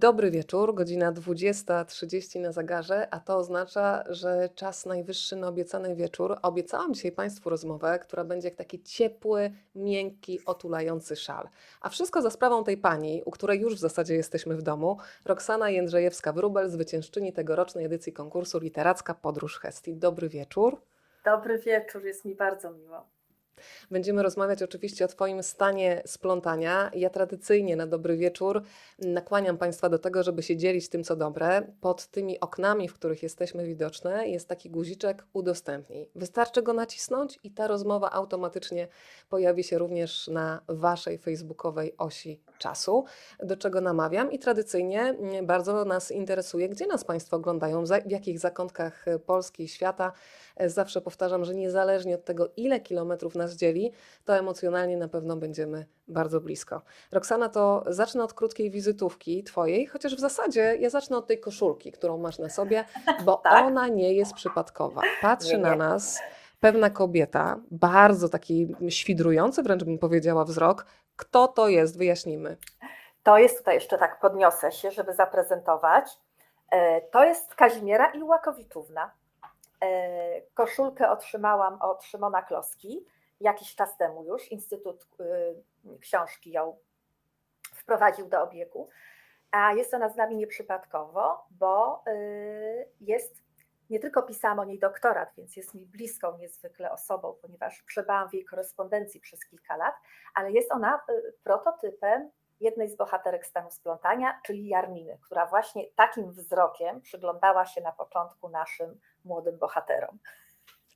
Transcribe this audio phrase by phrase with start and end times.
[0.00, 6.36] Dobry wieczór, godzina 20.30 na zegarze, a to oznacza, że czas najwyższy na obiecany wieczór.
[6.42, 11.48] Obiecałam dzisiaj Państwu rozmowę, która będzie jak taki ciepły, miękki, otulający szal.
[11.80, 15.66] A wszystko za sprawą tej pani, u której już w zasadzie jesteśmy w domu, Roxana
[15.66, 19.96] Jędrzejewska-Wróbel, zwyciężczyni tegorocznej edycji konkursu Literacka Podróż Hesti.
[19.96, 20.80] Dobry wieczór.
[21.24, 23.17] Dobry wieczór, jest mi bardzo miło.
[23.90, 26.90] Będziemy rozmawiać oczywiście o Twoim stanie splątania.
[26.94, 28.62] Ja tradycyjnie na dobry wieczór
[28.98, 31.72] nakłaniam Państwa do tego, żeby się dzielić tym, co dobre.
[31.80, 36.10] Pod tymi oknami, w których jesteśmy widoczne, jest taki guziczek udostępnij.
[36.14, 38.88] Wystarczy go nacisnąć i ta rozmowa automatycznie
[39.28, 43.04] pojawi się również na Waszej facebookowej osi czasu,
[43.42, 49.04] do czego namawiam i tradycyjnie bardzo nas interesuje, gdzie nas Państwo oglądają, w jakich zakątkach
[49.26, 50.12] Polski i świata.
[50.66, 53.92] Zawsze powtarzam, że niezależnie od tego, ile kilometrów nas dzieli,
[54.24, 56.82] to emocjonalnie na pewno będziemy bardzo blisko.
[57.12, 61.92] Roxana, to zacznę od krótkiej wizytówki Twojej, chociaż w zasadzie ja zacznę od tej koszulki,
[61.92, 62.84] którą masz na sobie,
[63.24, 63.66] bo tak?
[63.66, 65.02] ona nie jest przypadkowa.
[65.22, 65.62] Patrzy nie, nie.
[65.62, 66.18] na nas
[66.60, 70.86] pewna kobieta, bardzo taki świdrujący, wręcz bym powiedziała, wzrok.
[71.16, 71.98] Kto to jest?
[71.98, 72.56] Wyjaśnimy.
[73.22, 76.18] To jest tutaj jeszcze tak, podniosę się, żeby zaprezentować.
[76.70, 79.10] E, to jest Kazimiera Iłakowiczówna.
[79.82, 83.06] E, koszulkę otrzymałam od Szymona Kloski
[83.40, 84.52] jakiś czas temu już.
[84.52, 86.78] Instytut y, Książki ją
[87.74, 88.88] wprowadził do obiegu.
[89.50, 93.42] A jest ona z nami nieprzypadkowo, bo y, jest,
[93.90, 98.34] nie tylko pisałam o niej doktorat, więc jest mi bliską niezwykle osobą, ponieważ przebałam w
[98.34, 99.94] jej korespondencji przez kilka lat,
[100.34, 106.32] ale jest ona y, prototypem jednej z bohaterek stanu splątania, czyli Jarminy, która właśnie takim
[106.32, 110.18] wzrokiem przyglądała się na początku naszym młodym bohaterom.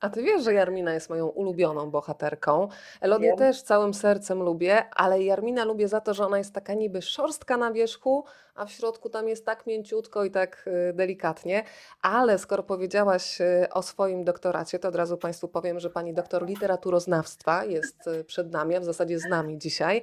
[0.03, 2.67] A ty wiesz, że Jarmina jest moją ulubioną bohaterką.
[3.01, 3.37] Elodię Wiem.
[3.37, 7.57] też całym sercem lubię, ale Jarmina lubię za to, że ona jest taka niby szorstka
[7.57, 11.63] na wierzchu, a w środku tam jest tak mięciutko i tak y, delikatnie.
[12.01, 16.45] Ale skoro powiedziałaś y, o swoim doktoracie, to od razu Państwu powiem, że pani doktor
[16.45, 20.01] literaturoznawstwa jest y, przed nami, a w zasadzie z nami dzisiaj.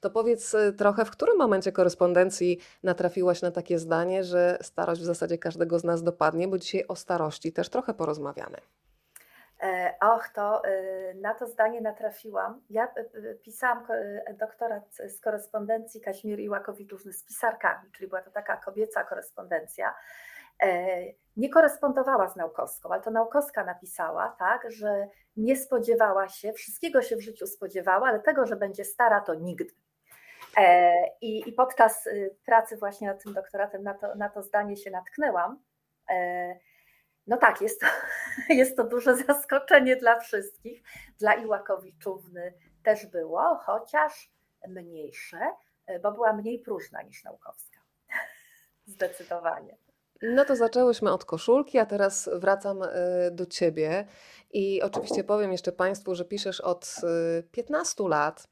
[0.00, 5.38] To powiedz trochę, w którym momencie korespondencji natrafiłaś na takie zdanie, że starość w zasadzie
[5.38, 8.56] każdego z nas dopadnie, bo dzisiaj o starości też trochę porozmawiamy.
[9.62, 12.62] E, och, to e, na to zdanie natrafiłam.
[12.70, 13.86] Ja e, pisałam
[14.38, 19.94] doktorat z korespondencji Kaźmiery Iłakowiczów z pisarkami, czyli była to taka kobieca korespondencja.
[21.36, 25.06] Nie korespondowała z naukowską, ale to naukowska napisała, tak, że
[25.36, 29.74] nie spodziewała się, wszystkiego się w życiu spodziewała, ale tego, że będzie stara, to nigdy.
[31.20, 32.08] I, i podczas
[32.46, 35.62] pracy właśnie nad tym doktoratem na to, na to zdanie się natknęłam.
[37.30, 37.86] No tak, jest to,
[38.54, 40.82] jest to duże zaskoczenie dla wszystkich.
[41.18, 44.30] Dla Iłakowiczówny też było, chociaż
[44.68, 45.38] mniejsze,
[46.02, 47.80] bo była mniej próżna niż naukowska.
[48.86, 49.76] Zdecydowanie.
[50.22, 52.86] No to zaczęłyśmy od koszulki, a teraz wracam e,
[53.30, 54.06] do ciebie.
[54.52, 56.94] I oczywiście powiem jeszcze Państwu, że piszesz od
[57.52, 58.48] 15 e, lat,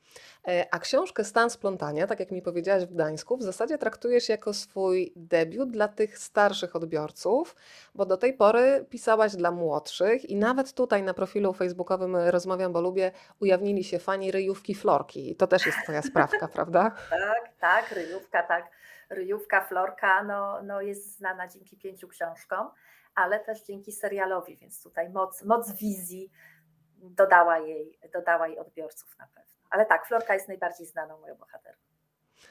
[0.49, 4.55] e, a książkę Stan Splątania, tak jak mi powiedziałaś w Gdańsku, w zasadzie traktujesz jako
[4.55, 7.57] swój debiut dla tych starszych odbiorców,
[7.95, 12.81] bo do tej pory pisałaś dla młodszych i nawet tutaj na profilu facebookowym Rozmawiam, bo
[12.81, 15.37] lubię, ujawnili się fani ryjówki Florki.
[15.37, 16.91] To też jest Twoja sprawka, prawda?
[17.11, 18.71] Tak, tak, ryjówka, tak
[19.11, 22.71] ryjówka Florka no, no jest znana dzięki pięciu książkom,
[23.15, 26.31] ale też dzięki serialowi, więc tutaj moc, moc wizji
[26.97, 29.53] dodała jej, dodała jej odbiorców na pewno.
[29.71, 31.88] Ale tak, Florka jest najbardziej znaną moją bohaterką.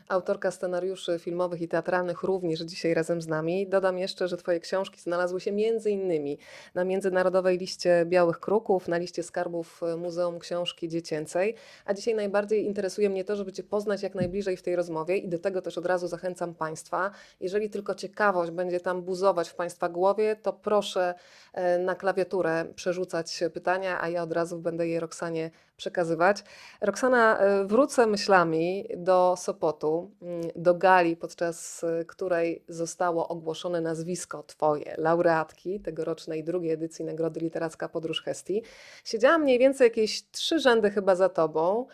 [0.08, 3.68] Autorka scenariuszy filmowych i teatralnych również dzisiaj razem z nami.
[3.68, 6.38] Dodam jeszcze, że Twoje książki znalazły się między innymi
[6.76, 11.56] na międzynarodowej liście Białych Kruków, na liście skarbów Muzeum Książki Dziecięcej.
[11.86, 15.30] A dzisiaj najbardziej interesuje mnie to, żeby Cię poznać jak najbliżej w tej rozmowie i
[15.30, 17.12] do tego też od razu zachęcam Państwa.
[17.40, 21.14] Jeżeli tylko ciekawość będzie tam buzować w Państwa głowie, to proszę
[21.54, 26.44] e, na klawiaturę przerzucać pytania, a ja od razu będę je Roxanie przekazywać.
[26.82, 34.44] Roxana, e, wrócę myślami do Sopotu, mm, do gali, podczas e, której zostało ogłoszone nazwisko
[34.44, 38.64] Twoje, laureatki tegorocznej drugiej edycji Nagrody Literacka Podróż Hesti.
[39.04, 41.88] Siedziałam mniej więcej jakieś trzy rzędy chyba za Tobą.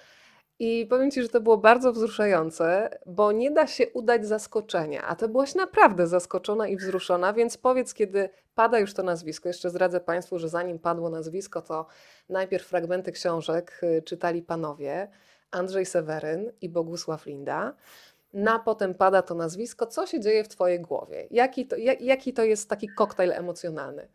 [0.60, 5.16] I powiem Ci, że to było bardzo wzruszające, bo nie da się udać zaskoczenia, a
[5.16, 9.50] Ty byłaś naprawdę zaskoczona i wzruszona, więc powiedz, kiedy pada już to nazwisko.
[9.50, 11.86] Jeszcze zdradzę Państwu, że zanim padło nazwisko, to
[12.30, 15.08] najpierw fragmenty książek y, czytali panowie
[15.54, 17.74] Andrzej Seweryn i Bogusław Linda.
[18.34, 19.88] Na potem pada to nazwisko.
[19.88, 21.28] Co się dzieje w Twojej głowie?
[21.32, 24.08] Jaki to, jaki to jest taki koktajl emocjonalny?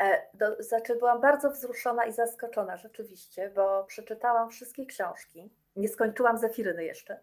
[0.00, 6.38] E, do, znaczy byłam bardzo wzruszona i zaskoczona rzeczywiście, bo przeczytałam wszystkie książki, nie skończyłam
[6.38, 7.20] Zefiryny jeszcze.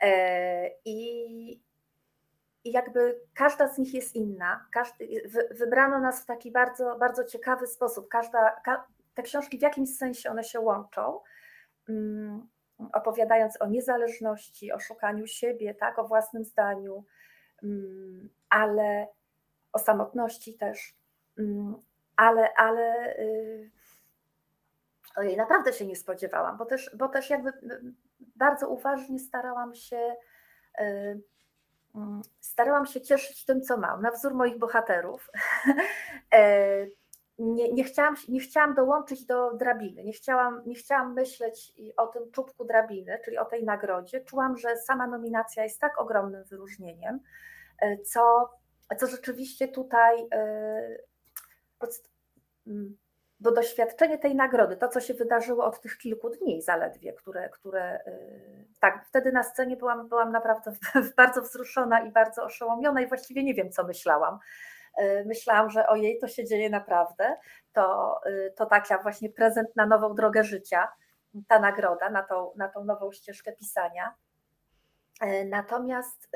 [0.00, 1.64] E, I
[2.64, 4.66] i jakby każda z nich jest inna.
[4.72, 8.08] Każdy, wybrano nas w taki bardzo, bardzo ciekawy sposób.
[8.08, 8.62] Każda,
[9.14, 11.20] te książki w jakimś sensie one się łączą,
[12.92, 17.04] opowiadając o niezależności, o szukaniu siebie, tak, o własnym zdaniu,
[17.62, 19.08] mm, ale
[19.72, 20.94] o samotności też,
[21.38, 21.74] mm,
[22.16, 23.70] ale, ale y,
[25.16, 27.52] ojej, naprawdę się nie spodziewałam, bo też, bo też jakby
[28.36, 30.16] bardzo uważnie starałam się
[30.80, 31.20] y,
[32.40, 35.30] starałam się cieszyć tym, co mam, na wzór moich bohaterów.
[37.38, 42.06] E, nie, nie, chciałam, nie chciałam dołączyć do drabiny, nie chciałam, nie chciałam myśleć o
[42.06, 44.20] tym czubku drabiny, czyli o tej nagrodzie.
[44.20, 47.20] Czułam, że sama nominacja jest tak ogromnym wyróżnieniem,
[47.80, 48.50] e, co,
[48.98, 50.98] co rzeczywiście tutaj e,
[53.44, 58.00] bo doświadczenie tej nagrody, to co się wydarzyło od tych kilku dni zaledwie, które, które
[58.06, 60.72] y, tak, wtedy na scenie byłam, byłam naprawdę
[61.16, 64.38] bardzo wzruszona i bardzo oszołomiona i właściwie nie wiem, co myślałam.
[65.02, 67.36] Y, myślałam, że ojej, to się dzieje naprawdę.
[67.72, 70.88] To, y, to taka właśnie prezent na nową drogę życia,
[71.48, 74.14] ta nagroda, na tą, na tą nową ścieżkę pisania.
[75.46, 76.28] Natomiast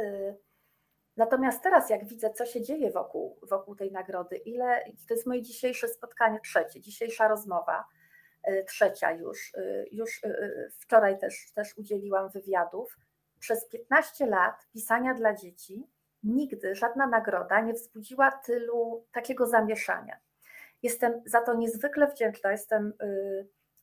[1.18, 5.42] Natomiast teraz, jak widzę, co się dzieje wokół, wokół tej nagrody, ile to jest moje
[5.42, 7.84] dzisiejsze spotkanie, trzecie, dzisiejsza rozmowa,
[8.48, 9.54] y, trzecia już.
[9.54, 12.98] Y, już y, wczoraj też, też udzieliłam wywiadów.
[13.38, 15.86] Przez 15 lat pisania dla dzieci
[16.22, 20.16] nigdy żadna nagroda nie wzbudziła tylu takiego zamieszania.
[20.82, 22.52] Jestem za to niezwykle wdzięczna.
[22.52, 22.92] Jestem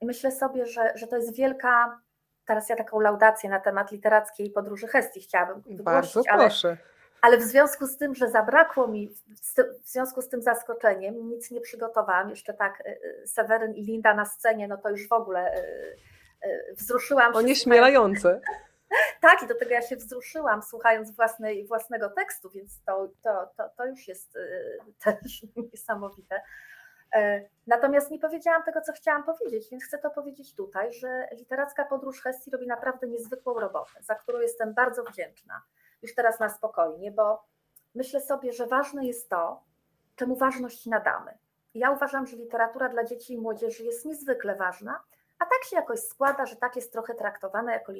[0.01, 2.01] i myślę sobie, że, że to jest wielka.
[2.45, 5.83] Teraz ja taką laudację na temat literackiej podróży Hestii chciałabym wygłosić.
[5.83, 6.67] Bardzo proszę.
[6.67, 6.77] Ale
[7.25, 9.09] ale w związku z tym, że zabrakło mi,
[9.83, 12.89] w związku z tym zaskoczeniem, nic nie przygotowałam, jeszcze tak y,
[13.23, 17.39] y, Seweryn i Linda na scenie, no to już w ogóle y, wzruszyłam się.
[17.39, 18.41] Onieśmielające.
[19.25, 23.69] Tak, i do tego ja się wzruszyłam, słuchając własnej, własnego tekstu, więc to, to, to,
[23.77, 24.37] to już jest
[25.03, 26.41] też niesamowite.
[27.15, 31.85] E, natomiast nie powiedziałam tego, co chciałam powiedzieć, więc chcę to powiedzieć tutaj, że literacka
[31.85, 35.61] podróż Hestii robi naprawdę niezwykłą robotę, za którą jestem bardzo wdzięczna
[36.01, 37.43] już teraz na spokojnie, bo
[37.95, 39.63] myślę sobie, że ważne jest to,
[40.15, 41.37] czemu ważność nadamy.
[41.73, 45.03] Ja uważam, że literatura dla dzieci i młodzieży jest niezwykle ważna,
[45.39, 47.91] a tak się jakoś składa, że tak jest trochę traktowana jako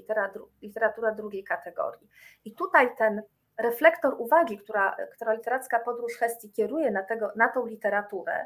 [0.62, 2.10] literatura drugiej kategorii.
[2.46, 3.22] I tutaj ten
[3.58, 8.46] reflektor uwagi, która, która literacka podróż Hestii kieruje na, tego, na tą literaturę,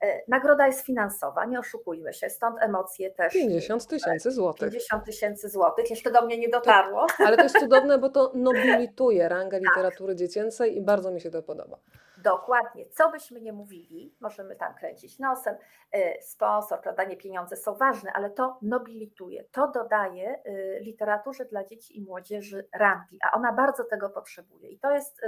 [0.00, 3.32] E, nagroda jest finansowa, nie oszukujmy się, stąd emocje też.
[3.32, 4.70] 50 tysięcy złotych.
[4.70, 7.06] 50 tysięcy złotych, jeszcze do mnie nie dotarło.
[7.18, 9.68] Ale to jest cudowne, bo to nobilituje rangę tak.
[9.68, 11.78] literatury dziecięcej i bardzo mi się to podoba.
[12.26, 12.86] Dokładnie.
[12.90, 15.56] Co byśmy nie mówili, możemy tam kręcić nosem,
[15.92, 21.98] e, sponsor, danie pieniądze są ważne, ale to nobilituje, to dodaje e, literaturze dla dzieci
[21.98, 24.68] i młodzieży rangi, a ona bardzo tego potrzebuje.
[24.68, 25.20] I to jest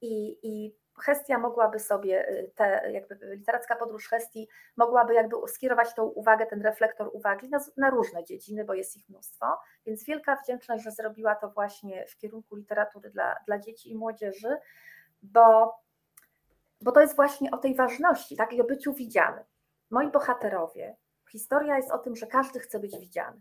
[0.00, 6.04] i, i Hestia mogłaby sobie, y, te, jakby literacka podróż Hestii mogłaby jakby skierować tą
[6.04, 9.46] uwagę, ten reflektor uwagi na, na, różne dziedziny, bo jest ich mnóstwo.
[9.86, 14.56] Więc wielka wdzięczność, że zrobiła to właśnie w kierunku literatury dla, dla dzieci i młodzieży,
[15.22, 15.74] bo,
[16.80, 19.44] bo to jest właśnie o tej ważności, tak, i o byciu widzianym.
[19.90, 20.96] Moi bohaterowie,
[21.30, 23.40] historia jest o tym, że każdy chce być widziany.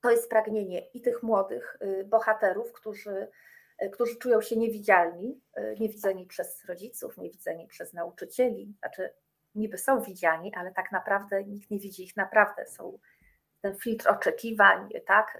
[0.00, 3.28] To jest pragnienie i tych młodych y, bohaterów, którzy
[3.78, 9.10] E, którzy czują się niewidzialni, e, niewidzeni przez rodziców, niewidzeni przez nauczycieli, znaczy
[9.54, 12.66] niby są widziani, ale tak naprawdę nikt nie widzi ich naprawdę.
[12.66, 12.98] Są
[13.60, 15.38] ten filtr oczekiwań, tak,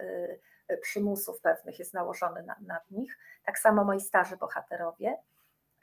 [0.82, 3.18] przymusów pewnych jest nałożony na, nich.
[3.44, 5.16] Tak samo moi starzy bohaterowie.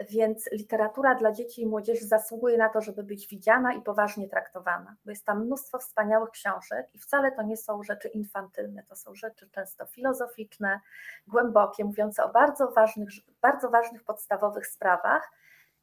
[0.09, 4.95] Więc literatura dla dzieci i młodzieży zasługuje na to, żeby być widziana i poważnie traktowana,
[5.05, 9.15] bo jest tam mnóstwo wspaniałych książek i wcale to nie są rzeczy infantylne, to są
[9.15, 10.79] rzeczy często filozoficzne,
[11.27, 13.09] głębokie, mówiące o bardzo ważnych,
[13.41, 15.31] bardzo ważnych podstawowych sprawach.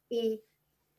[0.09, 0.41] I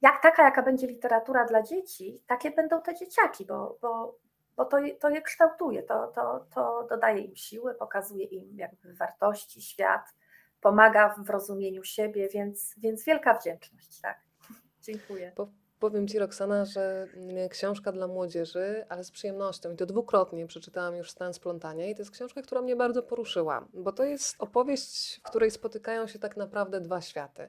[0.02, 4.18] jak taka, jaka będzie literatura dla dzieci, takie będą te dzieciaki, bo, bo,
[4.56, 9.62] bo to, to je kształtuje, to, to, to dodaje im siły, pokazuje im jakby wartości,
[9.62, 10.14] świat
[10.62, 14.00] pomaga w rozumieniu siebie, więc, więc wielka wdzięczność.
[14.00, 14.20] Tak.
[14.82, 15.32] Dziękuję.
[15.34, 20.46] Po, powiem Ci, Roxana, że mm, książka dla młodzieży, ale z przyjemnością i to dwukrotnie
[20.46, 24.36] przeczytałam już Stan Splątania i to jest książka, która mnie bardzo poruszyła, bo to jest
[24.38, 27.48] opowieść, w której spotykają się tak naprawdę dwa światy.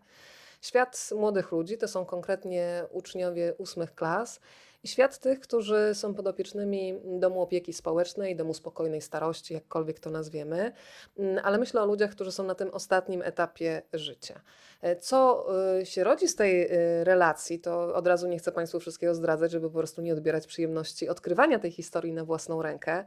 [0.61, 4.39] Świat młodych ludzi, to są konkretnie uczniowie ósmych klas
[4.83, 10.71] i świat tych, którzy są podopiecznymi Domu Opieki Społecznej, Domu Spokojnej Starości, jakkolwiek to nazwiemy,
[11.17, 14.41] mm, ale myślę o ludziach, którzy są na tym ostatnim etapie życia.
[14.81, 15.45] E, co
[15.79, 19.51] e, się rodzi z tej e, relacji, to od razu nie chcę Państwu wszystkiego zdradzać,
[19.51, 23.05] żeby po prostu nie odbierać przyjemności odkrywania tej historii na własną rękę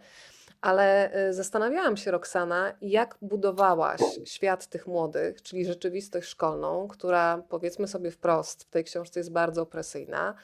[0.60, 7.88] Ale y, zastanawiałam się, Roxana, jak budowałaś świat tych młodych, czyli rzeczywistość szkolną, która powiedzmy
[7.88, 10.34] sobie wprost w tej książce jest bardzo opresyjna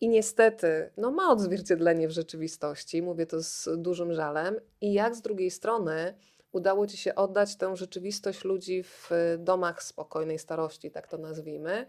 [0.00, 5.22] i niestety no, ma odzwierciedlenie w rzeczywistości, mówię to z dużym żalem, i jak z
[5.22, 6.14] drugiej strony
[6.52, 11.86] udało Ci się oddać tę rzeczywistość ludzi w domach spokojnej starości, tak to nazwijmy,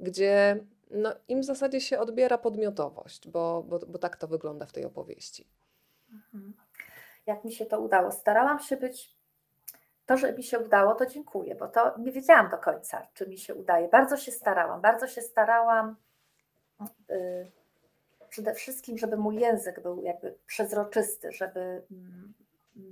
[0.00, 4.72] gdzie no, im w zasadzie się odbiera podmiotowość, bo, bo, bo tak to wygląda w
[4.72, 5.48] tej opowieści.
[6.12, 6.54] Mhm.
[7.26, 8.10] Jak mi się to udało?
[8.10, 9.16] Starałam się być.
[10.06, 13.38] To, że mi się udało, to dziękuję, bo to nie wiedziałam do końca, czy mi
[13.38, 13.88] się udaje.
[13.88, 15.96] Bardzo się starałam, bardzo się starałam.
[17.08, 17.52] Yy,
[18.28, 21.82] przede wszystkim, żeby mój język był jakby przezroczysty, żeby,
[22.76, 22.82] yy,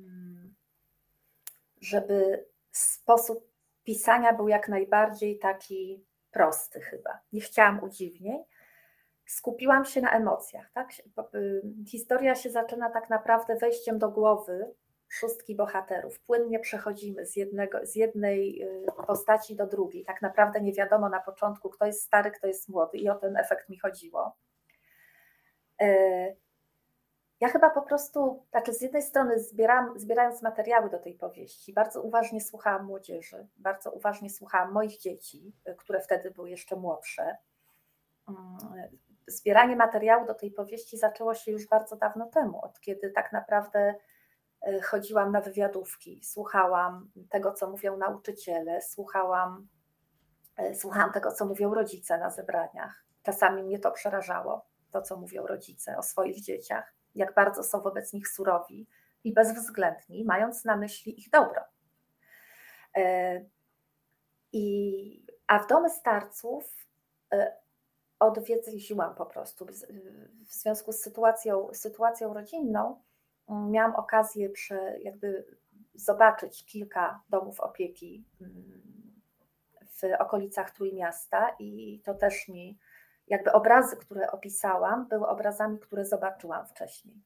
[1.81, 3.53] żeby sposób
[3.85, 7.21] pisania był jak najbardziej taki prosty chyba.
[7.33, 8.45] Nie chciałam udziwnień.
[9.27, 10.71] Skupiłam się na emocjach.
[10.73, 10.93] Tak?
[11.35, 14.75] Y, historia się zaczyna tak naprawdę wejściem do głowy
[15.13, 16.21] szóstki bohaterów.
[16.21, 20.05] Płynnie przechodzimy z, jednego, z jednej y, postaci do drugiej.
[20.05, 23.37] Tak naprawdę nie wiadomo na początku, kto jest stary, kto jest młody, i o ten
[23.37, 24.37] efekt mi chodziło.
[25.83, 26.37] Y,
[27.41, 32.03] ja chyba po prostu, znaczy z jednej strony zbieram, zbierając materiały do tej powieści, bardzo
[32.03, 37.37] uważnie słuchałam młodzieży, bardzo uważnie słuchałam moich dzieci, które wtedy były jeszcze młodsze.
[38.29, 38.59] Mm,
[39.27, 43.95] zbieranie materiału do tej powieści zaczęło się już bardzo dawno temu, od kiedy tak naprawdę
[44.83, 49.69] chodziłam na wywiadówki, słuchałam tego, co mówią nauczyciele, słuchałam,
[50.57, 53.05] e, słuchałam tego, co mówią rodzice na zebraniach.
[53.23, 58.13] Czasami mnie to przerażało, to, co mówią rodzice o swoich dzieciach jak bardzo są wobec
[58.13, 58.89] nich surowi
[59.25, 61.61] i bezwzględni, mając na myśli ich dobro.
[62.97, 63.41] E,
[64.53, 66.87] I, a w domy starców
[67.33, 67.57] e,
[68.19, 69.67] odwiedziłam po prostu.
[70.47, 73.03] W związku z sytuacją, sytuacją rodzinną
[73.49, 75.47] miałam okazję prze, jakby
[75.95, 78.83] zobaczyć kilka domów opieki mm,
[79.91, 82.79] w okolicach Trójmiasta i to też mi
[83.27, 87.23] jakby obrazy, które opisałam, były obrazami, które zobaczyłam wcześniej.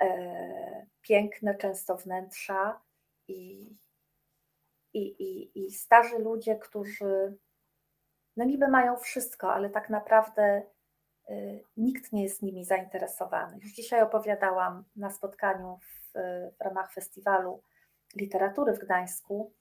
[0.00, 2.80] E, piękne, często wnętrza
[3.28, 3.70] i,
[4.92, 7.36] i, i, i starzy ludzie, którzy
[8.36, 10.62] no niby mają wszystko, ale tak naprawdę
[11.76, 13.58] nikt nie jest nimi zainteresowany.
[13.62, 16.12] Już dzisiaj opowiadałam na spotkaniu w,
[16.58, 17.62] w ramach festiwalu
[18.16, 19.52] literatury w Gdańsku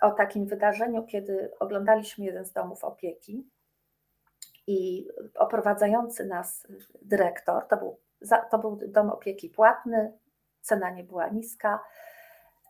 [0.00, 3.48] o takim wydarzeniu, kiedy oglądaliśmy jeden z domów opieki
[4.66, 5.08] i
[5.38, 6.66] oprowadzający nas
[7.02, 7.98] dyrektor, to był,
[8.50, 10.12] to był dom opieki płatny,
[10.60, 11.80] cena nie była niska.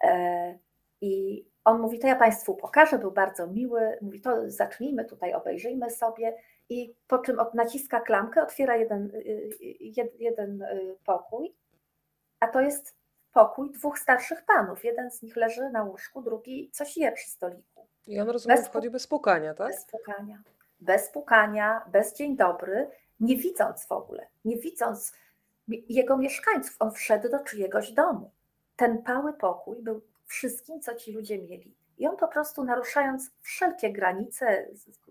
[0.04, 0.58] E,
[1.00, 3.98] I on mówi: To ja Państwu pokażę, był bardzo miły.
[4.02, 6.36] Mówi: To zacznijmy tutaj, obejrzyjmy sobie.
[6.70, 9.18] I po czym naciska klamkę, otwiera jeden, y,
[9.98, 11.54] y, jeden y, pokój,
[12.40, 12.96] a to jest
[13.32, 14.84] pokój dwóch starszych panów.
[14.84, 17.86] Jeden z nich leży na łóżku, drugi coś je przy stoliku.
[18.06, 19.68] I on rozumie, bez wchodzi bez pukania, tak?
[19.68, 20.42] Bez pukania
[20.80, 25.12] bez pukania, bez dzień dobry, nie widząc w ogóle, nie widząc
[25.68, 26.76] jego mieszkańców.
[26.78, 28.30] On wszedł do czyjegoś domu.
[28.76, 31.74] Ten pały pokój był wszystkim, co ci ludzie mieli.
[32.00, 34.68] I on po prostu naruszając wszelkie granice,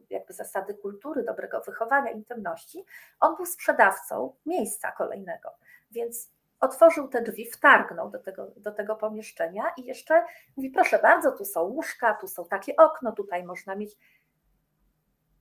[0.09, 2.85] jakby zasady kultury, dobrego wychowania, intymności,
[3.19, 5.49] on był sprzedawcą miejsca kolejnego.
[5.91, 10.25] Więc otworzył te drzwi, wtargnął do tego, do tego pomieszczenia i jeszcze
[10.57, 13.97] mówi: Proszę bardzo, tu są łóżka, tu są takie okno, tutaj można mieć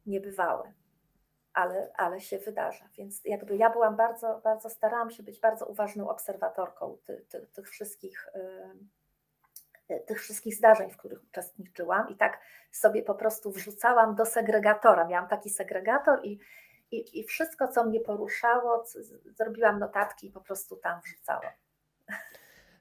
[0.07, 0.73] niebywałe,
[1.53, 2.89] ale, ale się wydarza.
[2.97, 7.69] Więc jakby ja byłam bardzo, bardzo starałam się być bardzo uważną obserwatorką ty, ty, tych
[7.69, 8.98] wszystkich y,
[10.07, 12.39] tych wszystkich zdarzeń, w których uczestniczyłam i tak
[12.73, 15.07] sobie po prostu wrzucałam do segregatora.
[15.07, 16.39] Miałam taki segregator i,
[16.91, 18.85] i, i wszystko, co mnie poruszało,
[19.39, 21.53] zrobiłam notatki i po prostu tam wrzucałam.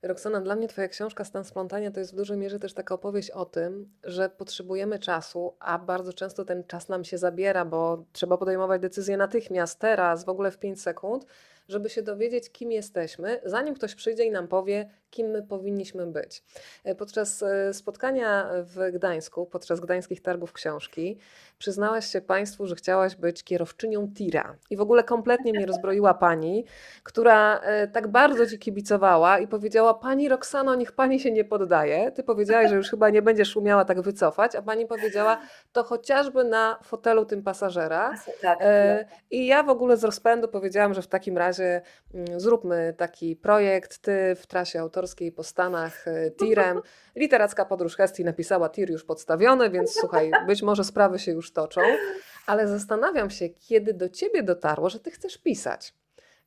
[0.01, 3.31] Roxana, dla mnie Twoja książka Stan Splątania to jest w dużej mierze też taka opowieść
[3.31, 8.37] o tym, że potrzebujemy czasu, a bardzo często ten czas nam się zabiera, bo trzeba
[8.37, 11.25] podejmować decyzje natychmiast, teraz, w ogóle w 5 sekund,
[11.69, 16.43] żeby się dowiedzieć, kim jesteśmy, zanim ktoś przyjdzie i nam powie, kim my powinniśmy być.
[16.83, 21.17] E, podczas e, spotkania w Gdańsku, podczas gdańskich targów książki,
[21.57, 24.55] przyznałaś się Państwu, że chciałaś być kierowczynią tira.
[24.69, 26.65] I w ogóle kompletnie mnie rozbroiła pani,
[27.03, 32.11] która e, tak bardzo ci kibicowała i powiedziała: Pani Roxano, niech pani się nie poddaje.
[32.11, 35.41] Ty powiedziałaś, że już chyba nie będziesz umiała tak wycofać, a pani powiedziała:
[35.73, 38.13] To chociażby na fotelu tym pasażera.
[38.41, 38.59] Tak,
[39.31, 43.97] I ja w ogóle z rozpędu powiedziałam, że w takim razie mm, zróbmy taki projekt.
[43.97, 46.81] Ty w trasie autorskiej autorskiej po Stanach e, tirem.
[47.15, 51.81] Literacka podróż Hestii napisała tir już podstawiony, więc słuchaj, być może sprawy się już toczą,
[52.45, 55.93] ale zastanawiam się, kiedy do ciebie dotarło, że ty chcesz pisać.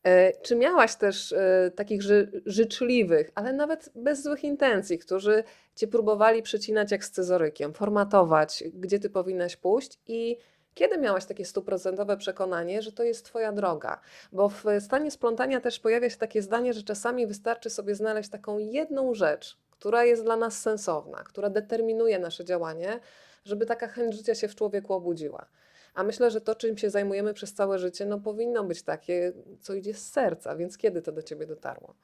[0.02, 5.88] E, czy miałaś też e, takich ży życzliwych, ale nawet bez złych intencji, którzy cię
[5.88, 10.37] próbowali przecinać jak scyzorykiem, formatować, gdzie ty powinnaś pójść i
[10.75, 14.00] kiedy miałaś takie stuprocentowe przekonanie, że to jest Twoja droga?
[14.33, 18.59] Bo w stanie splątania też pojawia się takie zdanie, że czasami wystarczy sobie znaleźć taką
[18.59, 23.00] jedną rzecz, która jest dla nas sensowna, która determinuje nasze działanie,
[23.45, 25.47] żeby taka chęć życia się w człowieku obudziła.
[25.95, 29.75] A myślę, że to, czym się zajmujemy przez całe życie, no powinno być takie, co
[29.75, 30.57] idzie z serca.
[30.57, 31.95] Więc kiedy to do ciebie dotarło?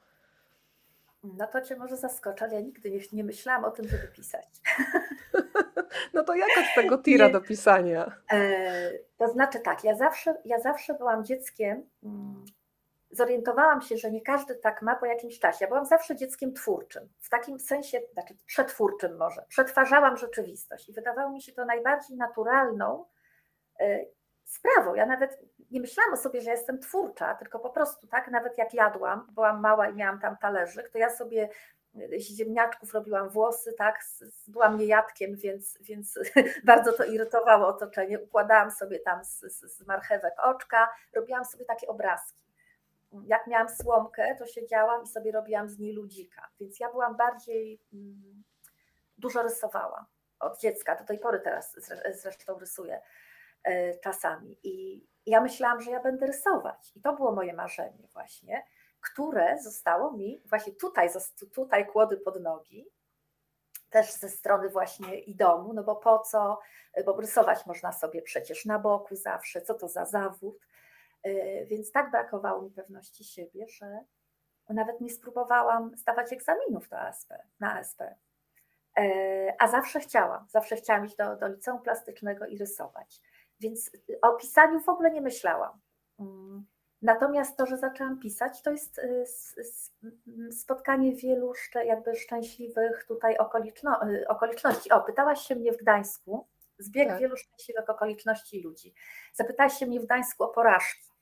[1.25, 4.47] No to cię może zaskoczy, ale ja nigdy nie, nie myślałam o tym, żeby pisać.
[6.15, 8.13] No to jak od tego tira do pisania?
[8.33, 12.45] E, to znaczy tak, ja zawsze, ja zawsze byłam dzieckiem, mm,
[13.11, 15.59] zorientowałam się, że nie każdy tak ma po jakimś czasie.
[15.61, 19.45] Ja byłam zawsze dzieckiem twórczym, w takim sensie, znaczy przetwórczym może.
[19.49, 23.05] Przetwarzałam rzeczywistość i wydawało mi się to najbardziej naturalną
[23.81, 24.05] e,
[24.45, 24.95] sprawą.
[24.95, 25.41] Ja nawet
[25.71, 29.61] nie myślałam o sobie, że jestem twórcza, tylko po prostu tak, nawet jak jadłam, byłam
[29.61, 31.49] mała i miałam tam talerzyk, to ja sobie
[32.19, 34.05] ziemniaczków robiłam włosy, tak,
[34.47, 36.19] byłam niejadkiem, więc, więc
[36.65, 38.21] bardzo to irytowało otoczenie.
[38.21, 42.47] Układałam sobie tam z, z, marchewek oczka, robiłam sobie takie obrazki.
[43.27, 47.81] Jak miałam słomkę, to siedziałam i sobie robiłam z niej ludzika, więc ja byłam bardziej,
[47.93, 48.43] mm,
[49.19, 50.05] dużo rysowałam
[50.41, 51.77] od dziecka, do tej pory teraz
[52.13, 53.01] zresztą rysuję
[53.65, 54.59] e, czasami.
[54.63, 56.93] I ja myślałam, że ja będę rysować.
[56.97, 58.65] I to było moje marzenie właśnie
[59.13, 61.09] które zostało mi właśnie tutaj,
[61.55, 62.87] tutaj kłody pod nogi,
[63.91, 66.59] też ze strony właśnie i domu, no bo po co,
[67.07, 70.67] bo rysować można sobie przecież na boku zawsze, co to za zawód,
[71.27, 74.01] y, więc tak brakowało mi pewności siebie, że
[74.69, 78.03] nawet nie spróbowałam zdawać egzaminów na ASP, na ASP.
[78.99, 83.21] E, a zawsze chciałam, zawsze chciałam iść do, do liceum plastycznego i rysować.
[83.61, 83.91] Więc
[84.23, 85.81] o pisaniu w ogóle nie myślałam.
[87.03, 89.27] Natomiast to, że zaczęłam pisać, to jest y,
[90.53, 91.53] spotkanie wielu
[91.87, 94.91] jakby szczęśliwych tutaj y, okoliczności.
[94.91, 96.47] O, pytałaś się mnie w Gdańsku,
[96.79, 97.21] zbieg tak.
[97.21, 98.95] wielu szczęśliwych okoliczności ludzi.
[99.35, 101.17] Zapytałaś się mnie w Gdańsku o porażki.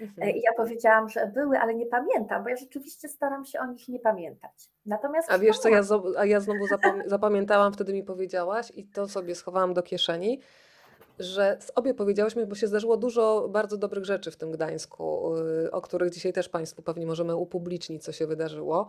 [0.00, 0.30] Mhm.
[0.30, 3.88] I ja powiedziałam, że były, ale nie pamiętam, bo ja rzeczywiście staram się o nich
[3.88, 4.70] nie pamiętać.
[4.86, 5.82] Natomiast a wiesz co, ja,
[6.18, 6.66] a ja znowu
[7.06, 10.40] zapamiętałam, wtedy mi powiedziałaś i to sobie schowałam do kieszeni,
[11.22, 15.70] że z obie powiedziałyśmy, bo się zdarzyło dużo bardzo dobrych rzeczy w tym Gdańsku, y,
[15.70, 18.86] o których dzisiaj też Państwu pewnie możemy upublicznić, co się wydarzyło.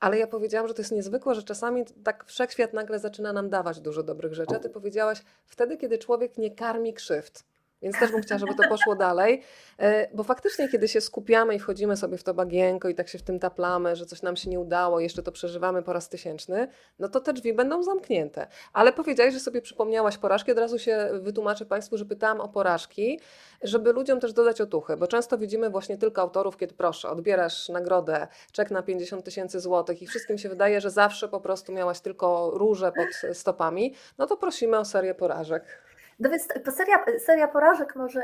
[0.00, 3.80] Ale ja powiedziałam, że to jest niezwykłe, że czasami tak wszechświat nagle zaczyna nam dawać
[3.80, 4.56] dużo dobrych rzeczy.
[4.56, 7.44] A ty powiedziałaś, wtedy, kiedy człowiek nie karmi krzywd.
[7.86, 9.42] Więc też bym chciała, żeby to poszło dalej,
[9.78, 13.18] e, bo faktycznie, kiedy się skupiamy i wchodzimy sobie w to bagienko i tak się
[13.18, 16.68] w tym taplamy, że coś nam się nie udało, jeszcze to przeżywamy po raz tysięczny,
[16.98, 18.46] no to te drzwi będą zamknięte.
[18.72, 23.20] Ale powiedziałeś, że sobie przypomniałaś porażki, od razu się wytłumaczę Państwu, że pytałam o porażki,
[23.62, 28.28] żeby ludziom też dodać otuchy, bo często widzimy właśnie tylko autorów, kiedy proszę, odbierasz nagrodę,
[28.52, 32.50] czek na 50 tysięcy złotych i wszystkim się wydaje, że zawsze po prostu miałaś tylko
[32.54, 35.85] róże pod stopami, no to prosimy o serię porażek.
[36.18, 38.20] No więc seria, seria porażek może,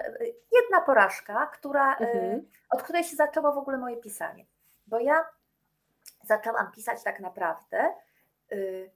[0.52, 2.48] jedna porażka, która, e, mhm.
[2.70, 4.46] od której się zaczęło w ogóle moje pisanie.
[4.86, 5.24] Bo ja
[6.22, 7.94] zaczęłam pisać tak naprawdę,
[8.52, 8.90] y,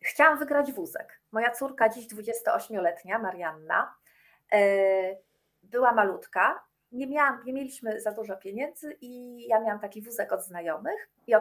[0.00, 1.20] chciałam wygrać wózek.
[1.32, 3.94] Moja córka, dziś 28-letnia, Marianna,
[4.54, 4.58] y,
[5.62, 10.44] była malutka, nie, miałam, nie mieliśmy za dużo pieniędzy i ja miałam taki wózek od
[10.44, 11.34] znajomych i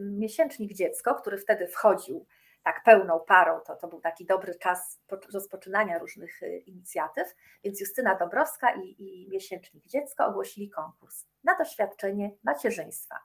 [0.00, 2.26] miesięcznik dziecko, który wtedy wchodził
[2.66, 5.00] tak pełną parą, to, to był taki dobry czas
[5.32, 12.30] rozpoczynania różnych y, inicjatyw, więc Justyna Dąbrowska i, i Miesięcznik Dziecko ogłosili konkurs na doświadczenie
[12.44, 13.18] macierzyństwa.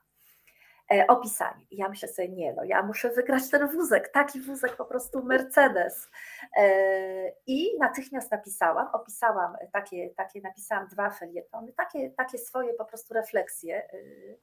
[0.92, 1.66] E, opisanie.
[1.70, 6.10] Ja myślę sobie, nie no, ja muszę wygrać ten wózek, taki wózek po prostu Mercedes.
[6.56, 13.14] E, I natychmiast napisałam, opisałam takie, takie napisałam dwa felietony, takie, takie swoje po prostu
[13.14, 13.88] refleksje.
[13.94, 14.38] Y,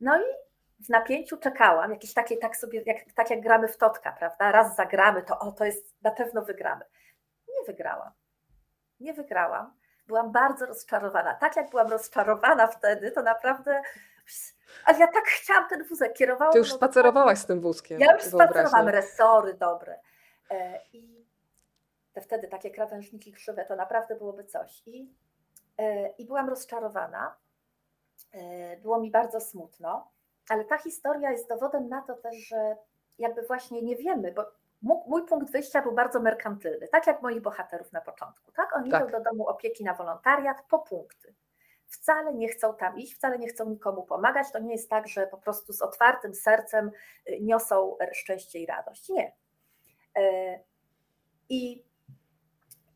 [0.00, 0.24] no i
[0.86, 4.52] w napięciu czekałam, jakieś takie, tak sobie, jak, tak jak gramy w totka, prawda?
[4.52, 6.84] Raz zagramy, to o, to jest, na pewno wygramy.
[7.48, 8.10] Nie wygrałam.
[9.00, 9.72] Nie wygrałam.
[10.06, 11.34] Byłam bardzo rozczarowana.
[11.34, 13.82] Tak jak byłam rozczarowana wtedy, to naprawdę.
[14.84, 16.52] Ale ja tak chciałam ten wózek, kierowałam.
[16.52, 18.00] Ty już spacerowałaś z tym wózkiem.
[18.00, 20.00] Ja już spacerowałam, resory dobre.
[20.50, 21.26] E, I
[22.12, 24.82] te wtedy takie krawężniki krzywe, to naprawdę byłoby coś.
[24.86, 25.14] I,
[25.78, 27.36] e, i byłam rozczarowana.
[28.32, 30.10] E, było mi bardzo smutno.
[30.52, 32.76] Ale ta historia jest dowodem na to też, że
[33.18, 34.44] jakby właśnie nie wiemy, bo
[34.82, 38.52] mój punkt wyjścia był bardzo merkantylny, tak jak moich bohaterów na początku.
[38.52, 38.76] Tak?
[38.76, 39.02] Oni tak.
[39.02, 41.34] idą do domu opieki na wolontariat po punkty.
[41.86, 44.52] Wcale nie chcą tam iść, wcale nie chcą nikomu pomagać.
[44.52, 46.90] To nie jest tak, że po prostu z otwartym sercem
[47.28, 49.08] y, niosą szczęście i radość.
[49.08, 49.32] Nie.
[50.16, 50.58] E,
[51.48, 51.84] I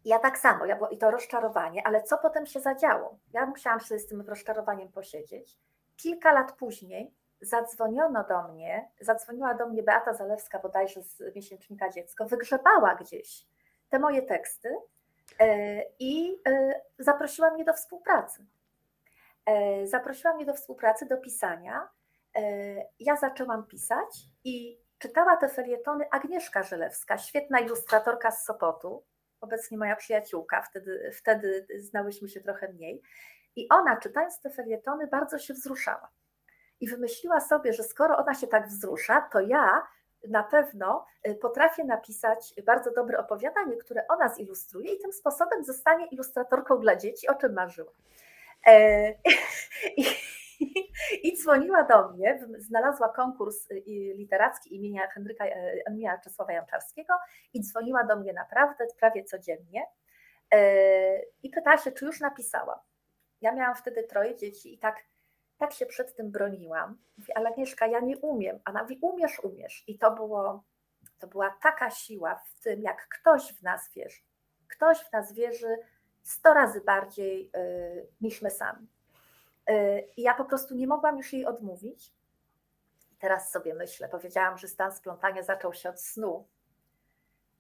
[0.05, 3.19] Ja tak samo, ja było, i to rozczarowanie, ale co potem się zadziało?
[3.33, 5.59] Ja musiałam sobie z tym rozczarowaniem posiedzieć.
[5.97, 12.25] Kilka lat później zadzwoniono do mnie, zadzwoniła do mnie Beata Zalewska bodajże z miesięcznika Dziecko,
[12.25, 13.47] wygrzebała gdzieś
[13.89, 14.77] te moje teksty
[15.41, 18.47] e, i e, zaprosiła mnie do współpracy.
[19.47, 21.89] E, zaprosiła mnie do współpracy, do pisania.
[23.01, 24.09] Ja zaczęłam pisać
[24.45, 29.05] i czytała te felietony Agnieszka Żelewska, świetna ilustratorka z Sopotu,
[29.41, 33.03] obecnie moja przyjaciółka, wtedy, wtedy znałyśmy się trochę mniej.
[33.57, 36.09] I ona, czytając te felietony, bardzo się wzruszała.
[36.81, 39.87] I wymyśliła sobie, że skoro ona się tak wzrusza, to ja
[40.29, 46.07] na pewno y, potrafię napisać bardzo dobre opowiadanie, które ona zilustruje i tym sposobem zostanie
[46.07, 47.93] ilustratorką dla dzieci, o czym marzyła.
[48.67, 49.15] E,
[49.97, 50.05] I,
[51.23, 53.83] i dzwoniła do mnie, znalazła konkurs y,
[54.17, 55.45] literacki imienia Henryka
[55.87, 57.15] Emilia Czesława Janczarskiego
[57.55, 59.83] i dzwoniła do mnie naprawdę prawie codziennie
[60.55, 62.79] e, i pytała się, czy już napisałam.
[63.41, 64.97] Ja miałam wtedy troje dzieci i tak
[65.59, 66.99] tak się przed tym broniłam.
[67.19, 68.61] Mówi, ale Agnieszka, ja nie umiem.
[68.65, 69.85] A ona mówi, umiesz, umiesz.
[69.87, 70.65] I to, było,
[71.19, 74.23] to była taka siła w tym, jak ktoś w nas wierzy.
[74.69, 75.79] Ktoś w nas wierzy
[76.23, 78.89] sto razy bardziej y, niż my sami.
[79.71, 82.13] Y, I ja po prostu nie mogłam już jej odmówić.
[83.19, 86.49] Teraz sobie myślę, powiedziałam, że stan splątania zaczął się od snu,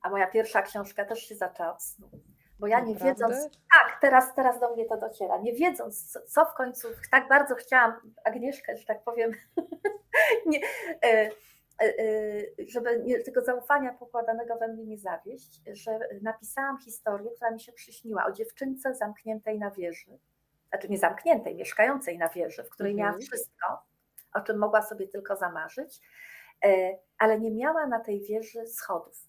[0.02, 2.11] a moja pierwsza książka też się zaczęła od snu
[2.59, 3.14] bo ja nie Naprawdę?
[3.14, 7.29] wiedząc, tak, teraz, teraz do mnie to dociera, nie wiedząc, co, co w końcu, tak
[7.29, 7.92] bardzo chciałam
[8.25, 9.33] Agnieszkę, że tak powiem,
[10.47, 10.61] nie,
[11.05, 11.31] e, e,
[11.81, 17.61] e, żeby nie, tego zaufania pokładanego we mnie nie zawieść, że napisałam historię, która mi
[17.61, 20.19] się przyśniła o dziewczynce zamkniętej na wieży,
[20.69, 23.09] znaczy nie zamkniętej, mieszkającej na wieży, w której mhm.
[23.09, 23.83] miała wszystko,
[24.35, 26.01] o czym mogła sobie tylko zamarzyć,
[27.19, 29.26] ale nie miała na tej wieży schodów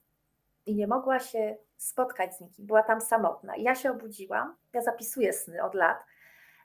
[0.67, 3.56] i nie mogła się spotkać z nikim, była tam samotna.
[3.56, 6.06] I ja się obudziłam, ja zapisuję sny od lat,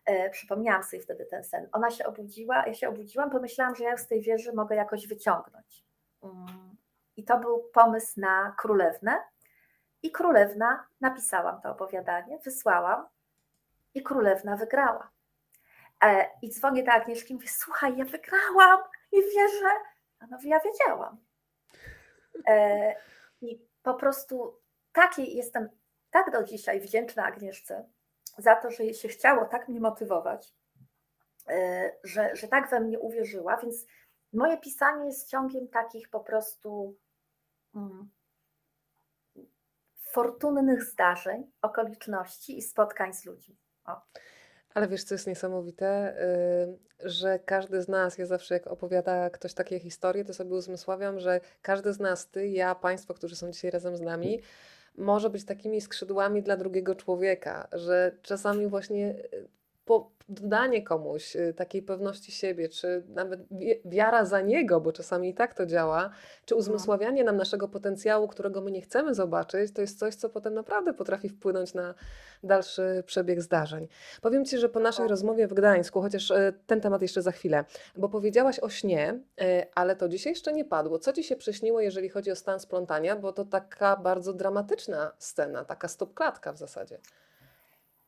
[0.05, 1.69] e, przypomniałam sobie wtedy ten sen.
[1.73, 5.85] Ona się obudziła, ja się obudziłam, pomyślałam, że ja z tej wieży mogę jakoś wyciągnąć.
[6.23, 6.77] Mm.
[7.17, 9.19] I to był pomysł na królewnę.
[10.03, 13.07] I królewna, napisałam to opowiadanie, wysłałam
[13.95, 15.11] i królewna wygrała.
[16.05, 18.81] E, I dzwonię do Agnieszki i mówię, słuchaj, ja wygrałam,
[19.13, 19.71] nie wierzę.
[20.21, 21.17] A no ja wiedziałam.
[22.49, 22.97] E, I
[23.95, 24.61] prostu
[24.93, 25.69] takiej jestem
[26.11, 27.89] tak do dzisiaj wdzięczna Agnieszce
[28.39, 30.55] za to, że jej się chciało tak mnie motywować,
[31.49, 33.87] e, że, że tak we mnie uwierzyła, więc
[34.33, 36.97] moje pisanie jest ciągiem takich po prostu
[37.75, 38.11] mm,
[40.13, 43.57] fortunnych zdarzeń, okoliczności i spotkań z ludźmi.
[43.85, 44.01] O.
[44.75, 46.17] Ale wiesz, co jest niesamowite,
[47.03, 51.21] y, że każdy z nas, ja zawsze jak opowiada ktoś takie historie, to sobie uzmysławiam,
[51.21, 54.41] że każdy z nas, ty, ja, państwo, którzy są dzisiaj razem z nami,
[54.97, 59.49] może być takimi skrzydłami dla drugiego człowieka, że czasami właśnie y,
[60.29, 63.41] dodanie komuś y, takiej pewności siebie, czy nawet
[63.85, 66.11] wiara za niego, bo czasami i tak to działa,
[66.45, 70.55] czy uzmysławianie nam naszego potencjału, którego my nie chcemy zobaczyć, to jest coś, co potem
[70.55, 71.95] naprawdę potrafi wpłynąć na
[72.43, 73.89] dalszy przebieg zdarzeń.
[74.21, 77.65] Powiem Ci, że po naszej rozmowie w Gdańsku, chociaż y, ten temat jeszcze za chwilę,
[77.97, 79.21] bo powiedziałaś o śnie,
[79.75, 80.99] ale to dzisiaj jeszcze nie padło.
[80.99, 85.65] Co Ci się przyśniło, jeżeli chodzi o stan splątania, bo to taka bardzo dramatyczna scena,
[85.65, 86.99] taka stopklatka w zasadzie.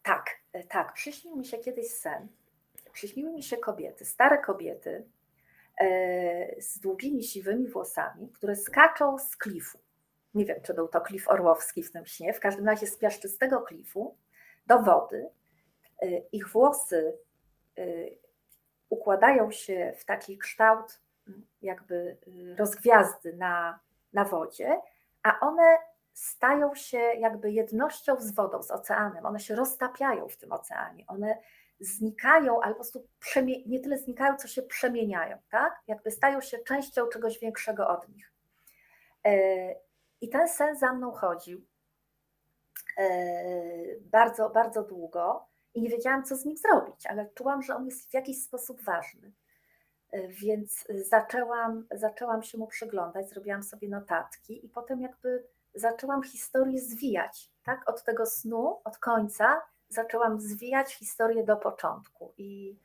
[0.05, 0.93] Tak, e, tak.
[0.93, 2.29] Przyśnił mi się kiedyś sen.
[2.93, 5.05] Przyśniły mi się kobiety, stare kobiety
[5.81, 9.79] e, z długimi, siwymi włosami, które skaczą z klifu.
[10.35, 12.33] Nie wiem, czy był to klif orłowski w tym śnie.
[12.33, 14.17] W każdym razie z piaszczystego klifu
[14.67, 15.29] do wody.
[16.03, 17.19] E, ich włosy
[18.88, 21.01] układają się w taki kształt
[21.62, 22.17] jakby
[22.59, 23.81] rozgwiazdy na,
[24.12, 24.81] na wodzie,
[25.23, 25.79] a one
[26.14, 29.27] stają się jakby jednością z wodą, z oceanem.
[29.27, 31.05] One się roztapiają w tym oceanie.
[31.07, 31.38] One
[31.81, 33.09] znikają, ale po prostu
[33.66, 35.83] nie tyle znikają, co się przemieniają, tak?
[35.87, 38.33] Jakby stają się częścią czegoś większego od nich.
[39.24, 39.74] E,
[40.20, 41.66] I ten sen za mną chodził
[42.98, 43.05] e,
[44.00, 48.11] bardzo, bardzo długo i nie wiedziałam, co z nim zrobić, ale czułam, że on jest
[48.11, 49.33] w jakiś sposób ważny.
[50.12, 56.81] E, więc zaczęłam, zaczęłam się mu przyglądać, zrobiłam sobie notatki i potem jakby zaczęłam historię
[56.81, 57.89] zwijać, tak?
[57.89, 62.79] Od tego snu, od końca zaczęłam zwijać historię do początku i,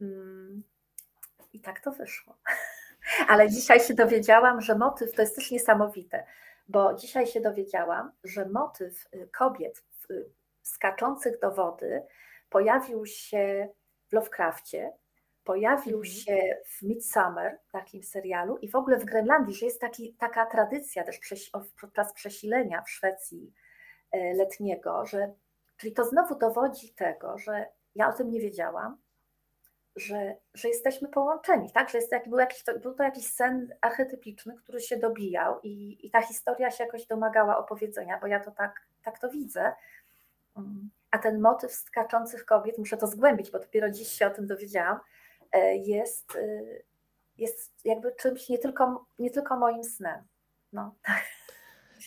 [0.00, 0.62] mm,
[1.52, 2.38] i tak to wyszło.
[3.28, 6.26] Ale dzisiaj się dowiedziałam, że motyw to jest też niesamowite,
[6.68, 10.30] bo dzisiaj się dowiedziałam, że motyw y, kobiet y,
[10.62, 12.02] skaczących do wody
[12.50, 13.68] pojawił się
[14.08, 14.92] w Lovecraftie,
[15.44, 16.14] pojawił mhm.
[16.14, 21.04] się w Midsummer, takim serialu, i w ogóle w Grenlandii, że jest taki, taka tradycja
[21.04, 21.20] też
[21.80, 23.52] podczas przesilenia w Szwecji
[24.12, 25.32] letniego, że,
[25.76, 28.98] czyli to znowu dowodzi tego, że ja o tym nie wiedziałam,
[29.96, 31.90] że, że jesteśmy połączeni, tak?
[31.90, 36.10] Że jest, był, jakiś, to, był to jakiś sen archetypiczny, który się dobijał i, i
[36.10, 39.72] ta historia się jakoś domagała opowiedzenia, bo ja to tak, tak to widzę.
[40.56, 40.90] Mm.
[41.10, 44.96] A ten motyw skaczących kobiet, muszę to zgłębić, bo dopiero dziś się o tym dowiedziałam,
[44.96, 45.00] e,
[45.74, 46.62] jest, e,
[47.38, 50.24] jest jakby czymś nie tylko, nie tylko moim snem.
[50.72, 51.22] No, tak.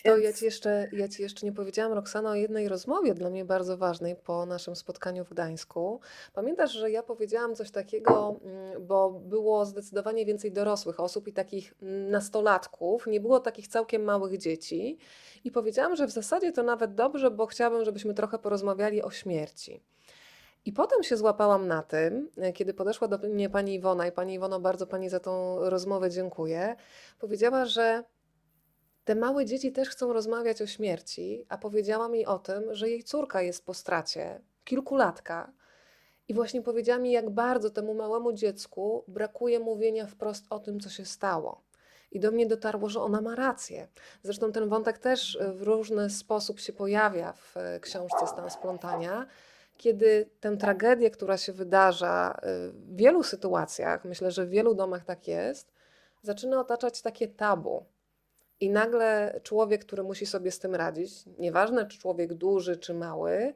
[0.04, 3.44] To ja ci, jeszcze, ja ci jeszcze nie powiedziałam, Roxana, o jednej rozmowie dla mnie
[3.44, 6.00] bardzo ważnej po naszym spotkaniu w Gdańsku.
[6.32, 11.74] Pamiętasz, że ja powiedziałam coś takiego, mm, bo było zdecydowanie więcej dorosłych osób i takich
[12.10, 14.98] nastolatków, nie było takich całkiem małych dzieci.
[15.44, 19.80] I powiedziałam, że w zasadzie to nawet dobrze, bo chciałabym, żebyśmy trochę porozmawiali o śmierci.
[20.64, 24.34] I potem się złapałam na tym, e, kiedy podeszła do mnie pani Iwona, i pani
[24.34, 26.76] Iwono, bardzo pani za tą rozmowę dziękuję.
[27.18, 28.04] Powiedziała, że
[29.04, 33.02] te małe dzieci też chcą rozmawiać o śmierci, a powiedziała mi o tym, że jej
[33.02, 35.52] córka jest po stracie, kilkulatka.
[36.28, 40.90] I właśnie powiedziała mi, jak bardzo temu małemu dziecku brakuje mówienia wprost o tym, co
[40.90, 41.62] się stało.
[42.10, 43.88] I do mnie dotarło, że ona ma rację.
[44.22, 49.26] Zresztą ten wątek też w różny sposób się pojawia w e, książce Stan Splątania,
[49.76, 55.04] kiedy tę tragedię, która się wydarza e, w wielu sytuacjach, myślę, że w wielu domach
[55.04, 55.72] tak jest,
[56.22, 57.84] zaczyna otaczać takie tabu.
[58.60, 63.54] I nagle człowiek, który musi sobie z tym radzić, nieważne czy człowiek duży czy mały,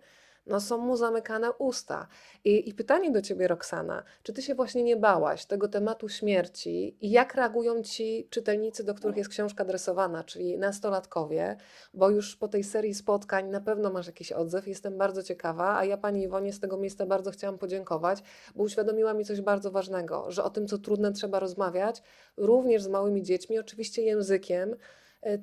[0.48, 2.06] no są mu zamykane usta.
[2.44, 6.96] I, I, pytanie do ciebie, Roxana, czy ty się właśnie nie bałaś tego tematu śmierci
[7.00, 11.56] i jak reagują ci czytelnicy, do których jest książka adresowana, czyli nastolatkowie,
[11.94, 15.84] bo już po tej serii spotkań na pewno masz jakiś odzew, jestem bardzo ciekawa, a
[15.84, 18.22] ja pani Iwonie z tego miejsca bardzo chciałam podziękować,
[18.54, 22.02] bo uświadomiła mi coś bardzo ważnego, że o tym, co trudne, trzeba rozmawiać,
[22.36, 24.76] również z małymi dziećmi, oczywiście językiem,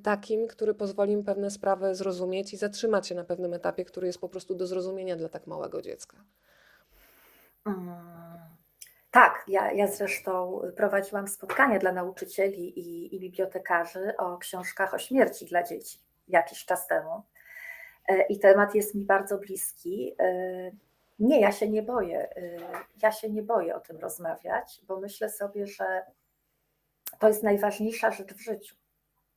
[0.04, 4.20] takim, który pozwoli im pewne sprawy zrozumieć i zatrzymać się na pewnym etapie, który jest
[4.20, 6.18] po prostu do zrozumienia dla tak małego dziecka.
[7.66, 7.96] Mm,
[9.12, 15.46] tak, ja, ja zresztą prowadziłam spotkania dla nauczycieli i, i bibliotekarzy o książkach o śmierci
[15.46, 17.24] dla dzieci jakiś czas temu.
[18.08, 20.16] E, I temat jest mi bardzo bliski.
[20.20, 20.72] E,
[21.20, 22.30] nie, ja się nie boję.
[23.02, 26.04] Ja się nie boję o tym rozmawiać, bo myślę sobie, że
[27.20, 28.76] to jest najważniejsza rzecz w życiu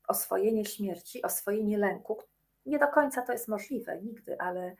[0.08, 2.18] oswojenie śmierci, oswojenie lęku.
[2.66, 4.76] Nie do końca to jest możliwe, nigdy, ale,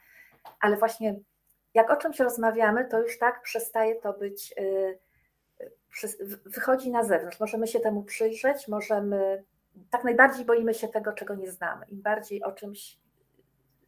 [0.60, 1.20] ale właśnie
[1.74, 4.98] jak o czymś rozmawiamy, to już tak przestaje to być, y,
[6.46, 7.40] wychodzi na zewnątrz.
[7.40, 9.44] Możemy się temu przyjrzeć, możemy,
[9.90, 11.86] tak najbardziej boimy się tego, czego nie znamy.
[11.88, 12.98] Im bardziej o czymś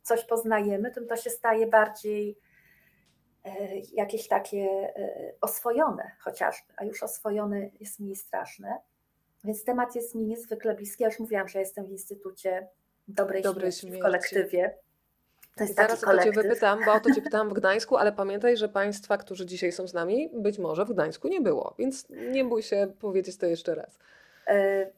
[0.02, 2.38] coś poznajemy, tym to się staje bardziej
[3.46, 3.50] y,
[3.92, 8.80] jakieś takie y, oswojone chociażby, a już oswojone jest mniej straszne.
[9.44, 11.02] Więc temat jest mi niezwykle bliski.
[11.02, 12.68] Ja już mówiłam, że jestem w Instytucie
[13.08, 14.74] Dobrej, Dobrej śmierci, śmierci w kolektywie.
[15.56, 18.12] To jest Zaraz o to Cię wypytam, bo o to Cię pytałam w Gdańsku, ale
[18.12, 22.06] pamiętaj, że Państwa, którzy dzisiaj są z nami, być może w Gdańsku nie było, więc
[22.10, 23.98] nie bój się powiedzieć to jeszcze raz.
[24.46, 24.90] E,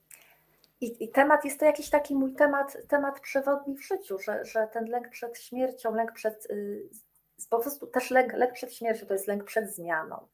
[0.81, 4.69] I, I, temat jest to jakiś taki mój temat, temat przewodni w życiu, że, że
[4.73, 6.89] ten lęk przed śmiercią, lęk przed, y,
[7.51, 10.27] po prostu też lęk, lęk przed śmiercią to jest lęk przed zmianą.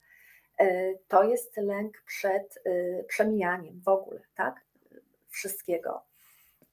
[0.58, 4.64] E, to jest lęk przed e, przemijaniem w ogóle, tak?
[5.28, 6.04] Wszystkiego.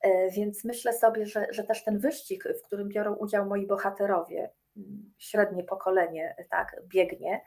[0.01, 4.49] E, więc myślę sobie, że, że też ten wyścig, w którym biorą udział moi bohaterowie,
[4.77, 7.41] mm, średnie pokolenie, tak, biegnie,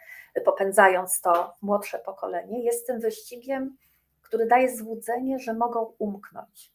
[0.44, 3.76] popędzając to młodsze pokolenie, jest tym wyścigiem,
[4.22, 6.72] który daje złudzenie, że mogą umknąć,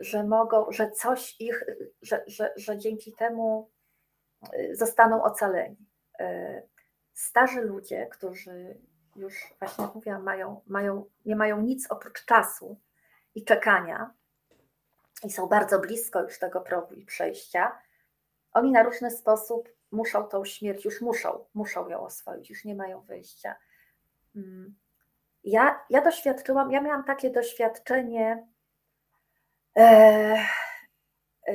[0.00, 1.64] że mogą, że coś ich,
[2.02, 3.70] że, że, że dzięki temu
[4.72, 5.76] zostaną ocaleni
[7.22, 8.80] starzy ludzie, którzy
[9.16, 12.80] już właśnie jak mówiłam, mają, mają, nie mają nic oprócz czasu
[13.34, 14.14] i czekania
[15.24, 17.78] i są bardzo blisko już tego progu i przejścia,
[18.52, 23.00] oni na różny sposób muszą tą śmierć, już muszą, muszą ją oswoić, już nie mają
[23.00, 23.56] wyjścia.
[24.36, 24.74] Mm.
[25.44, 28.46] Ja, ja doświadczyłam, ja miałam takie doświadczenie,
[29.76, 29.82] e,
[31.48, 31.54] e,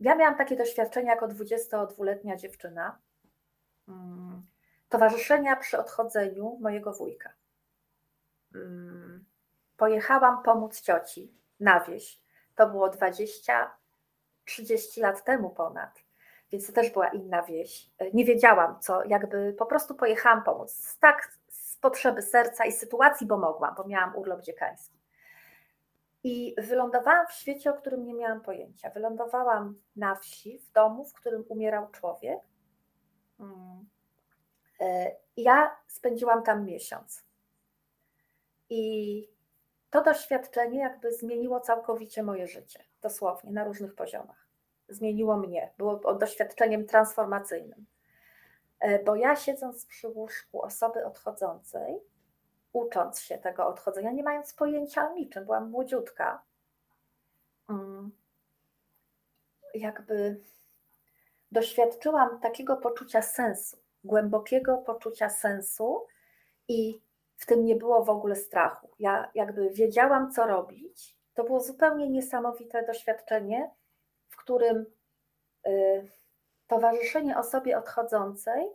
[0.00, 2.98] ja miałam takie doświadczenie jako 22-letnia dziewczyna.
[4.90, 7.32] Towarzyszenia przy odchodzeniu mojego wujka.
[8.54, 9.24] Mm,
[9.76, 12.22] pojechałam pomóc cioci na wieś.
[12.54, 13.70] To było 20,
[14.44, 16.02] 30 lat temu ponad,
[16.52, 17.90] więc to też była inna wieś.
[18.14, 20.96] Nie wiedziałam, co, jakby po prostu pojechałam pomóc.
[21.00, 25.00] Tak z potrzeby serca i sytuacji, bo mogłam, bo miałam urlop dziekański.
[26.24, 28.90] I wylądowałam w świecie, o którym nie miałam pojęcia.
[28.90, 32.40] Wylądowałam na wsi, w domu, w którym umierał człowiek.
[33.40, 33.88] Mm.
[34.80, 37.24] E, ja spędziłam tam miesiąc.
[38.70, 39.28] I
[39.90, 44.46] to doświadczenie jakby zmieniło całkowicie moje życie, dosłownie, na różnych poziomach.
[44.88, 47.86] zmieniło mnie, było doświadczeniem transformacyjnym.
[48.80, 52.00] E, bo ja siedząc przy łóżku osoby odchodzącej,
[52.72, 56.42] ucząc się tego odchodzenia, nie mając pojęcia o niczym, byłam młodziutka,
[57.70, 58.10] mm,
[59.74, 60.40] jakby
[61.52, 66.06] doświadczyłam takiego poczucia sensu, głębokiego poczucia sensu
[66.68, 67.02] i
[67.36, 68.90] w tym nie było w ogóle strachu.
[68.98, 71.16] Ja jakby wiedziałam, co robić.
[71.34, 73.70] To było zupełnie niesamowite doświadczenie,
[74.28, 74.86] w którym
[75.66, 76.08] y,
[76.66, 78.66] towarzyszenie osobie odchodzącej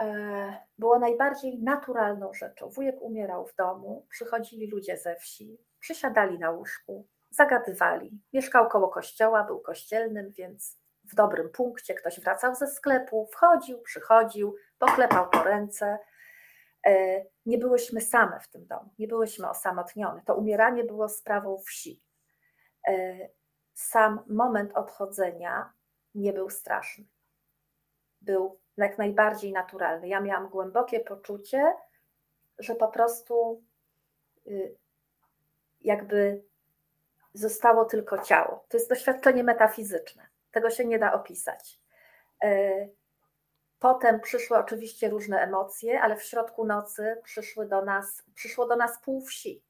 [0.00, 2.68] e, było najbardziej naturalną rzeczą.
[2.68, 8.20] Wujek umierał w domu, przychodzili ludzie ze wsi, przysiadali na łóżku, zagadywali.
[8.32, 10.81] Mieszkał koło kościoła, był kościelnym, więc
[11.12, 15.98] w dobrym punkcie ktoś wracał ze sklepu, wchodził, przychodził, poklepał po ręce.
[16.86, 20.22] E, nie byłyśmy same w tym domu, nie byłyśmy osamotnione.
[20.26, 22.02] To umieranie było sprawą wsi.
[22.88, 23.16] E,
[23.74, 25.72] sam moment odchodzenia
[26.14, 27.04] nie był straszny.
[28.20, 30.08] Był jak najbardziej naturalny.
[30.08, 31.74] Ja miałam głębokie poczucie,
[32.58, 33.64] że po prostu
[34.46, 34.76] y,
[35.80, 36.44] jakby
[37.34, 38.64] zostało tylko ciało.
[38.68, 40.31] To jest doświadczenie metafizyczne.
[40.52, 41.80] Tego się nie da opisać.
[42.44, 42.72] E,
[43.78, 49.02] potem przyszły oczywiście różne emocje, ale w środku nocy przyszły do nas, przyszło do nas
[49.04, 49.62] pół wsi.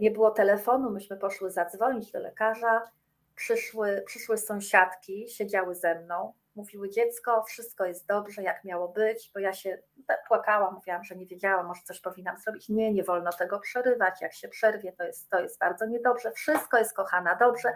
[0.00, 2.82] Nie było telefonu, myśmy poszły zadzwonić do lekarza
[3.34, 9.40] przyszły, przyszły sąsiadki, siedziały ze mną, mówiły dziecko, wszystko jest dobrze, jak miało być, bo
[9.40, 9.82] ja się
[10.28, 12.68] płakałam, mówiłam, że nie wiedziałam, może coś powinnam zrobić.
[12.68, 16.78] Nie, nie wolno tego przerywać, jak się przerwie, to jest, to jest bardzo niedobrze, wszystko
[16.78, 17.72] jest kochana dobrze.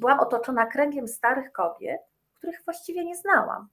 [0.00, 2.00] Byłam otoczona kręgiem starych kobiet,
[2.34, 3.68] których właściwie nie znałam.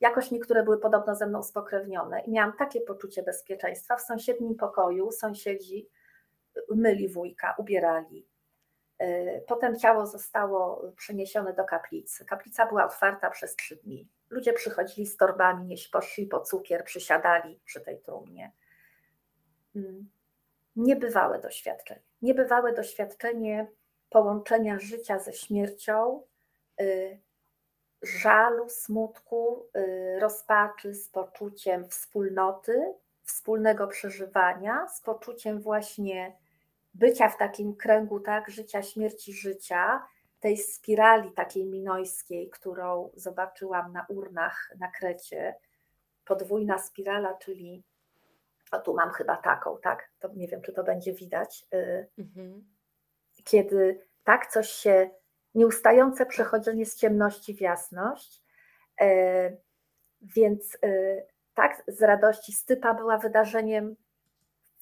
[0.00, 3.96] Jakoś niektóre były podobno ze mną spokrewnione i miałam takie poczucie bezpieczeństwa.
[3.96, 5.88] W sąsiednim pokoju sąsiedzi
[6.68, 8.26] myli wujka, ubierali,
[8.98, 12.24] E, potem ciało zostało przeniesione do kaplicy.
[12.24, 14.08] Kaplica była otwarta przez trzy dni.
[14.30, 18.52] Ludzie przychodzili z torbami, nieś poszli po cukier, przysiadali przy tej trumnie.
[19.76, 20.10] Mm.
[20.76, 22.00] Niebywałe doświadczenie.
[22.22, 23.66] Niebywałe doświadczenie
[24.10, 26.22] połączenia życia ze śmiercią,
[26.80, 27.20] y,
[28.02, 36.36] żalu, smutku, y, rozpaczy z poczuciem wspólnoty, wspólnego przeżywania, z poczuciem właśnie
[36.94, 40.06] bycia w takim kręgu, tak, życia, śmierci, życia,
[40.40, 45.54] tej spirali takiej minojskiej, którą zobaczyłam na urnach na Krecie,
[46.24, 47.84] podwójna spirala, czyli
[48.72, 52.73] o tu mam chyba taką, tak, to nie wiem, czy to będzie widać, y, mhm.
[53.44, 55.10] Kiedy tak coś się,
[55.54, 58.42] nieustające przechodzenie z ciemności w jasność,
[59.02, 59.56] y,
[60.22, 63.96] więc y, tak z radości stypa była wydarzeniem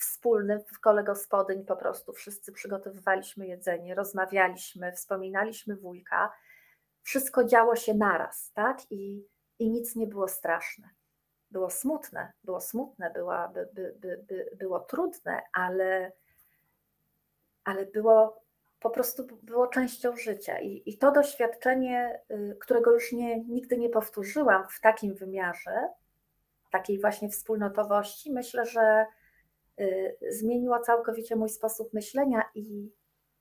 [0.03, 6.33] wspólny w kole gospodyń, po prostu wszyscy przygotowywaliśmy jedzenie, rozmawialiśmy, wspominaliśmy wujka.
[7.03, 8.79] Wszystko działo się naraz, tak?
[8.91, 9.27] I,
[9.59, 10.91] i nic nie było straszne.
[11.51, 16.13] Było smutne, było smutne, była, by, by, by, by, było trudne, ale,
[17.65, 18.42] ale było
[18.83, 20.61] po prostu było częścią życia.
[20.61, 25.89] I, i to doświadczenie, y, którego już nie, nigdy nie powtórzyłam w takim wymiarze,
[26.71, 29.07] takiej właśnie wspólnotowości, myślę, że
[29.81, 32.93] Y, zmieniło całkowicie mój sposób myślenia i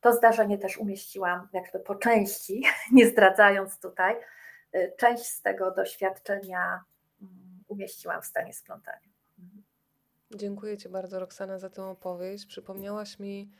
[0.01, 4.15] to zdarzenie też umieściłam jakby po części, nie zdradzając tutaj,
[4.75, 6.83] y, część z tego doświadczenia
[7.21, 9.09] mm, umieściłam w stanie splątania.
[9.39, 9.63] Mhm.
[10.35, 12.45] Dziękuję Ci bardzo, Roxana, za tę opowieść.
[12.45, 13.51] Przypomniałaś mi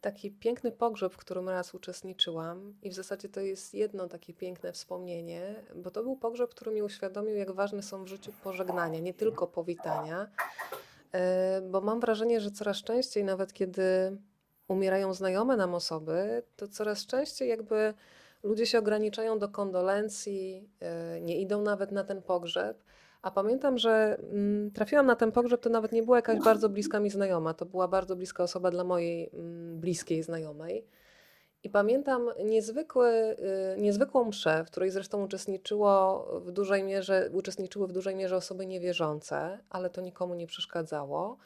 [0.00, 4.72] taki piękny pogrzeb, w którym raz uczestniczyłam, i w zasadzie to jest jedno takie piękne
[4.72, 9.14] wspomnienie, bo to był pogrzeb, który mi uświadomił, jak ważne są w życiu pożegnania, nie
[9.14, 10.30] tylko powitania,
[11.12, 14.16] E, bo mam wrażenie, że coraz częściej, nawet kiedy
[14.68, 17.94] umierają znajome nam osoby, to coraz częściej jakby
[18.42, 22.82] ludzie się ograniczają do kondolencji, e, nie idą nawet na ten pogrzeb.
[23.22, 27.00] A pamiętam, że mm, trafiłam na ten pogrzeb, to nawet nie była jakaś bardzo bliska
[27.00, 30.86] mi znajoma, to była bardzo bliska osoba dla mojej mm, bliskiej znajomej.
[31.62, 33.36] I pamiętam niezwykły,
[33.76, 38.66] y, niezwykłą mszę, w której zresztą uczestniczyło w dużej mierze, uczestniczyły w dużej mierze osoby
[38.66, 41.38] niewierzące, ale to nikomu nie przeszkadzało.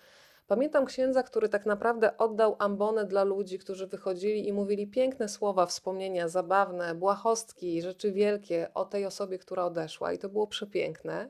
[0.47, 5.67] Pamiętam księdza, który tak naprawdę oddał ambonę dla ludzi, którzy wychodzili i mówili piękne słowa,
[5.67, 11.29] wspomnienia, zabawne, błahostki, rzeczy wielkie o tej osobie, która odeszła, i to było przepiękne.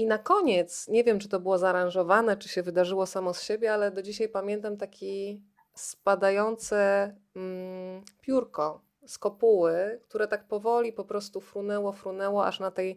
[0.00, 3.72] I na koniec, nie wiem czy to było zaaranżowane, czy się wydarzyło samo z siebie,
[3.72, 5.42] ale do dzisiaj pamiętam taki
[5.74, 12.96] spadające mm, piórko z kopuły, które tak powoli po prostu frunęło, frunęło, aż na tej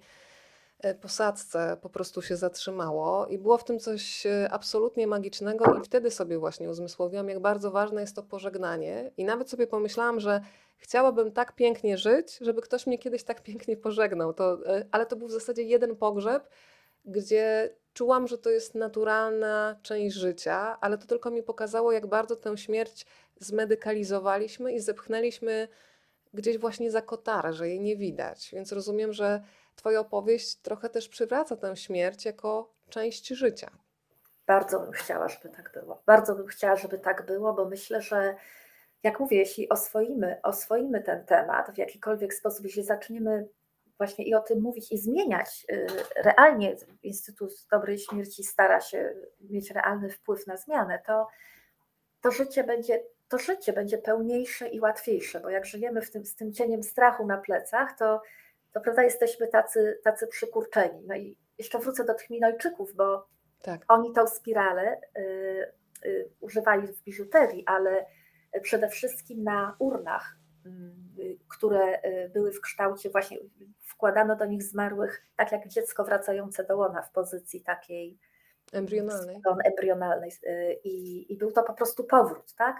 [0.79, 5.83] e, posadzce po prostu się zatrzymało i było w tym coś e, absolutnie magicznego i
[5.83, 10.41] wtedy sobie właśnie uzmysłowiłam, jak bardzo ważne jest to pożegnanie i nawet sobie pomyślałam, że
[10.77, 14.33] chciałabym tak pięknie żyć, żeby ktoś mnie kiedyś tak pięknie pożegnał.
[14.33, 16.49] To, e, ale to był w zasadzie jeden pogrzeb,
[17.05, 22.35] gdzie czułam, że to jest naturalna część życia, ale to tylko mi pokazało, jak bardzo
[22.35, 23.05] tę śmierć
[23.39, 25.67] zmedykalizowaliśmy i zepchnęliśmy
[26.33, 28.49] gdzieś właśnie za kotarę, że jej nie widać.
[28.53, 29.41] Więc rozumiem, że
[29.75, 33.71] Twoja opowieść trochę też przywraca tę śmierć jako część życia.
[34.47, 36.01] Bardzo bym chciała, żeby tak było.
[36.05, 38.35] Bardzo bym chciała, żeby tak było, bo myślę, że
[39.03, 43.47] jak mówię, jeśli oswoimy, oswoimy ten temat w jakikolwiek sposób, jeśli zaczniemy
[43.97, 49.13] właśnie i o tym mówić i zmieniać, y, realnie Instytut Dobrej Śmierci stara się
[49.49, 51.27] mieć realny wpływ na zmianę, to,
[52.21, 56.35] to życie będzie to życie będzie pełniejsze i łatwiejsze, bo jak żyjemy w tym, z
[56.35, 58.21] tym cieniem strachu na plecach, to,
[58.73, 61.03] to prawda, jesteśmy tacy, tacy przykurczeni.
[61.07, 63.27] No i jeszcze wrócę do tych Minojczyków, bo
[63.61, 63.81] tak.
[63.87, 65.71] oni tą spiralę y,
[66.05, 68.05] y, używali w biżuterii, ale
[68.61, 70.35] przede wszystkim na urnach,
[71.47, 73.37] które y, były w kształcie właśnie,
[73.81, 78.19] wkładano do nich zmarłych, tak jak dziecko wracające do łona w pozycji takiej
[78.73, 79.41] embrionalnej.
[79.65, 80.31] embrionalnej.
[80.43, 82.77] Y, I, I był to po prostu powrót, tak?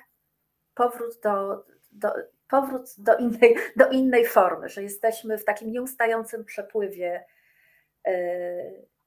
[0.73, 2.13] powrót do, do,
[2.49, 7.25] powrót do, innej, do innej formy, że jesteśmy w takim nieustającym przepływie.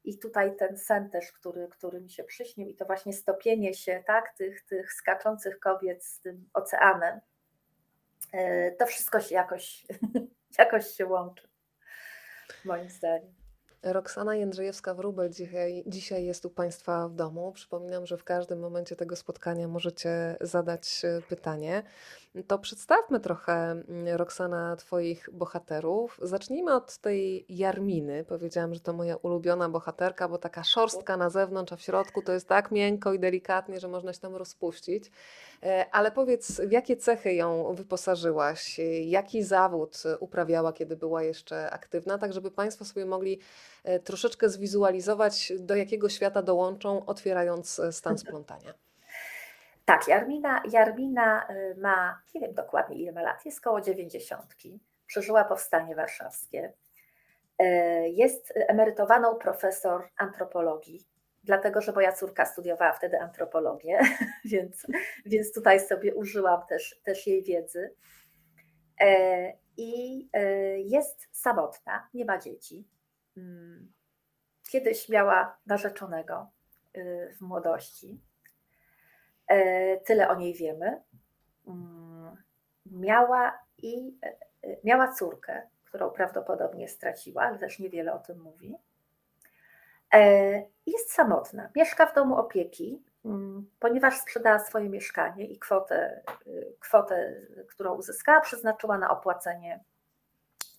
[0.05, 4.03] I tutaj ten sen też, który, który mi się przyśnił, i to właśnie stopienie się
[4.07, 7.21] tak, tych, tych skaczących kobiet z tym oceanem,
[8.79, 9.87] to wszystko się jakoś,
[10.59, 11.49] jakoś się łączy,
[12.65, 13.35] moim zdaniem.
[13.93, 17.53] Roxana Jędrzejewska-Wróbel dzisiaj, dzisiaj jest u Państwa w domu.
[17.53, 21.83] Przypominam, że w każdym momencie tego spotkania możecie zadać e, pytanie.
[22.43, 26.21] To przedstawmy trochę, mm, Roxana, Twoich bohaterów.
[26.23, 28.25] Zacznijmy od tej Jarminy.
[28.25, 32.33] Powiedziałam, że to moja ulubiona bohaterka, bo taka szorstka na zewnątrz, a w środku to
[32.33, 35.11] jest tak miękko i delikatnie, że można się tam rozpuścić.
[35.63, 38.81] E, ale powiedz, w jakie cechy ją wyposażyłaś?
[39.05, 42.19] Jaki zawód uprawiała, kiedy była jeszcze aktywna?
[42.19, 43.41] Tak, żeby Państwo sobie mogli
[43.85, 48.86] e, troszeczkę zwizualizować, do jakiego świata dołączą, otwierając e, stan splątania.
[49.87, 54.81] Tak, Jarmina, Jarmina ma, nie wiem dokładnie ile ma lat, jest koło dziewięćdziesiątki.
[55.07, 56.73] Przeżyła powstanie warszawskie.
[58.05, 61.07] Jest emerytowaną profesor antropologii
[61.47, 63.99] dlatego że moja córka studiowała wtedy antropologię,
[64.45, 64.87] więc,
[65.27, 67.95] więc tutaj sobie użyłam też, też jej wiedzy.
[69.01, 70.43] E, I e,
[70.81, 72.89] jest samotna, nie ma dzieci.
[73.37, 73.93] Mm,
[74.71, 76.51] kiedyś miała narzeczonego
[76.97, 78.21] y, w młodości.
[79.49, 81.03] E, tyle o niej wiemy.
[81.67, 82.37] Mm,
[82.87, 84.19] miała i
[84.85, 88.77] miała córkę, którą prawdopodobnie straciła, ale też niewiele o tym mówi.
[90.15, 96.75] E, jest samotna, mieszka w domu opieki, mm, ponieważ sprzedała swoje mieszkanie i kwotę, y,
[96.81, 97.35] kwotę,
[97.69, 99.81] którą uzyskała, przeznaczyła na opłacenie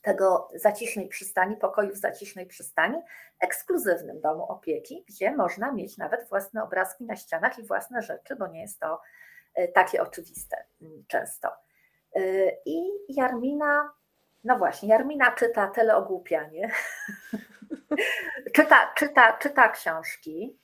[0.07, 2.97] tego zacisznej przystani, pokoju w zacisznej przystani,
[3.39, 8.47] ekskluzywnym domu opieki, gdzie można mieć nawet własne obrazki na ścianach i własne rzeczy, bo
[8.47, 9.01] nie jest to
[9.59, 11.49] y, takie oczywiste mm, często.
[12.17, 13.91] Y, I Jarmina,
[14.43, 16.71] no właśnie, Jarmina czyta teleogłupianie
[18.55, 20.59] czyta, czyta, czyta książki,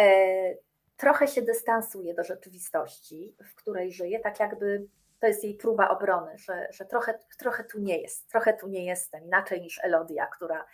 [0.00, 0.54] e,
[0.96, 4.86] trochę się dystansuje do rzeczywistości, w której żyje, tak jakby
[5.20, 8.84] to jest jej próba obrony, że, że trochę, trochę tu nie jest, trochę tu nie
[8.84, 10.66] jestem, inaczej niż Elodia, która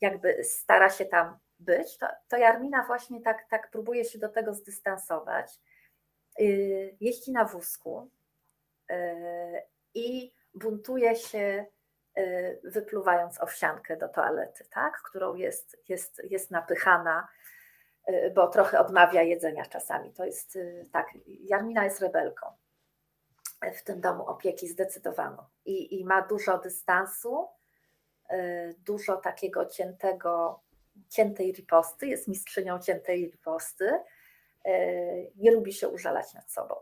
[0.00, 4.54] jakby stara się tam być, to, to Jarmina właśnie tak, tak próbuje się do tego
[4.54, 5.52] zdystansować.
[6.40, 8.10] Y, jeździ na wózku
[8.90, 8.94] y,
[9.94, 11.66] i buntuje się
[12.18, 15.02] Y, wypluwając owsiankę do toalety, tak?
[15.02, 17.28] którą jest, jest, jest napychana,
[18.34, 20.12] bo trochę odmawia jedzenia czasami.
[20.12, 20.58] To jest
[20.92, 22.46] tak, Jarmina jest rebelką
[23.74, 27.48] w tym domu opieki zdecydowaną i, i ma dużo dystansu,
[28.78, 30.60] dużo takiego ciętego,
[31.08, 33.90] ciętej riposty, jest mistrzynią ciętej riposty,
[35.36, 36.74] nie lubi się użalać nad sobą,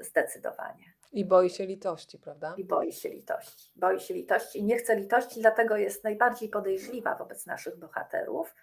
[0.00, 0.92] zdecydowanie.
[1.12, 2.54] I boi się litości, prawda?
[2.56, 3.70] I boi się litości.
[3.76, 8.54] Boi się litości i nie chce litości, dlatego jest najbardziej podejrzliwa wobec naszych bohaterów,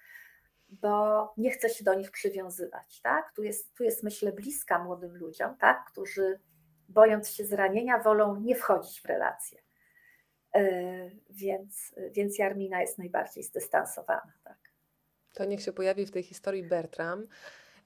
[0.69, 3.01] bo nie chce się do nich przywiązywać.
[3.01, 3.31] Tak?
[3.35, 5.85] Tu, jest, tu jest, myślę, bliska młodym ludziom, tak?
[5.91, 6.39] którzy
[6.89, 9.61] bojąc się zranienia, wolą nie wchodzić w relacje.
[10.55, 14.33] Yy, więc, więc Jarmina jest najbardziej zdystansowana.
[14.43, 14.57] Tak?
[15.33, 17.27] To niech się pojawi w tej historii Bertram.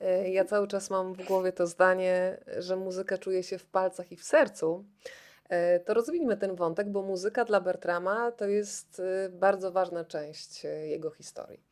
[0.01, 4.11] E, ja cały czas mam w głowie to zdanie, że muzyka czuje się w palcach
[4.11, 4.85] i w sercu.
[5.49, 10.65] E, to rozwijmy ten wątek, bo muzyka dla Bertrama to jest e, bardzo ważna część
[10.65, 11.63] e, jego historii.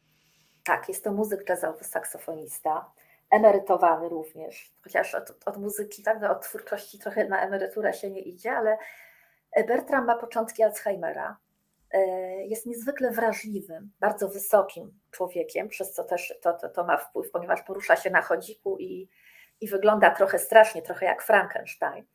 [0.64, 2.92] Tak, jest to muzyk jazzowy, saksofonista,
[3.32, 8.52] emerytowany również, chociaż od, od muzyki, tak, od twórczości trochę na emeryturę się nie idzie,
[8.52, 8.78] ale
[9.68, 11.38] Bertram ma początki Alzheimera.
[12.46, 17.62] Jest niezwykle wrażliwym, bardzo wysokim człowiekiem, przez co też to, to, to ma wpływ, ponieważ
[17.62, 19.10] porusza się na chodziku i,
[19.62, 22.06] i wygląda trochę strasznie, trochę jak Frankenstein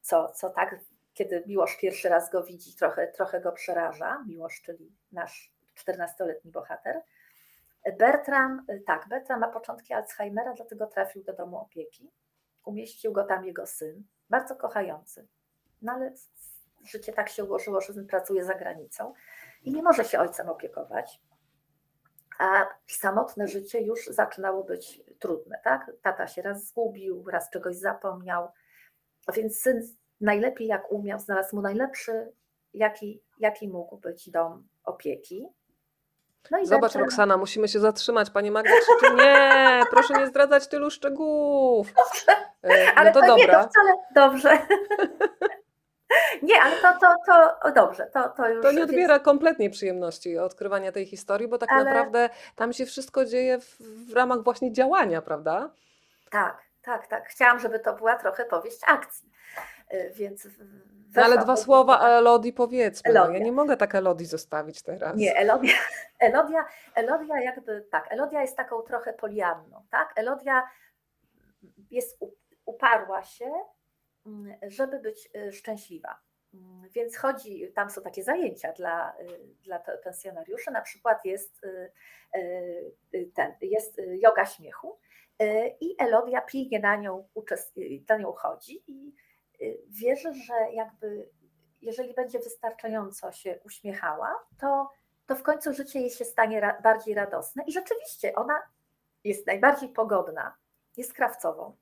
[0.00, 0.76] co, co tak,
[1.14, 4.24] kiedy Miłosz pierwszy raz go widzi, trochę, trochę go przeraża.
[4.28, 5.54] Miłosz, czyli nasz
[5.84, 7.02] 14-letni bohater.
[7.92, 12.10] Bertram, tak, Bertram ma początki Alzheimera, dlatego trafił do domu opieki.
[12.64, 15.28] Umieścił go tam jego syn, bardzo kochający.
[15.82, 16.14] No ale
[16.84, 19.12] życie tak się ułożyło, że syn pracuje za granicą
[19.62, 21.20] i nie może się ojcem opiekować.
[22.38, 25.92] A samotne życie już zaczynało być trudne, tak?
[26.02, 28.48] Tata się raz zgubił, raz czegoś zapomniał,
[29.34, 29.82] więc syn
[30.20, 32.32] najlepiej jak umiał, znalazł mu najlepszy,
[32.74, 35.48] jaki, jaki mógł być dom opieki.
[36.50, 37.06] No Zobacz, Bertrand...
[37.06, 38.30] Roxana, musimy się zatrzymać.
[38.30, 41.88] Pani Magda krzyczy, nie, proszę nie zdradzać tylu szczegółów.
[42.64, 43.44] E, no ale to, to dobra.
[43.44, 44.58] Nie, to wcale dobrze.
[46.42, 47.16] Nie, ale to, to,
[47.62, 48.62] to dobrze, to, to już.
[48.62, 49.24] To nie odbiera więc...
[49.24, 51.84] kompletnie przyjemności odkrywania tej historii, bo tak ale...
[51.84, 53.76] naprawdę tam się wszystko dzieje w,
[54.10, 55.70] w ramach właśnie działania, prawda?
[56.30, 57.28] Tak, tak, tak.
[57.28, 59.30] Chciałam, żeby to była trochę powieść akcji.
[59.92, 60.48] Y, więc
[61.16, 63.10] no ale dwa słowa o Elodii powiedzmy.
[63.10, 63.28] Elodia.
[63.28, 65.16] No, ja nie mogę tak Elodii zostawić teraz.
[65.16, 65.72] Nie, Elodia,
[66.18, 70.12] Elodia, Elodia jakby tak, Elodia jest taką trochę polianną, tak?
[70.16, 70.70] Elodia
[71.90, 72.18] jest,
[72.64, 73.52] uparła się,
[74.26, 76.18] mm, żeby być y, szczęśliwa.
[76.54, 81.60] Mm, więc chodzi, tam są takie zajęcia dla, y, dla pensjonariuszy, na przykład jest
[83.34, 84.98] ten, jest yoga śmiechu
[85.80, 87.28] i Elodia pilnie na nią,
[88.08, 89.14] na nią chodzi i
[89.88, 91.28] wierzę, że jakby
[91.84, 94.90] jeżeli będzie wystarczająco się uśmiechała, to,
[95.26, 97.64] to w końcu życie jej się stanie ra bardziej radosne.
[97.66, 98.62] I rzeczywiście ona
[99.24, 100.56] jest najbardziej pogodna,
[100.96, 101.76] jest krawcową.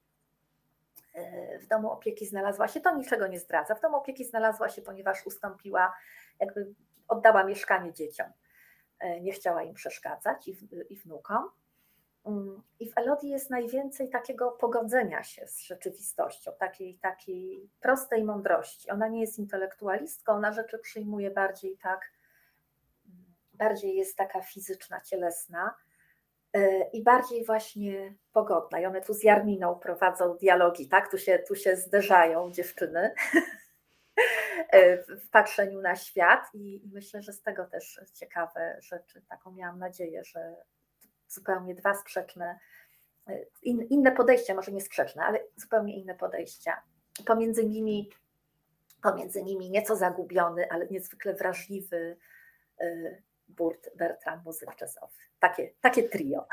[1.17, 3.75] Y, w domu opieki znalazła się, to niczego nie zdradza.
[3.75, 5.95] W domu opieki znalazła się, ponieważ ustąpiła,
[6.41, 6.75] jakby
[7.09, 8.27] oddała mieszkanie dzieciom.
[9.05, 10.57] Y, nie chciała im przeszkadzać i,
[10.91, 11.51] i wnukom.
[12.25, 18.91] Mm, I w Elodii jest najwięcej takiego pogodzenia się z rzeczywistością, takiej, takiej prostej mądrości.
[18.91, 22.13] Ona nie jest intelektualistką, ona rzeczy przyjmuje bardziej tak,
[23.07, 25.75] mm, bardziej jest taka fizyczna, cielesna
[26.57, 28.81] y, i bardziej właśnie pogodna.
[28.81, 31.11] I one tu z Jarminą prowadzą dialogi, tak?
[31.11, 33.15] Tu się, tu się zderzają dziewczyny
[34.75, 39.23] y, w patrzeniu na świat i myślę, że z tego też ciekawe rzeczy.
[39.29, 40.57] Taką miałam nadzieję, że,
[41.33, 42.59] zupełnie dwa sprzeczne,
[43.29, 46.83] e, in, inne podejścia, może nie sprzeczne, ale zupełnie inne podejścia.
[47.27, 48.11] Pomiędzy nimi,
[49.03, 52.17] pomiędzy nimi nieco zagubiony, ale niezwykle wrażliwy
[52.81, 53.23] e,
[53.57, 55.13] Burt Bertram, muzyk jazzowy.
[55.41, 56.47] Takie, takie trio.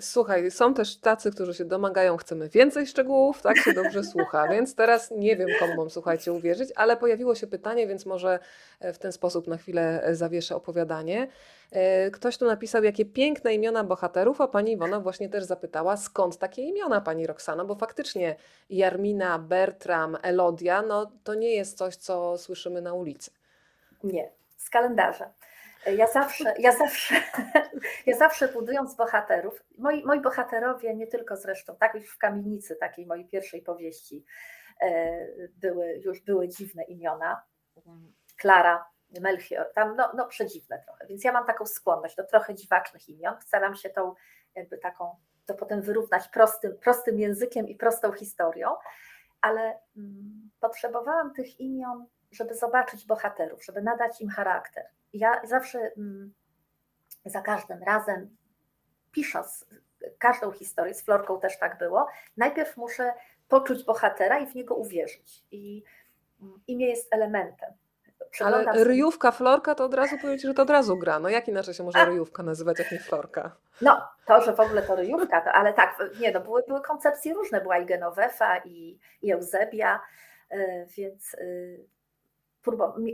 [0.00, 4.74] Słuchaj, są też tacy, którzy się domagają, chcemy więcej szczegółów, tak się dobrze słucha, więc
[4.74, 8.38] teraz nie wiem, komu mam, słuchajcie, uwierzyć, ale pojawiło się pytanie, więc może
[8.80, 11.28] e, w ten sposób na chwilę e, zawieszę opowiadanie.
[11.72, 16.38] E, ktoś tu napisał, jakie piękne imiona bohaterów, a pani Iwona właśnie też zapytała, skąd
[16.38, 18.36] takie imiona, pani Roxana, bo faktycznie
[18.70, 23.30] Jarmina, Bertram, Elodia, no to nie jest coś, co słyszymy na ulicy.
[24.04, 25.32] Nie, z kalendarza.
[25.86, 27.14] Ja zawsze, ja zawsze,
[28.06, 33.06] ja zawsze budując bohaterów, moi, moi bohaterowie, nie tylko zresztą, tak już w kamienicy takiej
[33.06, 34.24] mojej pierwszej powieści
[34.80, 35.26] e,
[35.56, 37.42] były, już były dziwne imiona.
[38.36, 38.84] Klara,
[39.20, 43.34] Melchior, tam no, no przedziwne trochę, więc ja mam taką skłonność do trochę dziwacznych imion.
[43.40, 44.14] Staram się tą
[44.54, 45.16] jakby taką,
[45.46, 48.68] to potem wyrównać prostym, prostym językiem i prostą historią,
[49.40, 56.32] ale mm, potrzebowałam tych imion, żeby zobaczyć bohaterów, żeby nadać im charakter ja zawsze mm,
[57.24, 58.36] za każdym razem
[59.12, 59.66] pisząc
[60.18, 63.12] każdą historię, z Florką też tak było, najpierw muszę
[63.48, 65.44] poczuć bohatera i w niego uwierzyć.
[65.50, 65.84] I
[66.42, 67.72] mm, imię jest elementem.
[68.40, 71.18] Ale ryjówka, florka to od razu powiedzieć, że to od razu gra.
[71.18, 72.04] No jak inaczej się może A.
[72.04, 73.56] ryjówka nazywać, jak nie florka?
[73.80, 77.34] No, to, że w ogóle to ryjówka, to, ale tak, nie, no były, były koncepcje
[77.34, 77.60] różne.
[77.60, 80.00] Była i Genovefa, i, i Eusebia,
[80.52, 81.84] y, więc y,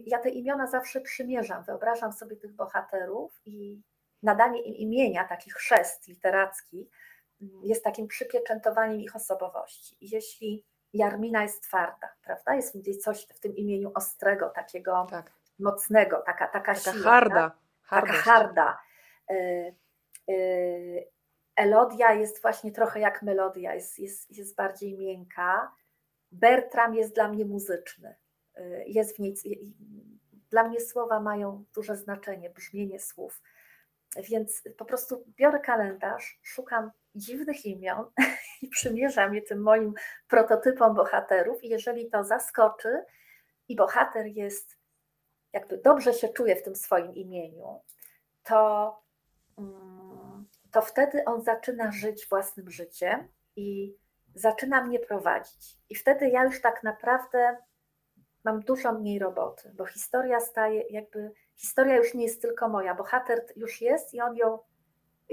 [0.06, 3.82] ja te imiona zawsze przymierzam, wyobrażam sobie tych bohaterów i
[4.22, 6.90] nadanie im imienia, taki chrzest literacki,
[7.42, 9.96] mm, jest takim przypieczętowaniem ich osobowości.
[10.00, 12.54] I jeśli Jarmina jest twarda, prawda?
[12.54, 15.32] Jest gdzieś coś w tym imieniu ostrego, takiego tak.
[15.58, 17.50] mocnego, taka, taka, taka siła, harda.
[17.90, 18.06] Tak?
[18.06, 18.78] Taka harda.
[19.30, 19.74] Y,
[20.30, 21.08] y,
[21.56, 25.72] Elodia jest właśnie trochę jak melodia, jest, jest, jest bardziej miękka,
[26.32, 28.16] Bertram jest dla mnie muzyczny.
[28.86, 29.34] Jest w niej,
[30.50, 33.42] dla mnie słowa mają duże znaczenie, brzmienie słów.
[34.16, 38.10] Więc po prostu biorę kalendarz, szukam dziwnych imion
[38.62, 39.94] i przymierzam je tym moim
[40.28, 41.64] prototypom bohaterów.
[41.64, 43.04] I jeżeli to zaskoczy
[43.68, 44.78] i bohater jest,
[45.52, 47.80] jakby dobrze się czuje w tym swoim imieniu,
[48.42, 49.02] to,
[49.58, 53.96] mm, to wtedy on zaczyna żyć własnym życiem i
[54.34, 55.76] zaczyna mnie prowadzić.
[55.88, 57.56] I wtedy ja już tak naprawdę
[58.48, 63.44] mam dużo mniej roboty, bo historia staje jakby, historia już nie jest tylko moja, bohater
[63.56, 64.58] już jest i on ją,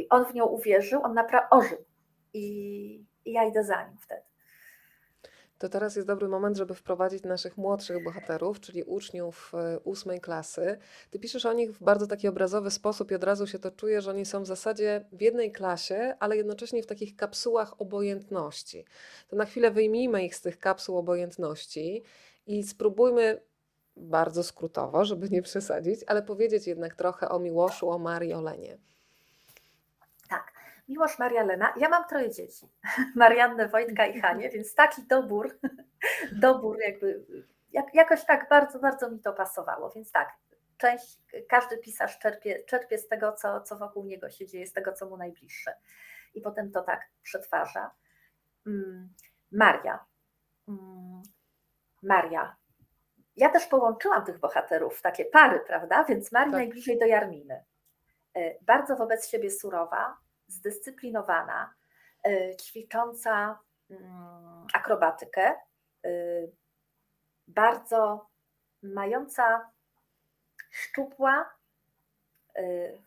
[0.09, 1.85] on w nią uwierzył, on naprawdę ożył
[2.33, 4.21] i, i ja idę za nim wtedy.
[5.57, 10.77] To teraz jest dobry moment, żeby wprowadzić naszych młodszych bohaterów, czyli uczniów e, ósmej klasy.
[11.09, 14.01] Ty piszesz o nich w bardzo taki obrazowy sposób i od razu się to czuje,
[14.01, 18.85] że oni są w zasadzie w jednej klasie, ale jednocześnie w takich kapsułach obojętności.
[19.27, 22.03] To na chwilę wyjmijmy ich z tych kapsuł obojętności
[22.47, 23.41] i spróbujmy
[23.95, 28.77] bardzo skrótowo, żeby nie przesadzić, ale powiedzieć jednak trochę o Miłoszu, o Marii, o Lenie.
[30.29, 30.53] Tak.
[30.89, 31.73] Miłosz, Maria, Lena.
[31.77, 32.69] Ja mam troje dzieci.
[33.15, 35.59] Mariannę, Wojtka i Hanie, więc taki dobór,
[36.45, 37.25] dobór jakby
[37.75, 39.91] jak, jakoś tak bardzo, bardzo mi to pasowało.
[39.91, 40.29] Więc tak,
[40.77, 41.19] część,
[41.49, 45.09] każdy pisarz czerpie, czerpie z tego, co, co wokół niego się dzieje, z tego, co
[45.09, 45.75] mu najbliższe.
[46.33, 47.91] I potem to tak przetwarza.
[48.67, 49.09] Mm,
[49.51, 50.05] Maria.
[52.05, 52.55] Maria.
[53.35, 56.03] Ja też połączyłam tych bohaterów w takie pary, prawda?
[56.03, 56.59] Więc Maria tak.
[56.59, 57.63] najbliżej do Jarminy.
[58.35, 61.73] E, bardzo wobec siebie surowa, zdyscyplinowana,
[62.23, 65.55] e, ćwicząca mm, akrobatykę,
[66.05, 66.09] e,
[67.47, 68.29] bardzo
[68.83, 69.69] mająca
[70.71, 71.55] szczupła,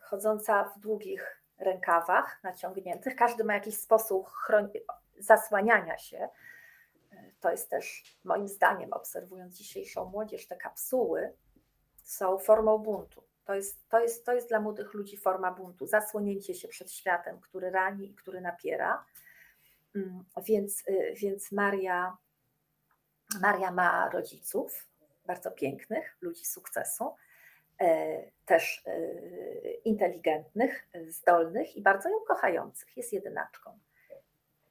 [0.01, 3.15] chodząca w długich rękawach naciągniętych.
[3.15, 4.29] Każdy ma jakiś sposób
[5.17, 6.29] zasłaniania się
[7.39, 11.33] to jest też moim zdaniem, obserwując dzisiejszą młodzież, te kapsuły
[12.03, 13.23] są formą buntu.
[13.45, 17.39] To jest, to, jest, to jest dla młodych ludzi forma buntu, zasłonięcie się przed światem,
[17.39, 19.05] który rani i który napiera.
[19.95, 22.17] Mm, więc, y, więc Maria,
[23.41, 24.87] Maria ma rodziców,
[25.25, 27.15] bardzo pięknych, ludzi sukcesu,
[27.81, 29.11] e, też e,
[29.71, 32.97] inteligentnych, zdolnych i bardzo ją kochających.
[32.97, 33.79] Jest jedynaczką.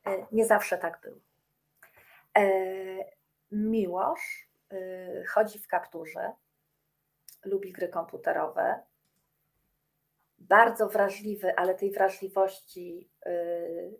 [0.06, 1.28] E, nie zawsze tak było.
[2.37, 2.49] E,
[3.53, 6.33] Miłosz y, chodzi w kapturze,
[7.45, 8.83] lubi gry komputerowe,
[10.39, 13.99] bardzo wrażliwy, ale tej wrażliwości y,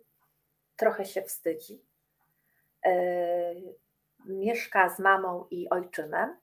[0.75, 1.85] trochę się wstydzi.
[2.85, 3.53] E,
[4.25, 6.37] mieszka z mamą i ojczymem.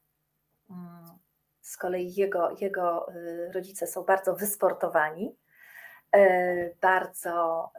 [0.70, 1.18] Mm,
[1.60, 5.36] z kolei jego, jego y, rodzice są bardzo wysportowani,
[6.12, 7.70] e, bardzo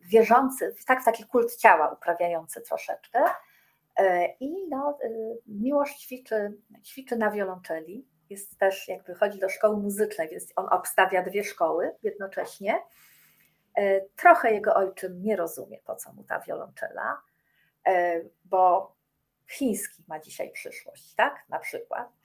[0.00, 3.24] wierzący, tak w taki kult ciała uprawiający troszeczkę.
[3.96, 5.08] E, I no, e,
[5.46, 6.52] miłość ćwiczy,
[6.84, 8.08] ćwiczy na wiolonczeli.
[8.30, 12.82] Jest też, jakby chodzi do szkoły muzycznej, więc on obstawia dwie szkoły jednocześnie.
[13.74, 17.22] E, trochę jego ojczym nie rozumie, po co mu ta wiolonczela,
[18.44, 18.94] bo
[19.50, 21.44] chiński ma dzisiaj przyszłość, tak?
[21.48, 22.17] Na przykład.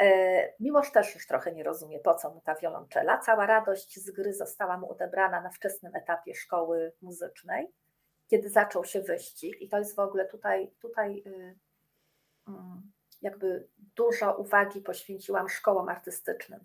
[0.00, 3.18] E, Miłosz też już trochę nie rozumie, po co mu ta wiolonczela.
[3.18, 7.72] Cała radość z gry została mu odebrana na wczesnym etapie szkoły muzycznej,
[8.28, 9.60] kiedy zaczął się wyścig.
[9.60, 11.58] I to jest w ogóle tutaj, tutaj y,
[12.48, 12.92] mm,
[13.22, 16.60] jakby dużo uwagi poświęciłam szkołom artystycznym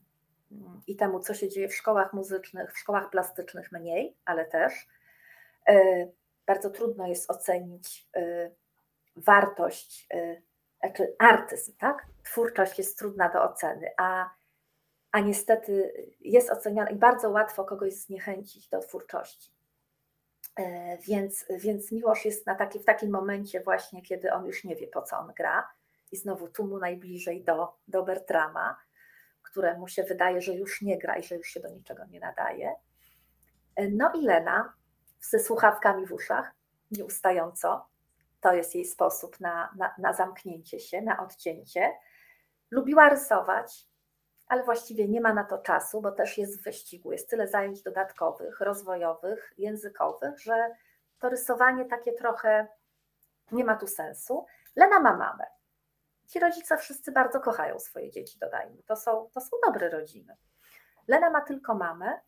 [0.51, 4.87] mm, i temu, co się dzieje w szkołach muzycznych, w szkołach plastycznych mniej, ale też.
[5.67, 6.07] E,
[6.45, 8.51] bardzo trudno jest ocenić y,
[9.15, 10.07] wartość
[10.85, 12.05] y, znaczy artyzm, tak?
[12.23, 14.29] Twórczość jest trudna do oceny, a,
[15.11, 19.51] a niestety jest oceniana i bardzo łatwo kogoś zniechęcić do twórczości.
[20.55, 24.75] E, więc, więc Miłosz jest na taki, w takim momencie właśnie, kiedy on już nie
[24.75, 25.69] wie, po co on gra
[26.11, 28.77] i znowu tu mu najbliżej do, do Bertrama,
[29.41, 32.75] któremu się wydaje, że już nie gra i że już się do niczego nie nadaje.
[33.75, 34.73] E, no i Lena
[35.21, 36.51] ze słuchawkami w uszach,
[36.91, 37.87] nieustająco,
[38.45, 41.97] to jest jej sposób na, na, na zamknięcie się, na odcięcie.
[42.71, 43.87] Lubiła rysować,
[44.47, 47.11] ale właściwie nie ma na to czasu, bo też jest w wyścigu.
[47.11, 50.75] Jest tyle zajęć dodatkowych, rozwojowych, językowych, że
[51.19, 52.67] to rysowanie takie trochę
[53.51, 54.45] nie ma tu sensu.
[54.75, 55.45] Lena ma mamę.
[56.27, 58.83] Ci rodzice wszyscy bardzo kochają swoje dzieci, dodajmy.
[58.83, 60.37] To są, to są dobre rodziny.
[61.07, 62.19] Lena ma tylko mamę.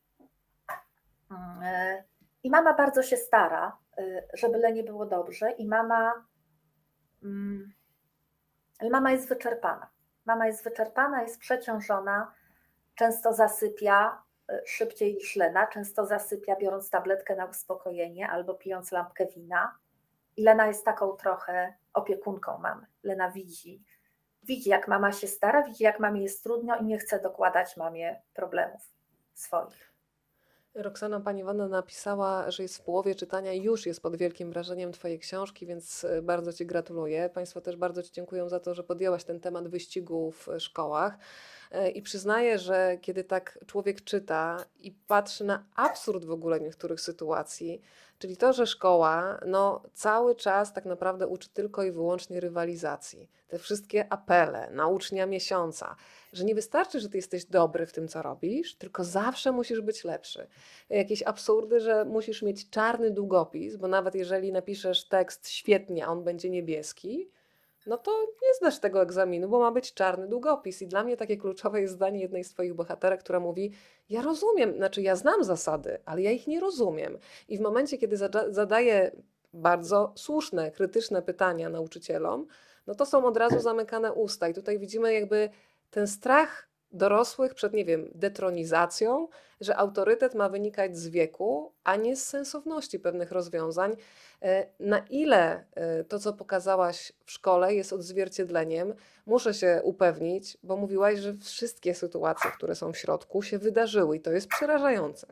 [2.47, 6.25] I mama bardzo się stara Y, żeby Lenie było dobrze i mama,
[7.23, 7.73] mm,
[8.91, 9.89] mama jest wyczerpana.
[10.25, 12.33] Mama jest wyczerpana, jest przeciążona,
[12.95, 14.21] często zasypia
[14.51, 19.75] y, szybciej niż Lena, często zasypia biorąc tabletkę na uspokojenie albo pijąc lampkę wina.
[20.37, 22.85] I Lena jest taką trochę opiekunką mamy.
[23.03, 23.83] Lena widzi,
[24.43, 28.21] widzi jak mama się stara, widzi jak mamie jest trudno i nie chce dokładać mamie
[28.33, 28.81] problemów
[29.33, 29.96] swoich.
[30.77, 34.91] Roxana, pani Wanda napisała, że jest w połowie czytania i już jest pod wielkim wrażeniem
[34.91, 37.29] Twojej książki, więc e, bardzo Ci gratuluję.
[37.33, 41.17] Państwo też bardzo Ci dziękuję za to, że podjęłaś ten temat wyścigu w e, szkołach.
[41.71, 47.01] E, I przyznaję, że kiedy tak człowiek czyta i patrzy na absurd w ogóle niektórych
[47.01, 47.81] sytuacji,
[48.19, 53.29] czyli to, że szkoła no, cały czas tak naprawdę uczy tylko i wyłącznie rywalizacji.
[53.47, 55.95] Te wszystkie apele na ucznia miesiąca,
[56.33, 60.03] że nie wystarczy, że ty jesteś dobry w tym, co robisz, tylko zawsze musisz być
[60.03, 60.47] lepszy.
[60.89, 66.23] Jakieś absurdy, że musisz mieć czarny długopis, bo nawet jeżeli napiszesz tekst świetnie, a on
[66.23, 67.31] będzie niebieski,
[67.87, 70.81] no to nie zdasz tego egzaminu, bo ma być czarny długopis.
[70.81, 73.71] I dla mnie takie kluczowe jest zdanie jednej z Twoich bohaterek, która mówi:
[74.09, 77.17] Ja rozumiem, znaczy ja znam zasady, ale ja ich nie rozumiem.
[77.47, 78.17] I w momencie, kiedy
[78.49, 79.11] zadaję
[79.53, 82.47] bardzo słuszne, krytyczne pytania nauczycielom,
[82.87, 84.47] no to są od razu zamykane usta.
[84.47, 85.49] I tutaj widzimy jakby
[85.89, 89.27] ten strach dorosłych przed, nie wiem, detronizacją,
[89.61, 93.95] że autorytet ma wynikać z wieku, a nie z sensowności pewnych rozwiązań.
[94.41, 98.93] E, na ile e, to, co pokazałaś w szkole, jest odzwierciedleniem,
[99.25, 104.19] muszę się upewnić, bo mówiłaś, że wszystkie sytuacje, które są w środku, się wydarzyły i
[104.19, 105.27] to jest przerażające.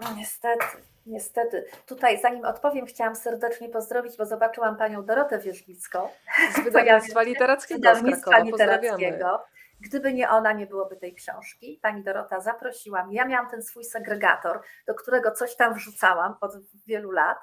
[0.00, 0.64] No, niestety,
[1.06, 1.64] niestety.
[1.86, 6.08] Tutaj, zanim odpowiem, chciałam serdecznie pozdrowić, bo zobaczyłam panią Dorotę Wierzbicką.
[6.56, 8.50] Z wydawnictwa literackiego z Krakowa.
[8.50, 9.18] Pozdrawiamy.
[9.80, 11.78] Gdyby nie ona, nie byłoby tej książki.
[11.82, 13.16] Pani Dorota zaprosiła mnie.
[13.16, 16.52] Ja miałam ten swój segregator, do którego coś tam wrzucałam od
[16.86, 17.38] wielu lat,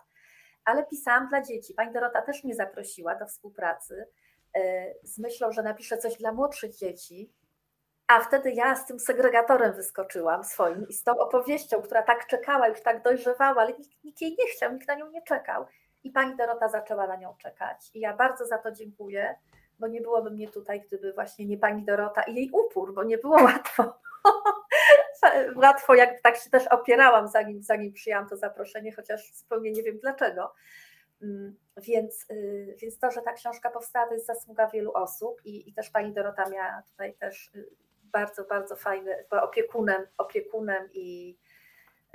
[0.65, 1.73] ale pisałam dla dzieci.
[1.73, 4.07] Pani Dorota też mnie zaprosiła do współpracy
[4.53, 7.33] e, z myślą, że napiszę coś dla młodszych dzieci.
[8.07, 12.67] A wtedy ja z tym segregatorem wyskoczyłam swoim i z tą opowieścią, która tak czekała,
[12.67, 15.65] już tak dojrzewała, ale nikt, nikt jej nie chciał, nikt na nią nie czekał.
[16.03, 17.91] I pani Dorota zaczęła na nią czekać.
[17.93, 19.35] I ja bardzo za to dziękuję
[19.79, 23.17] bo nie byłoby mnie tutaj, gdyby właśnie nie pani Dorota i jej upór, bo nie
[23.17, 23.99] było łatwo.
[25.55, 29.99] łatwo, jak tak się też opierałam, zanim, zanim przyjęłam to zaproszenie, chociaż zupełnie nie wiem
[29.99, 30.53] dlaczego.
[31.21, 35.69] Mm, więc, y, więc to, że ta książka powstała, to jest zasługa wielu osób i,
[35.69, 37.69] i też pani Dorota miała tutaj też y,
[38.03, 41.37] bardzo, bardzo fajny, była opiekunem, opiekunem i,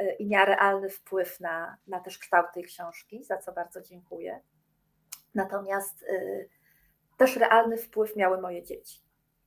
[0.00, 4.40] y, i miała realny wpływ na, na też kształt tej książki, za co bardzo dziękuję.
[5.34, 6.04] Natomiast
[7.22, 9.00] też realny wpływ miały moje dzieci.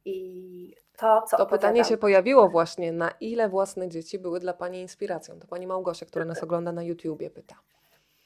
[0.06, 1.38] I to, co.
[1.38, 5.40] To pytanie się pojawiło właśnie, na ile własne dzieci były dla Pani inspiracją?
[5.40, 7.56] To Pani Małgosia, która nas ogląda na YouTubie, pyta.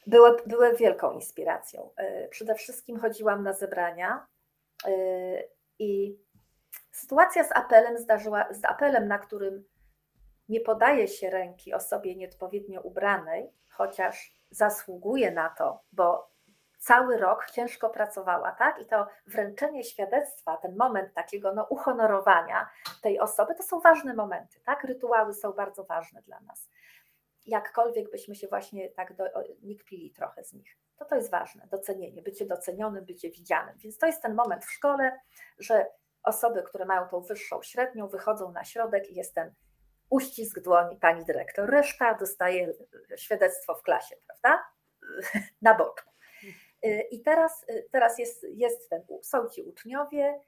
[0.07, 1.89] Były, były wielką inspiracją.
[1.97, 4.27] E, przede wszystkim chodziłam na zebrania
[4.85, 4.91] e,
[5.79, 6.19] i
[6.91, 9.63] sytuacja z apelem zdarzyła, z apelem, na którym
[10.49, 16.28] nie podaje się ręki osobie nieodpowiednio ubranej, chociaż zasługuje na to, bo
[16.79, 18.81] cały rok ciężko pracowała, tak?
[18.81, 22.69] I to wręczenie świadectwa, ten moment takiego no, uhonorowania
[23.01, 24.83] tej osoby, to są ważne momenty, tak?
[24.83, 26.69] Rytuały są bardzo ważne dla nas.
[27.45, 29.23] Jakkolwiek byśmy się właśnie tak do,
[29.61, 33.77] nie kpili trochę z nich, to to jest ważne, docenienie, bycie docenionym, bycie widzianym.
[33.77, 35.19] Więc to jest ten moment w szkole,
[35.59, 35.85] że
[36.23, 39.53] osoby, które mają tą wyższą średnią, wychodzą na środek i jest ten
[40.09, 41.69] uścisk dłoni pani dyrektor.
[41.69, 42.73] Reszta dostaje
[43.15, 44.63] świadectwo w klasie, prawda?
[45.61, 46.08] Na boczku.
[46.85, 50.39] Y, I teraz, y, teraz jest, jest ten, są ci uczniowie,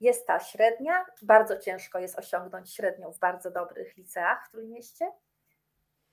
[0.00, 5.12] jest ta średnia, bardzo ciężko jest osiągnąć średnią w bardzo dobrych liceach w Trójmieście.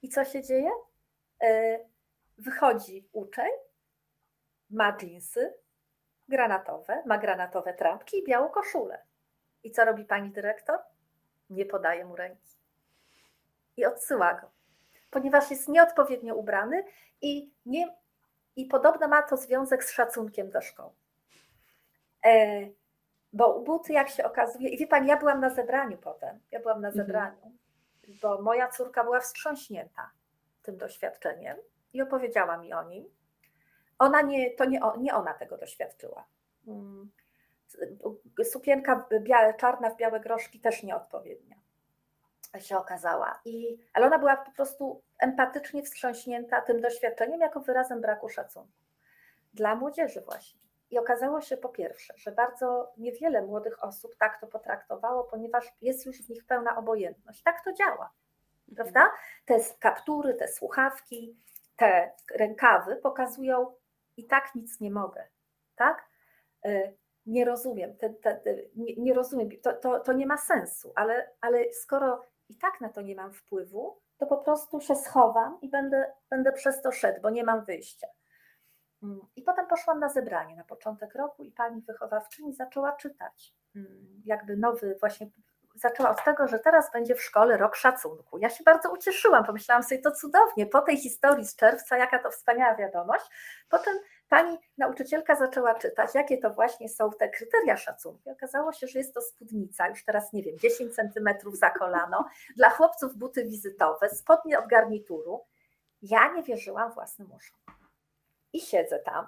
[0.01, 0.69] I co się dzieje?
[1.43, 1.79] Y,
[2.37, 3.51] wychodzi uczeń,
[4.69, 5.53] ma dżinsy
[6.27, 9.05] granatowe, ma granatowe trampki i białą koszulę.
[9.63, 10.79] I co robi pani dyrektor?
[11.49, 12.57] Nie podaje mu ręki.
[13.77, 14.51] I odsyła go,
[15.09, 16.83] ponieważ jest nieodpowiednio ubrany
[17.21, 17.95] i nie
[18.55, 20.91] i podobno ma to związek z szacunkiem do szkoły.
[22.25, 22.61] E,
[23.33, 26.81] bo buty, jak się okazuje, i wie pani, ja byłam na zebraniu potem, ja byłam
[26.81, 27.05] na mhm.
[27.05, 27.51] zebraniu,
[28.21, 30.11] bo moja córka była wstrząśnięta
[30.61, 31.57] tym doświadczeniem
[31.93, 33.05] i opowiedziała mi o nim.
[33.99, 36.25] Ona nie, to nie, nie ona tego doświadczyła.
[36.67, 37.11] Mm.
[38.43, 41.63] Sukienka białe, czarna w białe groszki też nieodpowiednia
[42.59, 43.39] się okazała.
[43.45, 48.79] I, ale ona była po prostu empatycznie wstrząśnięta tym doświadczeniem jako wyrazem braku szacunku.
[49.53, 50.59] Dla młodzieży właśnie.
[50.89, 56.05] I okazało się po pierwsze, że bardzo niewiele młodych osób tak to potraktowało, ponieważ jest
[56.05, 57.43] już w nich pełna obojętność.
[57.43, 58.11] Tak to działa.
[58.69, 58.75] Mhm.
[58.75, 59.11] Prawda?
[59.45, 61.37] Te kaptury, te słuchawki,
[61.75, 63.75] te rękawy pokazują
[64.17, 65.27] i tak nic nie mogę.
[65.75, 66.09] Tak?
[66.65, 70.91] Y, nie rozumiem, te, te, te, nie, nie, rozumiem, to, to, to nie ma sensu,
[70.95, 75.57] ale, ale skoro i tak na to nie mam wpływu, to po prostu się schowam
[75.61, 78.07] i będę, będę przez to szedł, bo nie mam wyjścia.
[79.03, 83.53] Mm, I potem poszłam na zebranie na początek roku i pani wychowawczyni zaczęła czytać.
[83.75, 85.27] Mm, jakby nowy, właśnie
[85.75, 88.37] zaczęła od tego, że teraz będzie w szkole rok szacunku.
[88.37, 92.31] Ja się bardzo ucieszyłam, pomyślałam sobie, to cudownie, po tej historii z czerwca, jaka to
[92.31, 93.25] wspaniała wiadomość.
[93.69, 93.93] Potem
[94.29, 98.31] pani nauczycielka zaczęła czytać, jakie to właśnie są te kryteria szacunku.
[98.31, 102.25] Okazało się, że jest to spódnica, już teraz nie wiem, 10 centymetrów za kolano,
[102.57, 105.45] dla chłopców buty wizytowe, spodnie od garnituru.
[106.01, 107.57] Ja nie wierzyłam własnym uszom.
[108.53, 109.27] I siedzę tam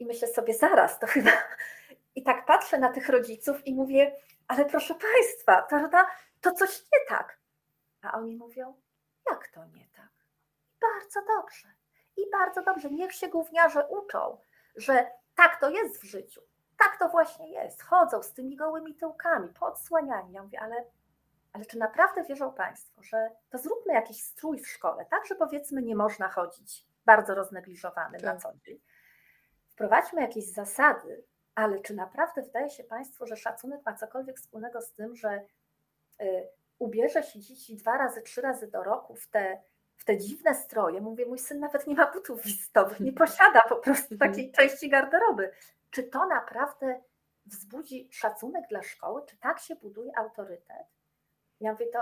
[0.00, 1.30] i myślę sobie, zaraz, to chyba.
[2.16, 4.16] I tak patrzę na tych rodziców i mówię,
[4.48, 6.06] ale proszę Państwa, prawda,
[6.40, 7.38] to coś nie tak.
[8.02, 8.74] A oni mówią,
[9.30, 10.10] jak to nie tak?
[10.80, 11.68] Bardzo dobrze.
[12.20, 12.90] I bardzo dobrze.
[12.90, 14.38] Niech się gówniarze uczą,
[14.76, 16.40] że tak to jest w życiu.
[16.78, 17.82] Tak to właśnie jest.
[17.82, 20.32] Chodzą z tymi gołymi tyłkami, podsłaniani.
[20.32, 20.84] Ja mówię, ale,
[21.52, 25.82] ale czy naprawdę wierzą Państwo, że to zróbmy jakiś strój w szkole, tak, że powiedzmy
[25.82, 28.34] nie można chodzić bardzo roznegliżowany tak.
[28.34, 28.80] na co dzień.
[29.68, 34.92] Wprowadźmy jakieś zasady, ale czy naprawdę wydaje się Państwu, że szacunek ma cokolwiek wspólnego z
[34.92, 35.44] tym, że
[36.22, 36.48] y,
[36.78, 39.62] ubierze się dzieci dwa razy, trzy razy do roku w te,
[40.00, 41.00] w te dziwne stroje?
[41.00, 44.30] Mówię, mój syn nawet nie ma butów wizytowych, nie posiada po prostu mhm.
[44.30, 45.52] takiej części garderoby.
[45.90, 47.00] Czy to naprawdę
[47.46, 49.22] wzbudzi szacunek dla szkoły?
[49.26, 50.86] Czy tak się buduje autorytet?
[51.60, 51.98] Ja mówię, to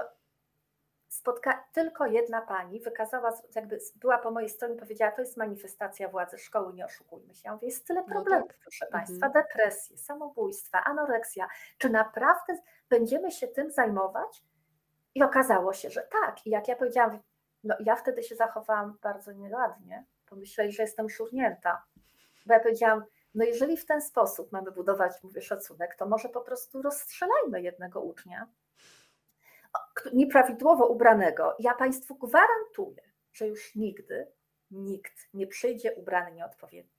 [1.08, 6.38] spotka tylko jedna pani wykazała, jakby była po mojej stronie, powiedziała, to jest manifestacja władzy
[6.38, 7.42] szkoły, nie oszukujmy się.
[7.44, 8.58] Ja mówię, jest tyle no problemów, no tak.
[8.62, 9.04] proszę mhm.
[9.04, 11.48] Państwa, depresje, samobójstwa, anoreksja.
[11.78, 14.42] Czy naprawdę będziemy się tym zajmować?
[15.14, 16.46] I okazało się, że tak.
[16.46, 17.18] I jak ja powiedziałam,
[17.64, 20.04] no ja wtedy się zachowałam bardzo nieładnie.
[20.26, 21.82] Pomyśleli, że jestem szurnięta.
[22.46, 23.04] Bo ja powiedziałam,
[23.34, 28.00] no jeżeli w ten sposób mamy budować, mówię, szacunek, to może po prostu rozstrzelajmy jednego
[28.00, 28.48] ucznia
[30.12, 33.02] nieprawidłowo ubranego, ja Państwu gwarantuję,
[33.32, 34.32] że już nigdy
[34.70, 36.97] nikt nie przyjdzie ubrany nieodpowiednio.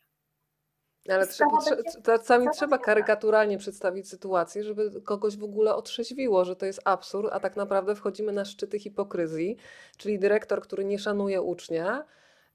[1.09, 1.51] Ale trzeba,
[2.03, 7.39] czasami trzeba karykaturalnie przedstawić sytuację, żeby kogoś w ogóle otrzeźwiło, że to jest absurd, a
[7.39, 9.57] tak naprawdę wchodzimy na szczyty hipokryzji,
[9.97, 12.05] czyli dyrektor, który nie szanuje ucznia,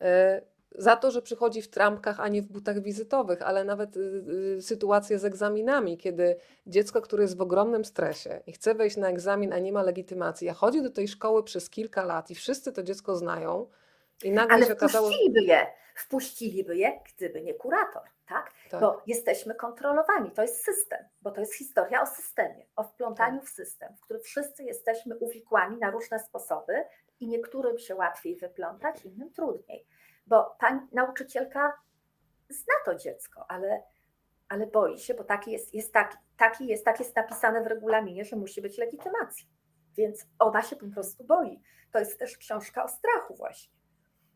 [0.00, 0.42] e,
[0.78, 4.24] za to, że przychodzi w trampkach, a nie w butach wizytowych, ale nawet y,
[4.58, 6.36] y, sytuacje z egzaminami, kiedy
[6.66, 10.48] dziecko, które jest w ogromnym stresie i chce wejść na egzamin, a nie ma legitymacji,
[10.48, 13.66] a chodzi do tej szkoły przez kilka lat i wszyscy to dziecko znają,
[14.24, 15.08] i nagle ale się okazało.
[15.08, 18.52] Wpuściliby je, wpuściliby je, gdyby nie kurator, tak?
[18.70, 18.80] tak?
[18.80, 23.48] Bo jesteśmy kontrolowani, to jest system, bo to jest historia o systemie, o wplątaniu tak.
[23.48, 26.84] w system, w który wszyscy jesteśmy uwikłani na różne sposoby
[27.20, 29.86] i niektórym się łatwiej wyplątać, innym trudniej
[30.26, 31.72] bo pani nauczycielka
[32.48, 33.82] zna to dziecko, ale,
[34.48, 38.24] ale boi się, bo taki jest, jest taki, taki jest, tak jest napisane w regulaminie,
[38.24, 39.46] że musi być legitymacja.
[39.96, 41.60] Więc ona się po prostu boi.
[41.92, 43.74] To jest też książka o strachu właśnie.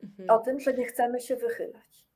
[0.03, 0.31] Mhm.
[0.31, 2.08] O tym, że nie chcemy się wychylać.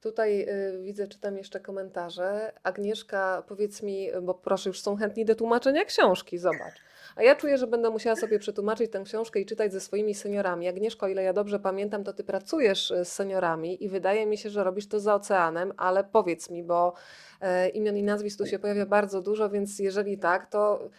[0.00, 2.52] Tutaj y, widzę, czytam jeszcze komentarze.
[2.62, 6.74] Agnieszka, powiedz mi, bo proszę, już są chętni do tłumaczenia książki, zobacz.
[7.16, 10.68] A ja czuję, że będę musiała sobie przetłumaczyć tę książkę i czytać ze swoimi seniorami.
[10.68, 14.38] Agnieszko, o ile ja dobrze pamiętam, to ty pracujesz y, z seniorami i wydaje mi
[14.38, 16.94] się, że robisz to za oceanem, ale powiedz mi, bo
[17.40, 20.90] e, imion i nazwisk tu się pojawia bardzo dużo, więc jeżeli tak, to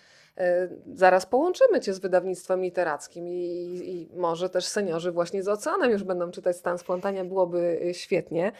[0.93, 3.31] zaraz połączymy Cię z wydawnictwem literackim i,
[3.83, 8.51] i, może też seniorzy właśnie z oceanem już będą czytać Stan Splątania, byłoby e, świetnie.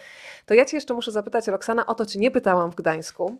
[0.45, 3.36] To ja Cię jeszcze muszę zapytać, Roxana, o to Cię nie pytałam w Gdańsku.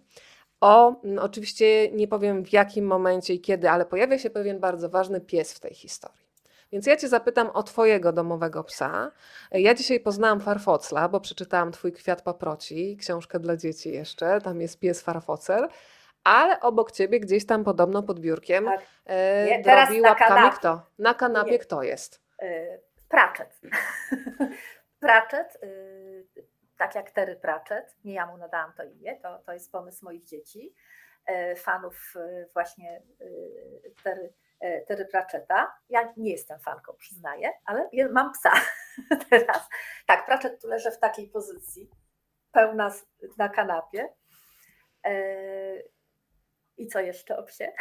[0.61, 5.21] O, oczywiście nie powiem w jakim momencie i kiedy, ale pojawia się pewien bardzo ważny
[5.21, 6.29] pies w tej historii.
[6.71, 9.11] Więc ja Cię zapytam o Twojego domowego psa.
[9.51, 14.41] E, ja dzisiaj poznałam farfocla, bo przeczytałam Twój kwiat paproci, książkę dla dzieci jeszcze.
[14.41, 15.67] Tam jest pies farfocel
[16.24, 18.82] ale obok ciebie gdzieś tam podobno pod biurkiem tak.
[19.05, 19.63] e, Nie,
[20.01, 20.82] łapkami kto?
[20.99, 21.59] Na kanapie Nie.
[21.59, 22.22] kto jest?
[22.41, 23.61] Yy, Pratchett.
[24.99, 26.28] Pratchett, yy,
[26.78, 30.24] tak jak Terry Pratchett, nie ja mu nadałam to imię, to, to jest pomysł moich
[30.24, 30.76] dzieci,
[31.30, 32.13] yy, fanów
[32.53, 33.01] właśnie
[34.03, 34.34] Terry,
[34.88, 35.74] Terry Pratchetta.
[35.89, 38.51] Ja nie jestem fanką, przyznaję, ale mam psa
[39.30, 39.70] teraz.
[40.07, 41.89] Tak, Pratchett tu leży w takiej pozycji,
[42.51, 42.91] pełna
[43.38, 44.09] na kanapie.
[46.80, 47.71] I co jeszcze o psie?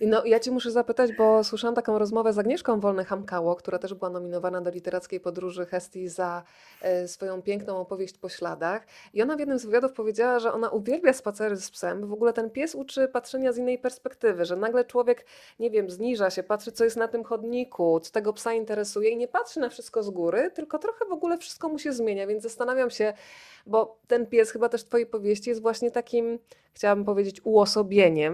[0.00, 4.10] No, ja Cię muszę zapytać, bo słyszałam taką rozmowę z Agnieszką Wolny-Hamkało, która też była
[4.10, 6.42] nominowana do literackiej podróży Hestii za
[6.82, 8.86] e, swoją piękną opowieść po śladach.
[9.14, 12.12] I ona w jednym z wywiadów powiedziała, że ona uwielbia spacery z psem, bo w
[12.12, 15.26] ogóle ten pies uczy patrzenia z innej perspektywy, że nagle człowiek,
[15.58, 19.16] nie wiem, zniża się, patrzy, co jest na tym chodniku, co tego psa interesuje i
[19.16, 22.42] nie patrzy na wszystko z góry, tylko trochę w ogóle wszystko mu się zmienia, więc
[22.42, 23.12] zastanawiam się,
[23.66, 26.38] bo ten pies chyba też w Twojej powieści jest właśnie takim,
[26.74, 28.29] chciałabym powiedzieć, uosobieniem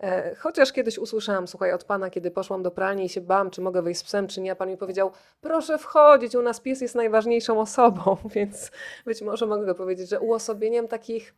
[0.00, 3.60] E, chociaż kiedyś usłyszałam, słuchaj, od pana, kiedy poszłam do pralni i się bałam, czy
[3.60, 6.80] mogę wyjść z psem, czy nie, a pan mi powiedział, proszę wchodzić, u nas pies
[6.80, 8.70] jest najważniejszą osobą, więc
[9.04, 11.34] być może mogę powiedzieć, że uosobieniem takich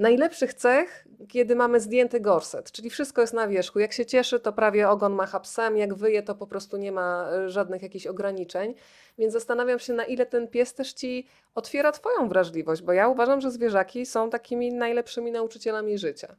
[0.00, 3.78] najlepszych cech, kiedy mamy zdjęty gorset, czyli wszystko jest na wierzchu.
[3.78, 7.30] Jak się cieszy, to prawie ogon macha psem, jak wyje, to po prostu nie ma
[7.32, 8.74] e, żadnych jakichś ograniczeń.
[9.18, 13.40] Więc zastanawiam się, na ile ten pies też ci otwiera Twoją wrażliwość, bo ja uważam,
[13.40, 16.36] że zwierzaki są takimi najlepszymi nauczycielami życia.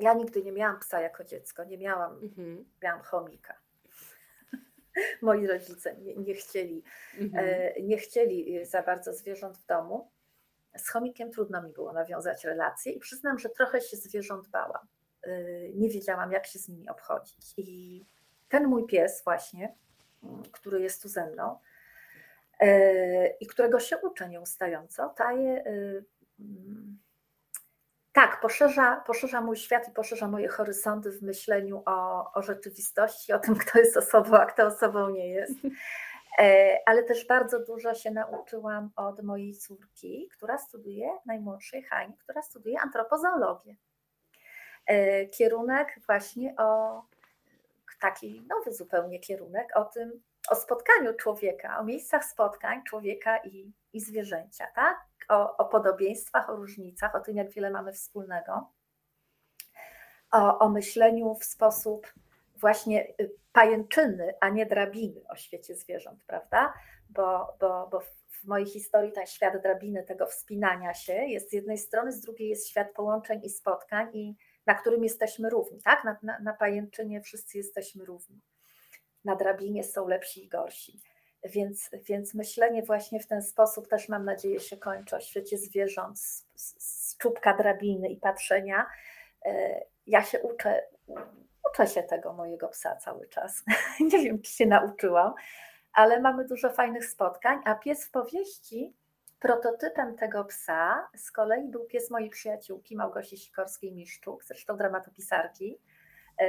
[0.00, 2.64] Ja nigdy nie miałam psa jako dziecko, nie miałam, mhm.
[2.82, 3.54] miałam chomika.
[5.22, 6.82] Moi rodzice nie, nie chcieli,
[7.18, 7.44] mhm.
[7.48, 10.08] e, nie chcieli za bardzo zwierząt w domu.
[10.76, 14.86] Z chomikiem trudno mi było nawiązać relacje i przyznam, że trochę się zwierząt bałam.
[15.22, 15.30] E,
[15.74, 17.54] nie wiedziałam, jak się z nimi obchodzić.
[17.56, 18.04] I
[18.48, 19.74] ten mój pies właśnie,
[20.22, 21.58] mm, który jest tu ze mną
[22.60, 26.98] e, i którego się uczę nieustająco, daje mm,
[28.12, 33.38] tak, poszerza, poszerza mój świat i poszerza moje horyzonty w myśleniu o, o rzeczywistości, o
[33.38, 35.54] tym, kto jest osobą, a kto osobą nie jest.
[36.38, 42.42] E, ale też bardzo dużo się nauczyłam od mojej córki, która studiuje, najmłodszej Hani, która
[42.42, 43.76] studiuje antropozoologię.
[44.86, 47.02] E, kierunek właśnie o
[48.00, 54.00] taki nowy zupełnie kierunek, o tym, o spotkaniu człowieka, o miejscach spotkań człowieka i, i
[54.00, 55.10] zwierzęcia, tak?
[55.30, 58.70] o, o podobieństwach, o różnicach, o tym, jak wiele mamy wspólnego,
[60.32, 62.12] o, o myśleniu w sposób
[62.56, 66.74] właśnie y, pajęczyny, a nie drabiny o świecie zwierząt, prawda?
[67.10, 71.78] Bo, bo, bo w mojej historii ten świat drabiny, tego wspinania się jest z jednej
[71.78, 74.36] strony, z drugiej jest świat połączeń i spotkań, i
[74.66, 76.04] na którym jesteśmy równi, tak?
[76.04, 78.40] Na, na, na pajęczynie wszyscy jesteśmy równi.
[79.24, 81.00] Na drabinie są lepsi i gorsi.
[81.44, 86.20] Więc, więc myślenie właśnie w ten sposób też mam nadzieję się kończy o świecie zwierząt
[86.20, 88.86] z, z, czubka drabiny i patrzenia.
[89.44, 90.82] E, ja się uczę,
[91.70, 93.64] uczę się tego mojego psa cały czas.
[94.12, 95.34] Nie wiem, czy się nauczyłam,
[95.92, 98.94] ale mamy dużo fajnych spotkań, a pies w powieści
[99.40, 105.80] Prototypem tego psa z kolei był pies mojej przyjaciółki Małgosi Sikorskiej-Miszczuk, zresztą dramatopisarki,
[106.38, 106.46] e,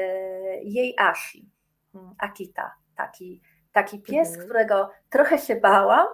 [0.64, 1.50] jej Ashi,
[1.96, 3.42] mm, Akita, taki
[3.72, 4.46] Taki pies, mhm.
[4.46, 6.08] którego trochę się bałam,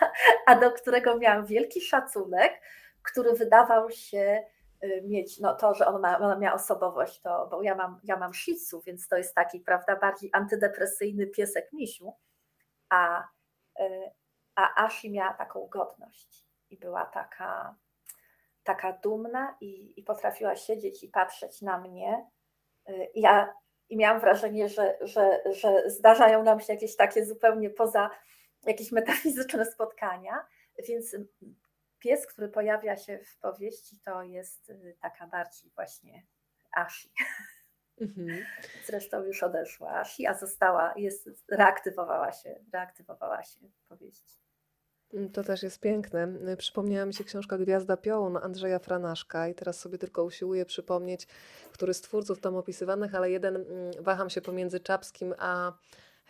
[0.46, 2.60] a do którego miałam wielki szacunek,
[3.02, 4.44] który wydawał się
[5.02, 9.08] mieć, no to, że ona miała osobowość, to, bo ja mam, ja mam shih więc
[9.08, 12.12] to jest taki, prawda, bardziej antydepresyjny piesek misiu,
[12.88, 13.28] a,
[13.80, 14.10] y,
[14.54, 17.76] a Ashi miała taką godność i była taka,
[18.62, 22.26] taka dumna i, i potrafiła siedzieć i patrzeć na mnie.
[22.88, 23.54] Y, ja
[23.88, 28.10] i miałam wrażenie, że, że, że zdarzają nam się jakieś takie zupełnie poza
[28.66, 30.46] jakieś metafizyczne spotkania,
[30.88, 31.16] więc
[32.02, 36.26] pies, który pojawia się w powieści, to jest y, taka bardziej właśnie
[36.72, 37.12] Ashi.
[38.00, 38.44] Mhm.
[38.86, 44.42] Zresztą już odeszła Ashi, a została, jest, reaktywowała się, reaktywowała się w powieści.
[45.14, 46.28] Mm, to też jest piękne.
[46.52, 51.26] Y, przypomniała mi się książka Gwiazda Piołun Andrzeja Franaszka i teraz sobie tylko usiłuję przypomnieć,
[51.72, 55.72] który z twórców tam opisywanych, ale jeden mm, waham się pomiędzy Czapskim a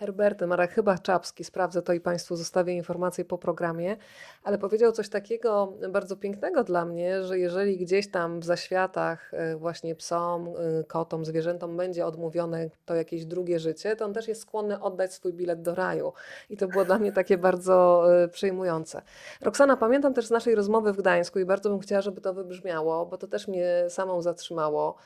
[0.02, 3.96] Herbertem, ale chyba Czapski, sprawdzę to i Państwu zostawię informacje po programie,
[4.44, 9.56] ale powiedział coś takiego bardzo pięknego dla mnie, że jeżeli gdzieś tam w zaświatach e,
[9.56, 14.40] właśnie psom, e, kotom, zwierzętom będzie odmówione to jakieś drugie życie, to on też jest
[14.40, 16.12] skłonny oddać swój bilet do raju.
[16.50, 19.02] I to było dla mnie takie bardzo e, przejmujące.
[19.40, 23.06] Roxana, pamiętam też z naszej rozmowy w Gdańsku i bardzo bym chciała, żeby to wybrzmiało,
[23.06, 24.96] bo to też mnie samą zatrzymało,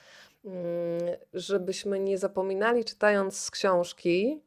[0.44, 0.57] mm,
[1.34, 4.47] żebyśmy nie zapominali czytając z książki,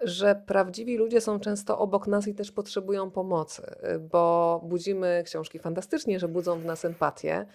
[0.00, 3.62] że prawdziwi ludzie są często obok nas i też potrzebują pomocy,
[4.10, 7.46] bo budzimy książki fantastycznie, że budzą w nas empatię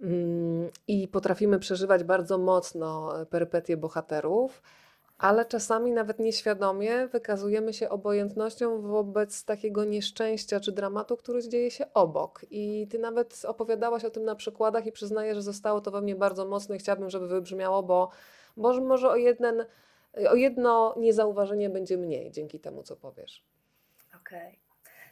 [0.00, 4.62] mm, i potrafimy przeżywać bardzo mocno perypetie bohaterów,
[5.22, 11.92] ale czasami nawet nieświadomie wykazujemy się obojętnością wobec takiego nieszczęścia czy dramatu, który dzieje się
[11.94, 12.46] obok.
[12.50, 16.16] I ty nawet opowiadałaś o tym na przykładach i przyznaję, że zostało to we mnie
[16.16, 18.08] bardzo mocno i chciałabym, żeby wybrzmiało, bo,
[18.56, 19.64] bo może o jeden
[20.30, 23.44] o jedno niezauważenie będzie mniej dzięki temu, co powiesz.
[24.14, 24.48] Okej.
[24.48, 24.62] Okay.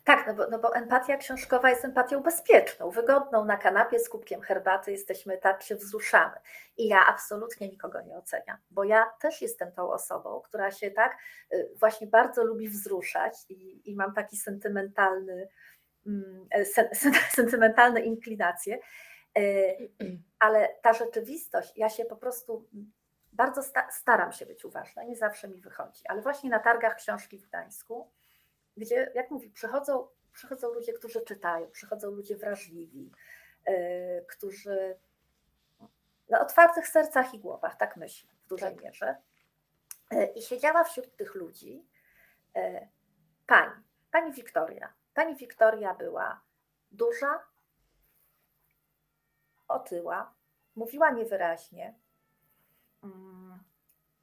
[0.04, 3.44] Tak, no bo, no bo empatia książkowa jest empatią bezpieczną, wygodną.
[3.44, 6.36] Na kanapie z kubkiem herbaty jesteśmy tak, się wzruszamy.
[6.76, 11.16] I ja absolutnie nikogo nie oceniam, bo ja też jestem tą osobą, która się tak
[11.52, 15.48] y, właśnie bardzo lubi wzruszać i, i mam taki sentymentalny,
[16.06, 16.88] mm, sen,
[17.30, 18.78] sentymentalne inklinacje.
[19.38, 19.90] Y,
[20.38, 22.68] ale ta rzeczywistość, ja się po prostu
[23.32, 27.38] bardzo sta staram się być uważna, nie zawsze mi wychodzi, ale właśnie na targach książki
[27.38, 28.10] w Gdańsku,
[28.76, 33.12] gdzie, jak mówi, przychodzą, przychodzą ludzie, którzy czytają, przychodzą ludzie wrażliwi,
[33.66, 34.96] yy, którzy
[36.28, 38.84] na otwartych sercach i głowach, tak myślę w dużej Tak.
[38.84, 39.16] mierze.
[40.10, 41.86] E, I siedziała wśród tych ludzi
[42.56, 42.88] e,
[43.46, 44.92] pani, pani Wiktoria.
[45.14, 46.40] Pani Wiktoria była
[46.92, 47.44] duża,
[49.68, 50.34] otyła,
[50.76, 51.94] mówiła niewyraźnie,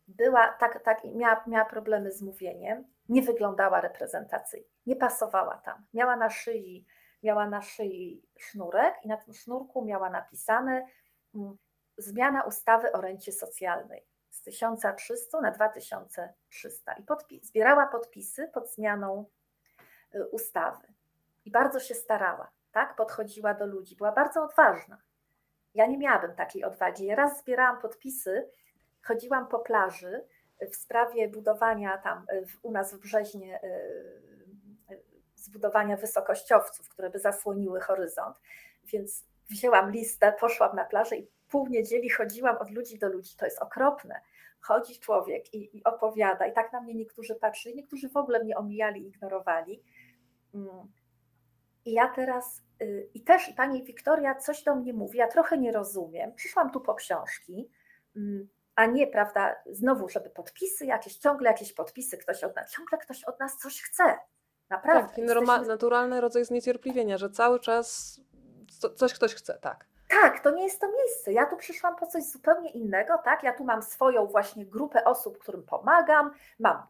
[0.07, 5.85] była tak, tak miała, miała problemy z mówieniem, nie wyglądała reprezentacyjnie, nie pasowała tam.
[5.93, 6.85] Miała na szyi,
[7.23, 10.85] miała na szyi sznurek i na tym sznurku miała napisane
[11.35, 11.57] mm,
[11.97, 19.25] zmiana ustawy o rencie socjalnej z 1300 na 2300 i podpi- zbierała podpisy pod zmianą
[20.15, 20.87] y, ustawy
[21.45, 22.95] i bardzo się starała, tak?
[22.95, 24.97] Podchodziła do ludzi, była bardzo odważna.
[25.73, 27.05] Ja nie miałabym takiej odwagi.
[27.05, 28.49] Ja raz zbierałam podpisy,
[29.03, 30.23] chodziłam po plaży
[30.71, 32.25] w sprawie budowania tam
[32.61, 33.67] u nas w Brzeźnie y,
[34.93, 35.01] y,
[35.35, 38.41] zbudowania wysokościowców, które by zasłoniły horyzont.
[38.83, 43.35] Więc wzięłam listę, poszłam na plażę i pół niedzieli chodziłam od ludzi do ludzi.
[43.37, 44.21] To jest okropne.
[44.61, 48.57] Chodzi człowiek i, i opowiada, i tak na mnie niektórzy patrzyli, niektórzy w ogóle mnie
[48.57, 49.83] omijali, ignorowali.
[50.53, 50.91] Mm.
[51.85, 55.71] I ja teraz, y, i też pani Wiktoria coś do mnie mówi, ja trochę nie
[55.71, 56.33] rozumiem.
[56.33, 57.69] Przyszłam tu po książki,
[58.15, 58.47] mm,
[58.77, 63.23] a nie, prawda, znowu, żeby podpisy jakieś, ciągle jakieś podpisy, ktoś od nas, ciągle ktoś
[63.23, 64.03] od nas coś chce.
[64.69, 65.07] Naprawdę.
[65.15, 68.19] Tak, norma- jesteśmy- naturalny rodzaj zniecierpliwienia, że cały czas
[68.79, 69.85] co, coś ktoś chce, tak.
[70.09, 71.33] Tak, to nie jest to miejsce.
[71.33, 73.43] Ja tu przyszłam po coś zupełnie innego, tak?
[73.43, 76.87] Ja tu mam swoją właśnie grupę osób, którym pomagam, mam.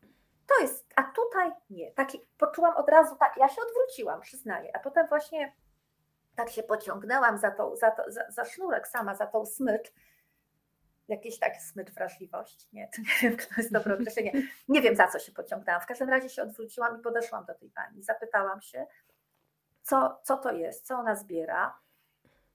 [0.48, 1.92] To jest, a tutaj nie.
[1.92, 5.54] Taki, poczułam od razu, tak, ja się odwróciłam, przyznaję, a potem właśnie
[6.36, 9.94] tak się pociągnęłam za, tą, za, to, za, za sznurek sama, za tą smycz.
[11.08, 14.32] Jakiś taki smycz wrażliwości, nie, to nie wiem, to jest dobre określenie.
[14.68, 15.82] Nie wiem, za co się pociągnęłam.
[15.82, 18.04] W każdym razie się odwróciłam i podeszłam do tej pani.
[18.04, 18.86] Zapytałam się,
[19.84, 21.80] co, co to jest, co ona zbiera.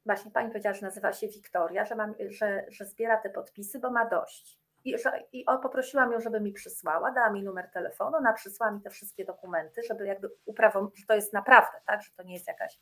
[0.07, 1.96] Właśnie pani powiedziała, że nazywa się Wiktoria, że,
[2.28, 4.62] że, że zbiera te podpisy, bo ma dość.
[4.84, 8.80] I, że, I poprosiłam ją, żeby mi przysłała, dała mi numer telefonu, ona przysłała mi
[8.80, 12.48] te wszystkie dokumenty, żeby jakby uprawom, że to jest naprawdę, tak, że to nie jest
[12.48, 12.80] jakaś,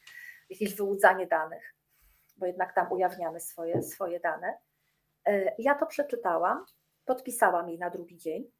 [0.50, 1.74] jakieś wyłudzanie danych,
[2.36, 4.58] bo jednak tam ujawniamy swoje, swoje dane.
[5.26, 6.64] E, Ja to przeczytałam,
[7.04, 8.50] podpisałam jej na drugi dzień.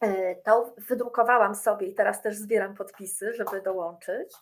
[0.00, 4.34] E, To wydrukowałam sobie i teraz też zbieram podpisy, żeby dołączyć.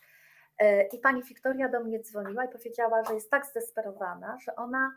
[0.59, 4.93] E, I pani Wiktoria do mnie dzwoniła i powiedziała, że jest tak zdesperowana, że ona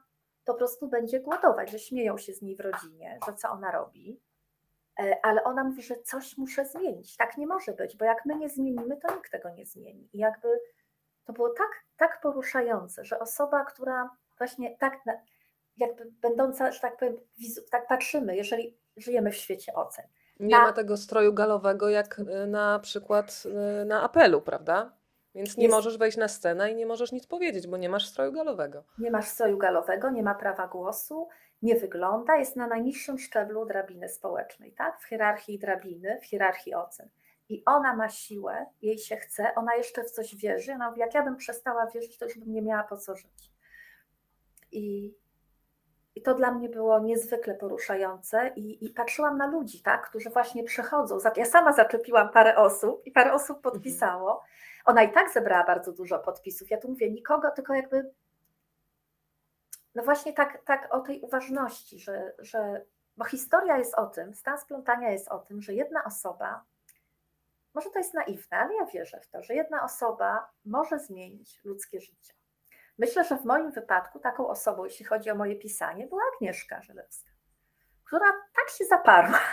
[0.45, 4.21] po prostu będzie głodować, że śmieją się z niej w rodzinie, że co ona robi.
[5.23, 7.17] Ale ona mówi, że coś muszę zmienić.
[7.17, 10.09] Tak nie może być, bo jak my nie zmienimy, to nikt tego nie zmieni.
[10.13, 10.59] I jakby
[11.25, 14.99] to było tak, tak poruszające, że osoba, która właśnie tak,
[15.77, 17.17] jakby będąca, że tak powiem,
[17.71, 20.05] tak patrzymy, jeżeli żyjemy w świecie ocen.
[20.39, 23.43] Nie Na- ma tego stroju galowego jak y, na przykład
[23.81, 24.93] y, na apelu, prawda?
[25.35, 28.07] Więc nie Jest- możesz wejść na scenę i nie możesz nic powiedzieć, bo nie masz
[28.07, 28.83] stroju galowego.
[28.99, 31.27] nie masz stroju galowego, nie ma prawa głosu,
[31.61, 34.99] nie wygląda, jest na najniższym szczeblu drabiny społecznej, tak?
[34.99, 37.09] W hierarchii drabiny, w hierarchii ocen.
[37.49, 40.73] I ona ma siłę, jej się chce, ona jeszcze w coś wierzy.
[40.73, 43.51] Ona mówi, jak ja bym przestała wierzyć, to już bym nie miała po co żyć.
[44.71, 45.13] I,
[46.15, 50.63] i to dla mnie było niezwykle poruszające i, i patrzyłam na ludzi, tak, którzy właśnie
[50.63, 51.17] przychodzą.
[51.35, 54.43] Ja sama zaczepiłam parę osób i parę osób podpisało.
[54.85, 56.69] Ona i tak zebrała bardzo dużo podpisów.
[56.69, 58.11] Ja tu mówię nikogo, tylko jakby
[59.95, 62.85] no właśnie tak, tak o tej uważności, że, że
[63.17, 66.63] bo historia jest o tym, stan splątania jest o tym, że jedna osoba,
[67.73, 72.01] może to jest naiwne, ale ja wierzę w to, że jedna osoba może zmienić ludzkie
[72.01, 72.33] życie.
[73.01, 77.31] Myślę, że w moim wypadku taką osobą, jeśli chodzi o moje pisanie, była Agnieszka Żelewska,
[78.03, 79.39] która tak się zaparła.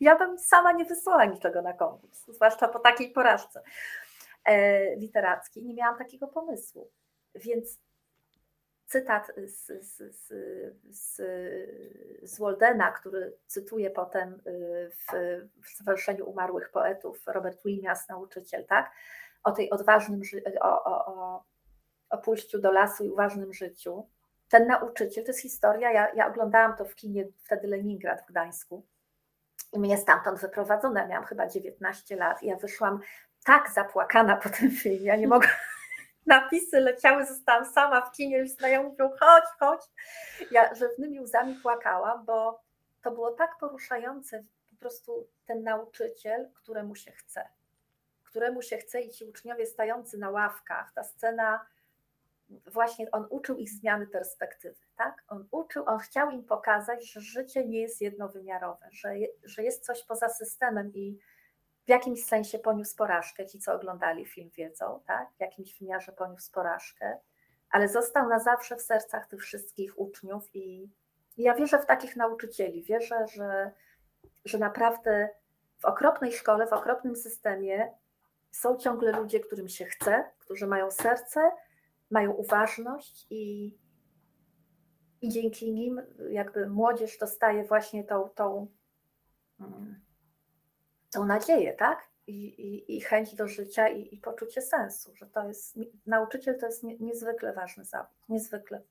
[0.00, 3.62] Ja bym sama nie wysłała niczego na konkurs, zwłaszcza po takiej porażce
[4.44, 5.64] e, literackiej.
[5.64, 6.90] Nie miałam takiego pomysłu.
[7.34, 7.78] Więc
[8.86, 10.32] cytat z, z, z,
[10.90, 11.16] z,
[12.22, 15.12] z Waldena, który cytuje potem y, w,
[15.64, 18.92] w Stowarzyszeniu Umarłych Poetów, Robert Williams, nauczyciel, tak?
[19.44, 20.20] o tej odważnym,
[20.60, 21.44] o, o, o,
[22.10, 24.06] o pójściu do lasu i uważnym życiu.
[24.48, 28.86] Ten nauczyciel, to jest historia, ja, ja oglądałam to w kinie wtedy Leningrad w Gdańsku
[29.72, 33.00] i mnie stamtąd wyprowadzono, miałam chyba 19 lat i ja wyszłam
[33.44, 35.52] tak zapłakana po tym filmie, ja nie mogłam,
[36.26, 39.80] napisy leciały, zostałam sama w kinie, już znajomi mówią, chodź, chodź.
[40.50, 42.62] Ja rzewnymi łzami płakałam, bo
[43.02, 47.48] to było tak poruszające, po prostu ten nauczyciel, któremu się chce,
[48.24, 51.66] któremu się chce i ci uczniowie stający na ławkach, ta scena,
[52.66, 55.24] właśnie on uczył ich zmiany perspektywy, tak?
[55.28, 59.14] On uczył, on chciał im pokazać, że życie nie jest jednowymiarowe, że,
[59.44, 61.18] że jest coś poza systemem i
[61.86, 63.46] w jakimś sensie poniósł porażkę.
[63.46, 65.28] Ci, co oglądali film, wiedzą, tak?
[65.36, 67.18] W jakimś wymiarze poniósł porażkę.
[67.70, 70.90] ale został na zawsze w sercach tych wszystkich uczniów i
[71.36, 72.82] ja wierzę w takich nauczycieli.
[72.82, 73.72] Wierzę, że,
[74.44, 75.28] że naprawdę
[75.78, 77.92] w okropnej szkole, w okropnym systemie
[78.50, 81.50] są ciągle ludzie, którym się chce, którzy mają serce,
[82.10, 83.74] mają uważność i,
[85.20, 88.66] i dzięki nim jakby młodzież dostaje właśnie tą, tą,
[89.60, 90.00] mm,
[91.12, 92.08] tą nadzieję, tak?
[92.26, 96.66] I, i, i chęć do życia i, i, poczucie sensu, że to jest, nauczyciel to
[96.66, 98.82] jest nie, niezwykle ważny zawód, niezwykle.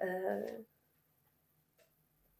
[0.00, 0.64] Yy,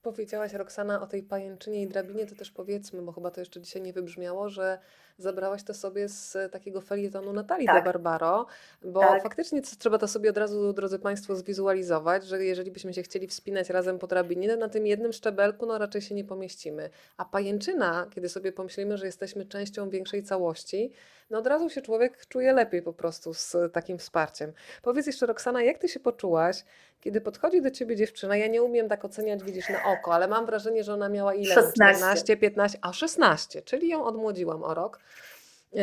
[0.05, 3.83] Powiedziałaś, Roxana, o tej pajęczynie i drabinie, to też powiedzmy, bo chyba to jeszcze dzisiaj
[3.83, 4.79] nie wybrzmiało, że
[5.19, 7.85] zabrałaś to sobie z takiego felietonu Natalii tak.
[7.85, 8.47] de Barbaro,
[8.83, 9.23] bo tak.
[9.23, 13.71] faktycznie trzeba to sobie od razu, drodzy Państwo, zwizualizować, że jeżeli byśmy się chcieli wspinać
[13.71, 16.91] razem po drabinie, to na tym jednym szczebelku no raczej się nie pomieścimy.
[17.17, 20.93] A pajęczyna, kiedy sobie pomyślimy, że jesteśmy częścią większej całości,
[21.31, 24.53] no od razu się człowiek czuje lepiej po prostu z takim wsparciem.
[24.83, 26.65] Powiedz jeszcze, Roxana, jak Ty się poczułaś,
[27.01, 30.47] kiedy podchodzi do Ciebie dziewczyna, ja nie umiem tak oceniać, widzisz, na oko, ale mam
[30.47, 31.55] wrażenie, że ona miała ile?
[31.55, 31.95] 16.
[31.95, 35.01] 14, 15, a 16, czyli ją odmłodziłam o rok.
[35.73, 35.83] Yy,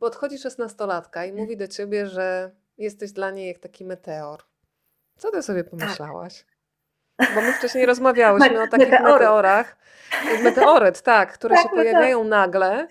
[0.00, 4.40] podchodzi szesnastolatka i mówi do ciebie, że jesteś dla niej jak taki meteor.
[5.16, 5.70] Co ty sobie tak.
[5.70, 6.44] pomyślałaś?
[7.16, 7.34] Tak.
[7.34, 9.76] Bo my wcześniej rozmawiałyśmy o takich meteorach.
[10.42, 12.88] Meteoryt, tak, które tak, się pojawiają nagle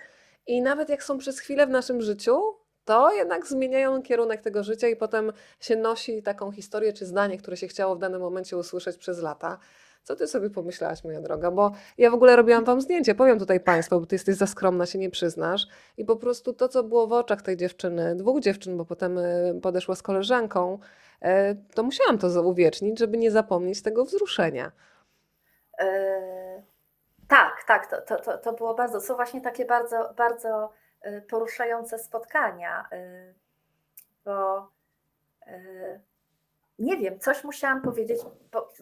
[0.49, 2.41] i nawet jak są przez chwilę w naszym życiu,
[2.85, 7.57] to jednak zmieniają kierunek tego życia i potem się nosi taką historię czy zdanie, które
[7.57, 9.59] się chciało w danym momencie usłyszeć przez lata.
[10.03, 11.51] Co ty sobie pomyślałaś, moja droga?
[11.51, 14.85] Bo ja w ogóle robiłam wam zdjęcie, powiem tutaj Państwu, bo ty jesteś za skromna,
[14.85, 15.67] się nie przyznasz.
[15.97, 19.59] I po prostu to, co było w oczach tej dziewczyny, dwóch dziewczyn, bo potem e,
[19.61, 20.79] podeszła z koleżanką,
[21.21, 24.71] e, to musiałam to uwiecznić, żeby nie zapomnieć tego wzruszenia.
[25.79, 26.38] E,
[27.29, 30.73] tak, tak, to, to, to, to było bardzo, są właśnie takie bardzo, bardzo
[31.29, 32.89] poruszające spotkania,
[34.25, 34.69] bo
[36.79, 38.73] nie wiem, coś musiałam powiedzieć, bo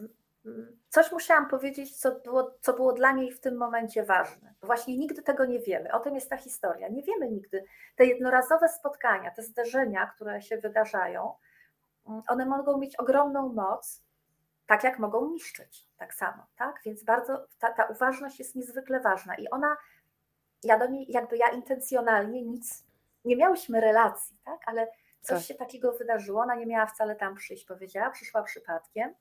[0.88, 4.54] coś musiałam powiedzieć, co było, co było dla niej w tym momencie ważne.
[4.62, 5.92] Właśnie nigdy tego nie wiemy.
[5.92, 6.88] O tym jest ta historia.
[6.88, 7.64] Nie wiemy nigdy.
[7.96, 11.34] Te jednorazowe spotkania, te zderzenia, które się wydarzają,
[12.08, 14.02] mm, one mogą mieć ogromną moc,
[14.68, 16.80] tak jak mogą niszczyć, tak samo, tak?
[16.84, 19.76] Więc bardzo ta, ta uważność jest niezwykle ważna i ona,
[20.64, 22.84] ja do niej, jakby ja intencjonalnie nic,
[23.24, 24.60] nie miałyśmy relacji, tak?
[24.66, 24.86] Ale
[25.20, 25.46] coś tak.
[25.46, 29.14] się takiego wydarzyło, ona nie miała wcale tam przyjść, powiedziała, przyszła przypadkiem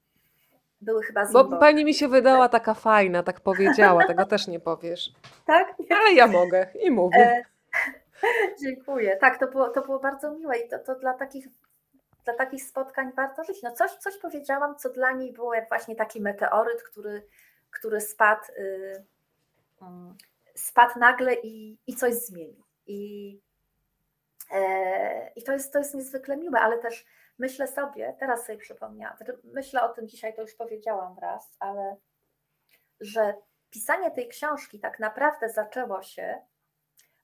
[0.81, 4.59] były chyba z Bo pani mi się wydała taka fajna, tak powiedziała, tego też nie
[4.59, 5.11] powiesz.
[5.45, 5.75] Tak?
[5.89, 7.17] Ale ja mogę i mówię.
[7.17, 7.43] E,
[8.63, 9.17] dziękuję.
[9.21, 11.47] Tak, to było, to było bardzo miłe i to, to dla takich
[12.27, 13.63] dla takich spotkań warto żyć.
[13.63, 17.27] No coś, coś powiedziałam, co dla niej było jak właśnie taki meteoryt, który,
[17.71, 19.05] który spadł, yy,
[20.55, 22.63] spadł nagle i, i coś zmienił.
[22.85, 23.31] I,
[24.51, 24.59] yy,
[25.35, 27.05] i to, jest, to jest niezwykle miłe, ale też
[27.39, 31.95] myślę sobie, teraz sobie przypomniałam, znaczy myślę o tym dzisiaj, to już powiedziałam raz, ale
[32.99, 33.33] że
[33.69, 36.41] pisanie tej książki tak naprawdę zaczęło się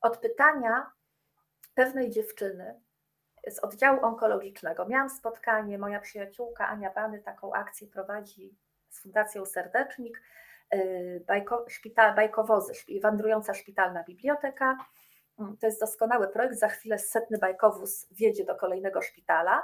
[0.02, 0.92] od pytania
[1.74, 2.82] pewnej dziewczyny
[3.48, 4.86] z oddziału onkologicznego.
[4.86, 8.56] Miałam spotkanie, moja przyjaciółka Ania Bany taką akcję prowadzi
[8.90, 10.22] z Fundacją Serdecznik,
[10.76, 14.78] y, bajko, szpital, bajkowozy, wandrująca szpitalna biblioteka.
[15.40, 19.64] Mm, to jest doskonały projekt, za chwilę setny bajkowóz wjedzie do kolejnego szpitala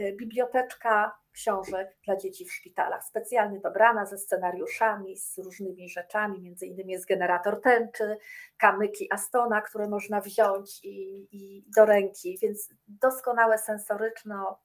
[0.00, 6.66] Y, biblioteczka książek dla dzieci w szpitalach, specjalnie dobrana ze scenariuszami, z różnymi rzeczami, między
[6.66, 8.18] innymi jest generator tęczy,
[8.56, 14.60] kamyki Astona, które można wziąć i, i do ręki, więc doskonałe sensoryczno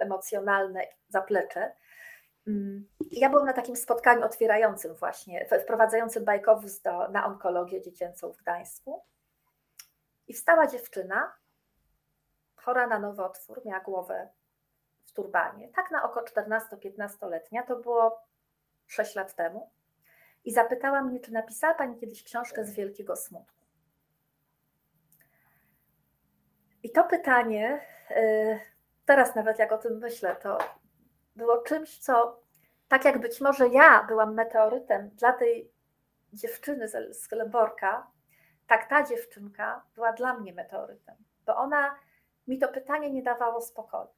[0.00, 1.72] emocjonalne zaplecze.
[2.46, 8.36] Mm, ja byłam na takim spotkaniu otwierającym właśnie, wprowadzającym bajkowóz do, na onkologię dziecięcą w
[8.36, 9.02] Gdańsku.
[10.28, 11.32] I wstała dziewczyna
[12.56, 14.28] chora na nowotwór, miała głowę
[15.14, 18.22] turbanie, tak na oko 14-15-letnia, to było
[18.86, 19.70] 6 lat temu.
[20.44, 23.62] I zapytała mnie, czy napisała Pani kiedyś książkę z wielkiego smutku.
[26.82, 27.80] I to pytanie,
[28.10, 28.60] y,
[29.04, 30.58] teraz nawet jak o tym myślę, to
[31.36, 32.42] było czymś, co
[32.88, 35.72] tak jak być może ja byłam meteorytem dla tej
[36.32, 38.06] dziewczyny z Glemborka,
[38.66, 41.16] tak ta dziewczynka była dla mnie meteorytem,
[41.46, 41.94] bo ona
[42.46, 44.08] mi to pytanie nie dawało spokoju.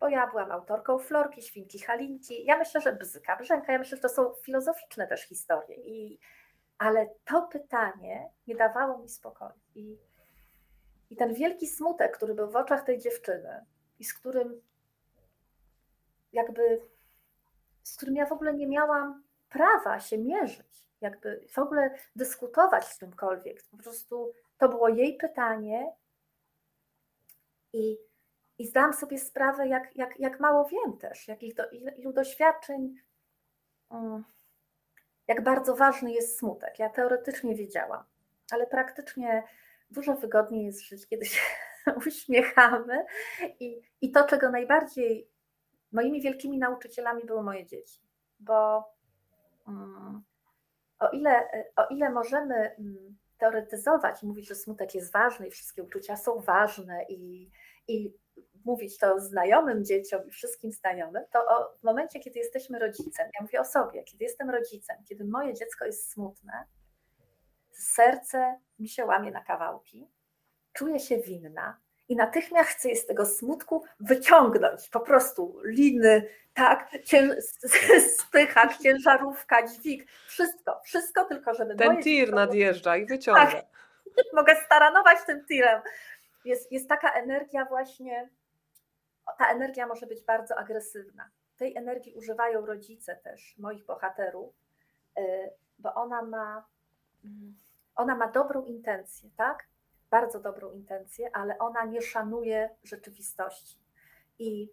[0.00, 2.44] Bo ja byłam autorką Florki, Świnki Halinki.
[2.44, 5.76] Ja myślę, że Bzyka, Brzęka, ja myślę, że to są filozoficzne też historie.
[5.76, 6.18] I,
[6.78, 9.52] ale to pytanie nie dawało mi spokoju.
[9.74, 9.98] I,
[11.10, 13.64] I ten wielki smutek, który był w oczach tej dziewczyny
[13.98, 14.60] i z którym
[16.32, 16.80] jakby,
[17.82, 22.98] z którym ja w ogóle nie miałam prawa się mierzyć, jakby w ogóle dyskutować z
[22.98, 23.62] czymkolwiek.
[23.70, 25.92] Po prostu to było jej pytanie,
[27.72, 27.98] i
[28.58, 32.94] i zdałam sobie sprawę, jak, jak, jak mało wiem też, jak do, ilu doświadczeń,
[33.90, 34.24] mm,
[35.28, 36.78] jak bardzo ważny jest smutek.
[36.78, 38.04] Ja teoretycznie wiedziałam,
[38.50, 39.42] ale praktycznie
[39.90, 41.40] dużo wygodniej jest żyć, kiedy się
[42.06, 43.04] uśmiechamy.
[43.60, 45.30] I, I to, czego najbardziej
[45.92, 48.00] moimi wielkimi nauczycielami były moje dzieci,
[48.38, 48.84] bo
[49.66, 50.22] um,
[50.98, 55.82] o, ile, o ile możemy um, teoretyzować i mówić, że smutek jest ważny i wszystkie
[55.82, 57.50] uczucia są ważne i,
[57.88, 58.14] i
[58.68, 63.42] mówić to znajomym dzieciom i wszystkim znajomym, to o, w momencie, kiedy jesteśmy rodzicem, ja
[63.42, 66.64] mówię o sobie, kiedy jestem rodzicem, kiedy moje dziecko jest smutne,
[67.72, 70.08] serce mi się łamie na kawałki,
[70.72, 74.88] czuję się winna i natychmiast chcę je z tego smutku wyciągnąć.
[74.88, 77.36] Po prostu liny, tak, cię,
[78.18, 83.46] spychak, ciężarówka, dźwig, wszystko, wszystko tylko, żeby Ten tir nadjeżdża i wyciąga.
[83.46, 83.64] Tak,
[84.36, 85.82] mogę staranować tym tirem.
[86.44, 88.28] Jest, jest taka energia właśnie,
[89.38, 91.30] ta energia może być bardzo agresywna.
[91.56, 94.54] Tej energii używają rodzice też, moich bohaterów,
[95.18, 96.66] y, bo ona ma,
[97.24, 97.56] mm,
[97.96, 99.68] ona ma dobrą intencję, tak?
[100.10, 103.78] bardzo dobrą intencję, ale ona nie szanuje rzeczywistości.
[104.38, 104.72] I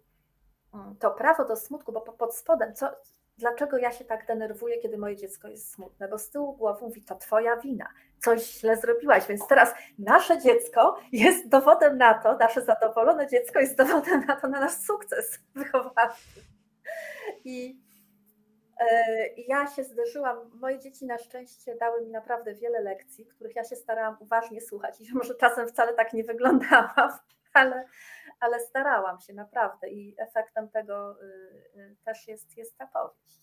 [0.74, 2.90] mm, to prawo do smutku, bo pod spodem, co,
[3.38, 6.08] dlaczego ja się tak denerwuję, kiedy moje dziecko jest smutne?
[6.08, 7.88] Bo z tyłu głowy mówi, to twoja wina,
[8.18, 13.76] coś źle zrobiłaś, więc teraz nasze dziecko jest dowodem na to, nasze zadowolone dziecko jest
[13.76, 16.40] dowodem na to, na nasz sukces wychowawczy.
[17.44, 17.86] I
[18.80, 23.64] E, ja się zderzyłam, moje dzieci na szczęście dały mi naprawdę wiele lekcji, których ja
[23.64, 27.10] się starałam uważnie słuchać i może czasem wcale tak nie wyglądałam,
[27.52, 27.84] ale,
[28.40, 33.42] ale starałam się naprawdę i efektem tego y, y, też jest, jest ta powieść.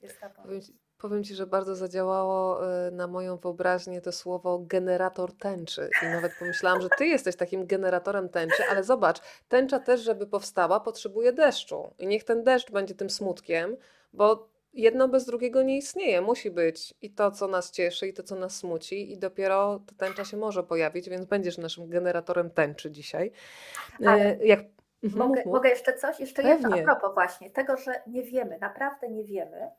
[0.00, 0.72] Jest ta powieść.
[0.98, 5.90] Powiem Ci, że bardzo zadziałało y, na moją wyobraźnię to słowo generator tęczy.
[6.02, 10.80] I nawet pomyślałam, że Ty jesteś takim generatorem tęczy, ale zobacz, tęcza też, żeby powstała,
[10.80, 11.94] potrzebuje deszczu.
[11.98, 13.76] I niech ten deszcz będzie tym smutkiem,
[14.12, 16.20] bo jedno bez drugiego nie istnieje.
[16.20, 20.06] Musi być i to, co nas cieszy, i to, co nas smuci, i dopiero ta
[20.06, 23.32] tęcza się może pojawić, więc będziesz naszym generatorem tęczy dzisiaj.
[24.02, 24.60] E, Ale Jak...
[25.04, 26.20] Mhm, mogę, mogę, jeszcze coś?
[26.20, 26.76] Jeszcze Pewnie.
[26.76, 29.70] jedno a propos właśnie tego, że nie wiemy, naprawdę nie wiemy,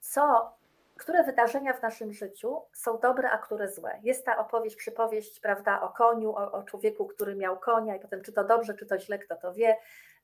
[0.00, 0.56] co,
[0.96, 4.00] które wydarzenia w naszym życiu są dobre, a które złe.
[4.02, 8.22] Jest ta opowieść, przypowieść, prawda, o koniu, o, o człowieku, który miał konia i potem
[8.22, 9.76] czy to dobrze, czy to źle, kto to wie,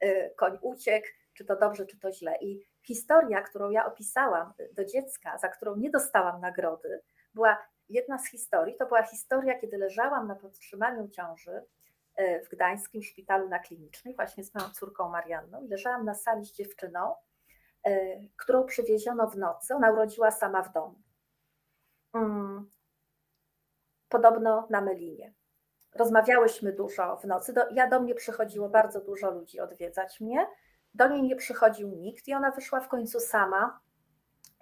[0.05, 2.37] y, koń uciekł, czy to dobrze, czy to źle.
[2.41, 7.02] I historia, którą ja opisałam do dziecka, za którą nie dostałam nagrody,
[7.35, 7.59] była
[7.89, 8.77] jedna z historii.
[8.77, 11.65] To była historia, kiedy leżałam na podtrzymaniu ciąży
[12.16, 15.66] e, w gdańskim szpitalu na klinicznej, właśnie z moją córką Marianną.
[15.70, 17.15] Leżałam na sali z dziewczyną,
[17.85, 19.74] e, którą przywieziono w nocy.
[19.74, 20.98] Ona urodziła sama w domu.
[22.15, 22.70] Mm.
[24.09, 25.35] Podobno na Melinie.
[25.94, 27.52] Rozmawiałyśmy dużo w nocy.
[27.52, 30.47] Do, ja do mnie przychodziło bardzo dużo ludzi odwiedzać mnie
[30.95, 33.81] do niej nie przychodził nikt i ona wyszła w końcu sama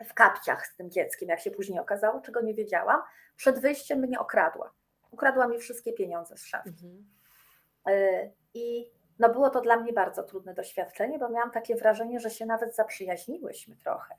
[0.04, 3.02] w kapciach z tym dzieckiem, jak się później okazało, czego nie wiedziałam.
[3.36, 4.72] Przed wyjściem mnie okradła.
[5.10, 6.70] Ukradła mi wszystkie pieniądze z szafki.
[6.70, 7.06] Mhm.
[7.86, 12.30] E, I no było to dla mnie bardzo trudne doświadczenie, bo miałam takie wrażenie, że
[12.30, 14.14] się nawet zaprzyjaźniłyśmy trochę.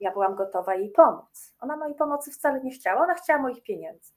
[0.00, 1.54] Ja byłam gotowa jej pomóc.
[1.60, 4.12] Ona mojej pomocy wcale nie chciała, ona chciała moich pieniędzy.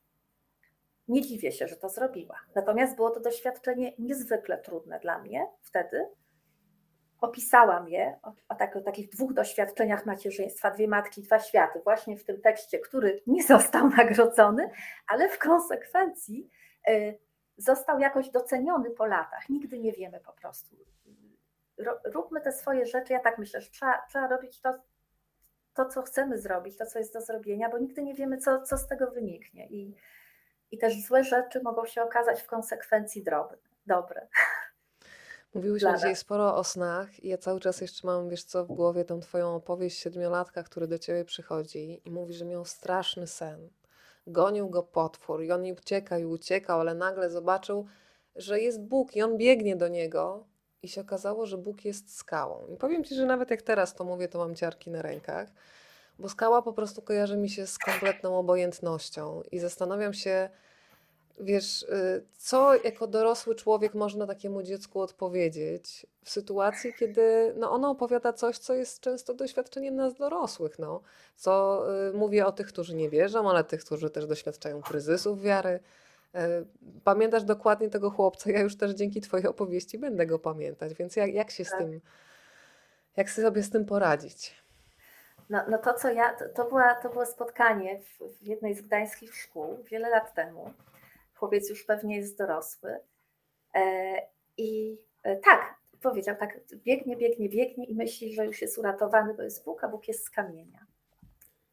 [1.07, 2.39] Nie dziwię się, że to zrobiła.
[2.55, 6.07] Natomiast było to doświadczenie niezwykle trudne dla mnie wtedy,
[7.21, 12.17] opisałam je o, o, tak, o, takich dwóch doświadczeniach macierzyństwa, dwie matki, dwa światy, właśnie
[12.17, 14.69] w tym tekście, który nie został nagrodzony,
[15.07, 16.49] ale w konsekwencji
[16.89, 17.19] y,
[17.57, 19.49] został jakoś doceniony po latach.
[19.49, 20.75] Nigdy nie wiemy po prostu.
[22.05, 23.13] Róbmy te swoje rzeczy.
[23.13, 24.73] Ja tak myślę, że trzeba, trzeba robić to,
[25.73, 28.77] to, co chcemy zrobić, to, co jest do zrobienia, bo nigdy nie wiemy, co, co
[28.77, 29.67] z tego wyniknie.
[29.67, 29.95] I,
[30.71, 34.27] I też złe rzeczy mogą się okazać w konsekwencji drobne, dobre.
[35.53, 39.05] Mówiłyśmy dzisiaj sporo o snach i ja cały czas jeszcze mam, wiesz co, w głowie
[39.05, 43.69] tą twoją opowieść siedmiolatka, który do ciebie przychodzi i mówi, że miał straszny sen.
[44.27, 47.85] Gonił go potwór i on i uciekał i uciekał, ale nagle zobaczył,
[48.35, 50.43] że jest Bóg i on biegnie do niego
[50.83, 52.67] i się okazało, że Bóg jest skałą.
[52.67, 55.49] I powiem ci, że nawet jak teraz to mówię, to mam ciarki na rękach,
[56.19, 60.49] bo skała po prostu kojarzy mi się z kompletną obojętnością i zastanawiam się,
[61.39, 67.89] Wiesz, y, co jako dorosły człowiek można takiemu dziecku odpowiedzieć w sytuacji, kiedy no ono
[67.89, 71.01] opowiada coś, co jest często doświadczeniem nas dorosłych, no.
[71.35, 75.79] Co y, mówię o tych, którzy nie wierzą, ale tych, którzy też doświadczają kryzysów wiary.
[76.35, 76.39] Y,
[77.03, 81.33] pamiętasz dokładnie tego chłopca, ja już też dzięki twojej opowieści będę go pamiętać, więc jak,
[81.33, 81.79] jak się z tak.
[81.79, 82.01] tym,
[83.17, 84.55] jak sobie z tym poradzić?
[85.49, 88.81] No, no to co ja, to, to, była, to było spotkanie w, w jednej z
[88.81, 90.73] gdańskich szkół wiele lat temu
[91.37, 92.99] chłopiec już pewnie jest dorosły.
[93.75, 94.21] E,
[94.57, 94.97] I
[95.27, 99.65] E, tak, powiedział tak, biegnie, biegnie, biegnie i myśli, że już jest uratowany, bo jest
[99.65, 100.85] Bóg, a Bóg jest z kamienia.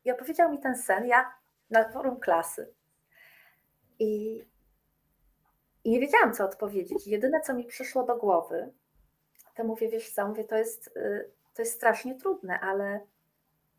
[0.05, 1.35] I opowiedział mi ten sen, ja
[1.71, 2.75] na forum klasy.
[3.99, 4.43] I,
[5.85, 7.07] i nie wiedziałam, co odpowiedzieć.
[7.07, 8.73] Jedyne, co mi przyszło do głowy,
[9.55, 13.01] to mówię, wiesz co, mówię, to jest, y, to jest strasznie trudne, ale,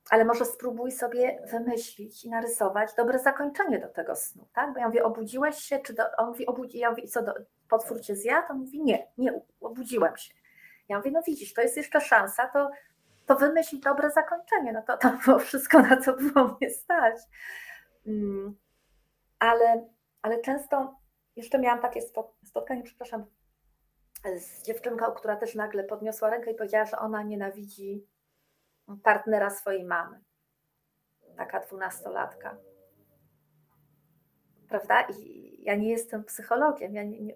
[0.09, 4.73] ale może spróbuj sobie wymyślić i narysować dobre zakończenie do tego snu, tak?
[4.73, 7.33] Bo ja mówię, obudziłeś się, czy do, on mówi, obudzi, ja mówię, co, do,
[7.69, 8.47] potwór cię zjadł?
[8.51, 10.33] On mówi, nie, nie, obudziłem się.
[10.89, 12.69] Ja mówię, no widzisz, to jest jeszcze szansa, to,
[13.25, 14.73] to wymyśl dobre zakończenie.
[14.73, 17.15] No to, to było wszystko, na co było mnie stać.
[18.07, 18.55] Mm,
[19.39, 19.89] ale,
[20.21, 20.95] ale często
[21.35, 22.01] jeszcze miałam takie
[22.43, 23.25] spotkanie, przepraszam,
[24.37, 28.07] z dziewczynką, która też nagle podniosła rękę i powiedziała, że ona nienawidzi
[29.03, 30.19] partnera swojej mamy.
[31.37, 32.57] Taka dwunastolatka.
[34.69, 35.01] Prawda?
[35.01, 37.35] I ja nie jestem psychologiem, ja nie, nie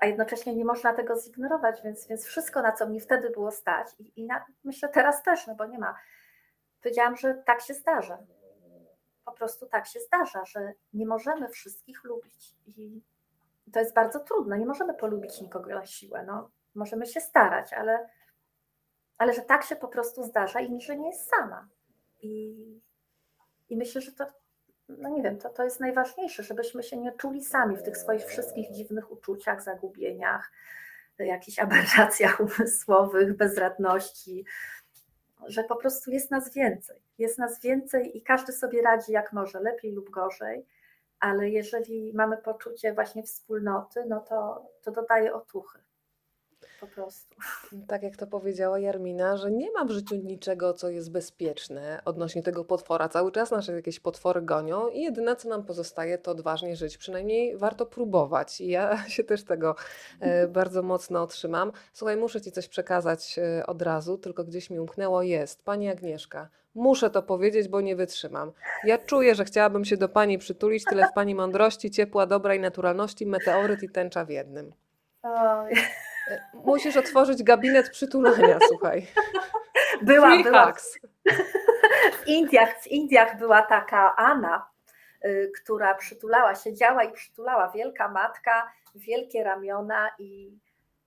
[0.00, 3.88] a jednocześnie nie można tego zignorować, więc, więc wszystko, na co mi wtedy było stać,
[3.98, 5.94] i, i na, myślę teraz też, no bo nie ma.
[6.82, 8.18] Powiedziałam, że tak się zdarza.
[9.24, 12.56] Po prostu tak się zdarza, że nie możemy wszystkich lubić.
[12.66, 13.02] I
[13.72, 14.58] to jest bardzo trudne.
[14.58, 16.24] Nie możemy polubić nikogo na siłę.
[16.26, 18.08] No, możemy się starać, ale,
[19.18, 21.68] ale że tak się po prostu zdarza i że nie jest sama.
[22.22, 22.80] I,
[23.68, 24.26] i myślę, że to,
[24.88, 28.24] no nie wiem, to, to jest najważniejsze, żebyśmy się nie czuli sami w tych swoich
[28.24, 30.52] wszystkich dziwnych uczuciach, zagubieniach,
[31.18, 34.44] jakichś aberracjach umysłowych, bezradności,
[35.46, 37.02] że po prostu jest nas więcej.
[37.18, 40.66] Jest nas więcej i każdy sobie radzi jak może, lepiej lub gorzej
[41.20, 45.78] ale jeżeli mamy poczucie właśnie wspólnoty, no to, to dodaje otuchy.
[46.80, 47.36] Po prostu.
[47.86, 52.42] Tak jak to powiedziała Jarmina, że nie ma w życiu niczego, co jest bezpieczne odnośnie
[52.42, 53.08] tego potwora.
[53.08, 56.98] Cały czas nasze jakieś potwory gonią i jedyne, co nam pozostaje, to odważnie żyć.
[56.98, 58.60] Przynajmniej warto próbować.
[58.60, 59.74] I ja się też tego
[60.20, 61.72] e, bardzo mocno otrzymam.
[61.92, 65.22] Słuchaj, muszę Ci coś przekazać e, od razu, tylko gdzieś mi umknęło.
[65.22, 65.64] Jest.
[65.64, 68.52] Pani Agnieszka, Muszę to powiedzieć, bo nie wytrzymam.
[68.84, 72.60] Ja czuję, że chciałabym się do Pani przytulić, tyle w Pani mądrości, ciepła, dobra i
[72.60, 74.72] naturalności, meteoryt i tęcza w jednym.
[75.22, 75.72] Oj.
[76.54, 79.06] Musisz otworzyć gabinet przytulania, słuchaj.
[80.02, 80.72] Była, Free była.
[82.12, 84.66] W Indiach, w Indiach była taka Anna,
[85.24, 90.58] y, która przytulała, siedziała i przytulała, wielka matka, wielkie ramiona i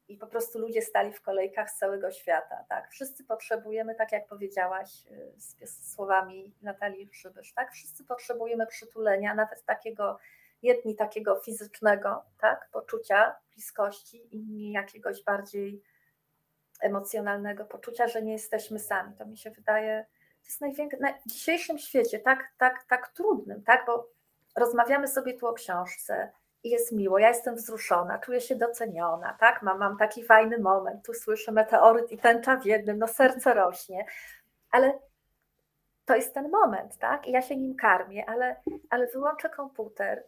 [0.09, 2.65] i po prostu ludzie stali w kolejkach z całego świata.
[2.69, 2.89] Tak?
[2.91, 7.71] Wszyscy potrzebujemy, tak jak powiedziałaś y, z słowami Natalii Przybysz, tak?
[7.71, 10.19] wszyscy potrzebujemy przytulenia, nawet takiego,
[10.61, 12.69] jedni takiego fizycznego tak?
[12.71, 15.83] poczucia bliskości, inni jakiegoś bardziej
[16.81, 19.15] emocjonalnego poczucia, że nie jesteśmy sami.
[19.17, 20.05] To mi się wydaje,
[20.41, 23.85] to jest największe, w dzisiejszym świecie tak, tak, tak trudnym, tak?
[23.85, 24.09] bo
[24.55, 26.31] rozmawiamy sobie tu o książce,
[26.63, 29.61] i jest miło, ja jestem wzruszona, czuję się doceniona, tak?
[29.61, 34.05] Mam, mam taki fajny moment, tu słyszę meteoryt i tęcza w jednym, no serce rośnie,
[34.71, 34.99] ale
[36.05, 37.27] to jest ten moment, tak?
[37.27, 38.55] I ja się nim karmię, ale,
[38.89, 40.23] ale wyłączę komputer,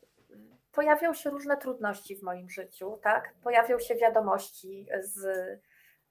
[0.72, 3.34] pojawią się różne trudności w moim życiu, tak?
[3.43, 5.26] Pojawią się wiadomości z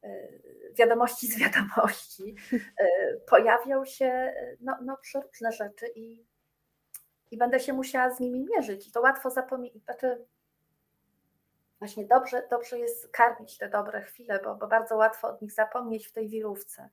[0.05, 6.31] y, wiadomości z wiadomości, y, pojawią się no, no przeróżne rzeczy i
[7.31, 8.89] i będę się musiała z nimi mierzyć.
[8.89, 9.85] I to łatwo zapomnieć.
[9.85, 10.27] Znaczy,
[11.79, 16.07] właśnie dobrze, dobrze jest karmić te dobre chwile, bo, bo bardzo łatwo od nich zapomnieć
[16.07, 16.89] w tej wirówce.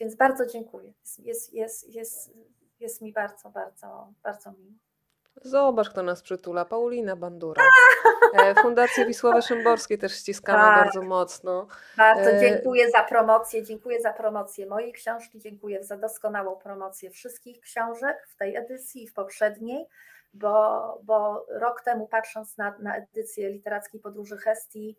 [0.00, 0.92] Więc bardzo dziękuję.
[1.18, 2.32] Jest, jest, jest,
[2.80, 4.78] jest mi bardzo, bardzo, bardzo miło.
[5.42, 6.64] Zobacz, kto nas przytula.
[6.64, 7.62] Paulina Bandura.
[8.34, 10.84] E, Fundację Wisławy Szymborskiej też ściskamy tak.
[10.84, 11.66] bardzo mocno.
[11.96, 13.62] Bardzo e, dziękuję za promocję.
[13.62, 15.38] Dziękuję za promocję mojej książki.
[15.38, 19.86] Dziękuję za doskonałą promocję wszystkich książek w tej edycji i w poprzedniej,
[20.34, 24.98] bo, bo rok temu patrząc na, na edycję literackiej podróży Hestii,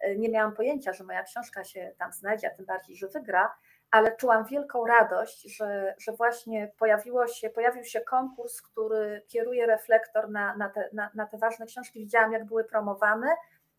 [0.00, 3.54] e, nie miałam pojęcia, że moja książka się tam znajdzie, a tym bardziej, że wygra
[3.96, 10.30] ale czułam wielką radość, że, że właśnie pojawiło się, pojawił się konkurs, który kieruje reflektor
[10.30, 12.00] na, na, te, na, na te ważne książki.
[12.00, 13.28] Widziałam, jak były promowane,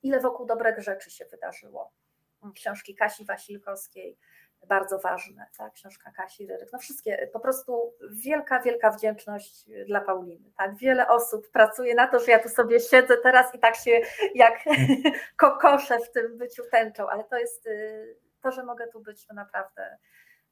[0.03, 1.91] ile wokół dobrych rzeczy się wydarzyło.
[2.56, 4.18] Książki Kasi Wasilkowskiej,
[4.68, 5.73] bardzo ważne, tak?
[5.73, 11.49] książka Kasi Ryryk, no wszystkie, po prostu wielka, wielka wdzięczność dla Pauliny, tak, wiele osób
[11.49, 14.02] pracuje na to, że ja tu sobie siedzę teraz i tak się
[14.35, 14.60] jak
[15.38, 19.34] kokoszę w tym byciu tęczą, ale to jest y, to, że mogę tu być, to
[19.34, 19.97] naprawdę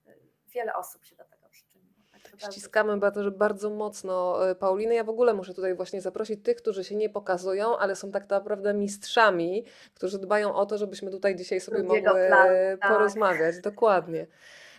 [0.08, 0.20] y,
[0.54, 1.96] wiele osób się do tego przyczyniło.
[2.42, 4.96] Tak Ściskamy bardzo, bardzo mocno y, Paulinę.
[4.96, 8.30] Ja w ogóle muszę tutaj właśnie zaprosić tych, którzy się nie pokazują, ale są tak
[8.30, 12.90] naprawdę mistrzami, którzy dbają o to, żebyśmy tutaj dzisiaj sobie mogły tak.
[12.90, 13.62] porozmawiać.
[13.62, 14.28] Dokładnie.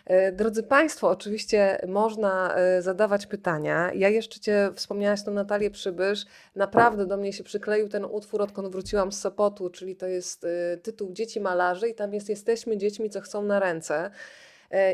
[0.07, 3.91] E, drodzy Państwo, oczywiście można e, zadawać pytania.
[3.93, 6.25] Ja jeszcze Cię wspomniałaś tą Natalię Przybysz.
[6.55, 10.77] Naprawdę do mnie się przykleił ten utwór, odkąd wróciłam z Sopotu, czyli to jest e,
[10.77, 14.11] tytuł Dzieci Malarzy i tam jest Jesteśmy dziećmi, co chcą na ręce.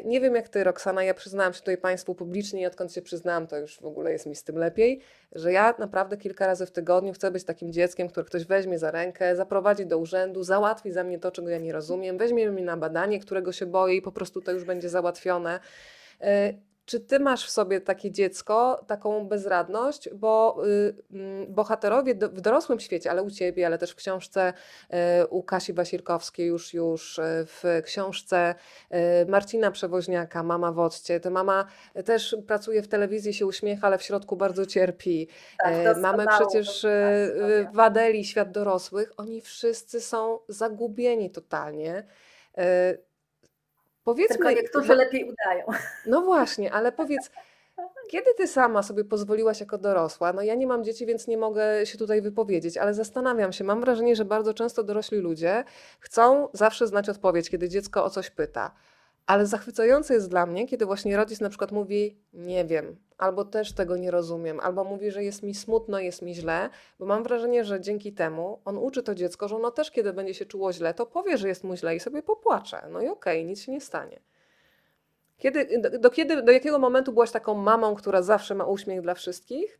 [0.05, 3.47] Nie wiem jak ty, Roxana, ja przyznałam się tutaj Państwu publicznie i odkąd się przyznałam,
[3.47, 4.99] to już w ogóle jest mi z tym lepiej,
[5.31, 8.91] że ja naprawdę kilka razy w tygodniu chcę być takim dzieckiem, które ktoś weźmie za
[8.91, 12.77] rękę, zaprowadzi do urzędu, załatwi za mnie to, czego ja nie rozumiem, weźmie mnie na
[12.77, 15.59] badanie, którego się boję i po prostu to już będzie załatwione.
[16.85, 22.41] Czy ty masz w sobie takie dziecko, taką bezradność, bo y, mm, bohaterowie do, w
[22.41, 24.53] dorosłym świecie, ale u ciebie, ale też w książce
[25.23, 28.55] y, u Kasi Wasilkowskiej, już, już y, w książce
[28.93, 31.65] y, Marcina Przewoźniaka, Mama w Occie, to mama
[32.05, 35.27] też pracuje w telewizji, się uśmiecha, ale w środku bardzo cierpi.
[35.63, 42.03] Tak, y, Mamy przecież y, y, w Adeli Świat Dorosłych, oni wszyscy są zagubieni totalnie.
[44.03, 45.65] Powiedzmy, Tylko niektórzy lepiej udają.
[46.05, 47.31] No właśnie, ale powiedz,
[48.09, 50.33] kiedy ty sama sobie pozwoliłaś jako dorosła?
[50.33, 53.81] No ja nie mam dzieci, więc nie mogę się tutaj wypowiedzieć, ale zastanawiam się, mam
[53.81, 55.63] wrażenie, że bardzo często dorośli ludzie
[55.99, 58.71] chcą zawsze znać odpowiedź, kiedy dziecko o coś pyta.
[59.25, 63.73] Ale zachwycające jest dla mnie, kiedy właśnie rodzic na przykład mówi nie wiem, albo też
[63.73, 66.69] tego nie rozumiem, albo mówi, że jest mi smutno, jest mi źle,
[66.99, 70.33] bo mam wrażenie, że dzięki temu on uczy to dziecko, że ono też kiedy będzie
[70.33, 72.87] się czuło źle, to powie, że jest mu źle i sobie popłacze.
[72.89, 74.19] No i okej, okay, nic się nie stanie.
[75.37, 79.13] Kiedy, do, do, kiedy, do jakiego momentu byłaś taką mamą, która zawsze ma uśmiech dla
[79.13, 79.79] wszystkich?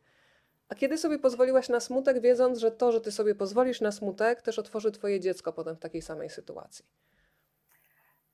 [0.68, 4.42] A kiedy sobie pozwoliłaś na smutek, wiedząc, że to, że ty sobie pozwolisz na smutek,
[4.42, 6.84] też otworzy twoje dziecko potem w takiej samej sytuacji?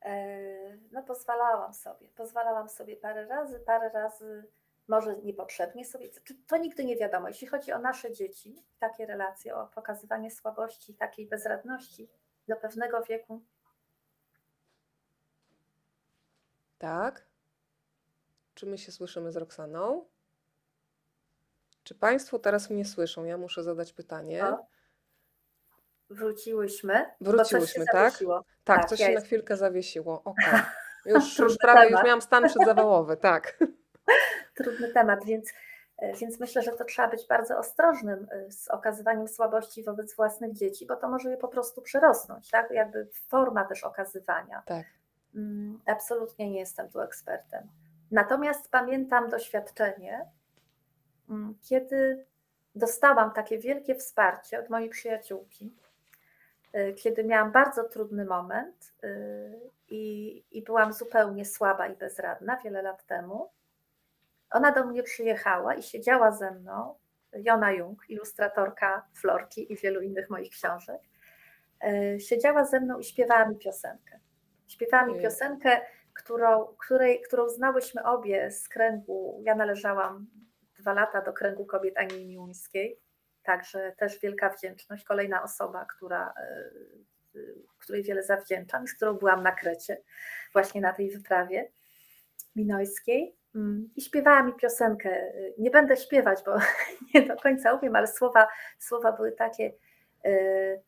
[0.02, 2.08] E, no pozwalałam sobie.
[2.16, 4.44] Pozwalałam sobie parę razy, parę razy
[4.90, 6.08] może niepotrzebnie sobie,
[6.46, 7.28] to nigdy nie wiadomo.
[7.28, 12.10] Jeśli chodzi o nasze dzieci, takie relacje, o pokazywanie słabości, takiej bezradności
[12.48, 13.42] do pewnego wieku.
[16.78, 17.26] Tak.
[18.54, 20.04] Czy my się słyszymy z Roxaną?
[21.84, 23.24] Czy Państwo teraz mnie słyszą?
[23.24, 24.46] Ja muszę zadać pytanie.
[24.46, 24.66] O.
[26.10, 27.06] Wróciłyśmy.
[27.20, 28.18] Wróciłyśmy, tak?
[28.18, 28.28] tak?
[28.64, 29.24] Tak, coś ja się jest...
[29.24, 30.22] na chwilkę zawiesiło.
[30.24, 30.62] Okay.
[31.06, 33.58] Już, już prawie już miałam stan przedzawałowy, tak.
[34.62, 35.52] Trudny temat, więc,
[35.98, 40.52] e, więc myślę, że to trzeba być bardzo ostrożnym e, z okazywaniem słabości wobec własnych
[40.52, 42.70] dzieci, bo to może je po prostu przerosnąć, tak?
[42.70, 44.62] Jakby forma też okazywania.
[44.66, 44.86] Tak.
[45.34, 47.68] Mm, absolutnie nie jestem tu ekspertem.
[48.10, 50.26] Natomiast pamiętam doświadczenie,
[51.30, 52.26] mm, kiedy
[52.74, 55.74] dostałam takie wielkie wsparcie od mojej przyjaciółki,
[56.72, 58.92] e, kiedy miałam bardzo trudny moment
[59.90, 63.50] i, i byłam zupełnie słaba i bezradna wiele lat temu.
[64.50, 66.94] Ona do mnie przyjechała i siedziała ze mną,
[67.32, 71.00] Jona Jung, ilustratorka Florki i wielu innych moich książek,
[71.84, 74.20] e, siedziała ze mną i śpiewała mi piosenkę.
[74.68, 75.80] Śpiewała mi piosenkę,
[76.14, 79.40] którą, której, którą znałyśmy obie z kręgu.
[79.42, 80.26] Ja należałam
[80.78, 83.00] dwa lata do kręgu kobiet Ani Miłuńskiej,
[83.42, 85.04] także też wielka wdzięczność.
[85.04, 86.70] Kolejna osoba, która e,
[87.78, 90.02] której wiele zawdzięczam, z którą byłam na Krecie,
[90.52, 91.70] właśnie na tej wyprawie
[92.56, 93.36] minojskiej.
[93.54, 95.32] Mm, I śpiewała mi piosenkę.
[95.58, 96.56] Nie będę śpiewać, bo
[97.14, 98.48] nie do końca umiem, ale słowa,
[98.78, 99.72] słowa były takie.
[100.26, 100.82] Y,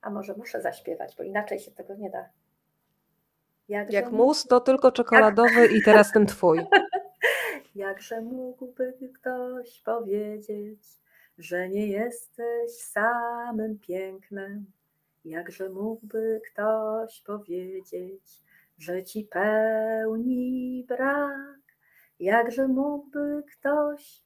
[0.00, 2.28] a może muszę zaśpiewać, bo inaczej się tego nie da.
[3.68, 5.72] Jakże Jak mus, to tylko czekoladowy Jak...
[5.72, 6.66] i teraz ten twój.
[7.74, 10.80] Jakże mógłby ktoś powiedzieć,
[11.38, 14.66] że nie jesteś samym pięknem,
[15.24, 18.42] Jakże mógłby ktoś powiedzieć,
[18.82, 21.62] że ci pełni brak?
[22.18, 24.22] Jakże mógłby ktoś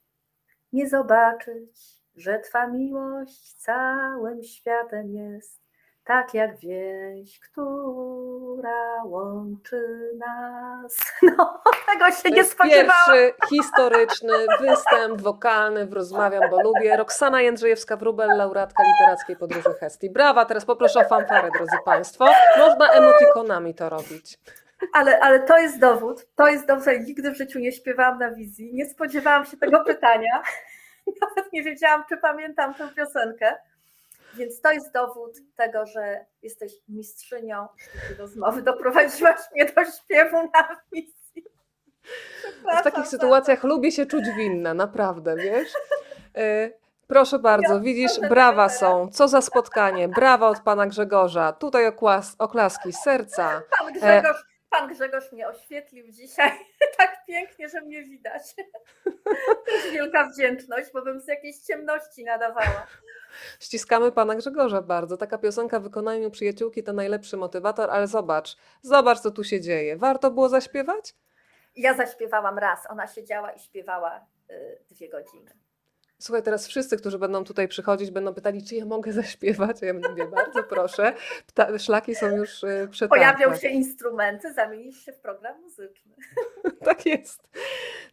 [0.73, 5.66] nie zobaczyć, że twa miłość całym światem jest?
[6.07, 10.97] Tak jak więź, która łączy nas.
[11.39, 11.63] No,
[11.93, 13.13] tego się nie spodziewałam.
[13.13, 16.97] Pierwszy historyczny występ wokalny w Rozmawiam, bo lubię.
[16.97, 20.11] Roxana Jędrzejewska-Wróbel, laureatka literackiej podróży Hestii.
[20.11, 22.27] Brawa, teraz poproszę o fanfarę, drodzy Państwo.
[22.59, 24.39] Można emotikonami to robić.
[24.93, 28.31] Ale, ale to jest dowód, to jest dowód, że nigdy w życiu nie śpiewałam na
[28.31, 30.43] wizji, nie spodziewałam się tego pytania.
[31.21, 33.57] Nawet nie wiedziałam, czy pamiętam tę piosenkę.
[34.37, 38.63] Więc to jest dowód tego, że jesteś mistrzynią sztuki rozmowy.
[38.63, 41.45] Doprowadziłaś mnie do śpiewu na misji.
[42.81, 45.69] W takich sytuacjach lubię się czuć winna, naprawdę, wiesz?
[46.37, 46.71] E,
[47.07, 49.09] proszę bardzo, widzisz, brawa są.
[49.13, 50.09] Co za spotkanie.
[50.09, 51.53] Brawa od pana Grzegorza.
[51.53, 53.63] Tutaj oklas, oklaski serca.
[53.79, 54.45] Pan Grzegorz,
[54.79, 56.51] pan Grzegorz mnie oświetlił dzisiaj
[56.99, 58.43] tak pięknie, że mnie widać.
[59.67, 62.87] To jest wielka wdzięczność, bo bym z jakiejś ciemności nadawała.
[63.61, 65.17] Ściskamy pana Grzegorza bardzo.
[65.17, 69.97] Taka piosenka w wykonaniu przyjaciółki to najlepszy motywator, ale zobacz, zobacz co tu się dzieje.
[69.97, 71.15] Warto było zaśpiewać?
[71.77, 75.51] Ja zaśpiewałam raz, ona siedziała i śpiewała y, dwie godziny.
[76.19, 79.83] Słuchaj, teraz wszyscy, którzy będą tutaj przychodzić, będą pytali, czy ja mogę zaśpiewać.
[79.83, 81.13] A ja mówię, bardzo proszę.
[81.47, 83.35] Pta szlaki są już y, przetarte.
[83.37, 86.13] Pojawią się instrumenty, zamienisz się w program muzyczny.
[86.85, 87.49] tak jest.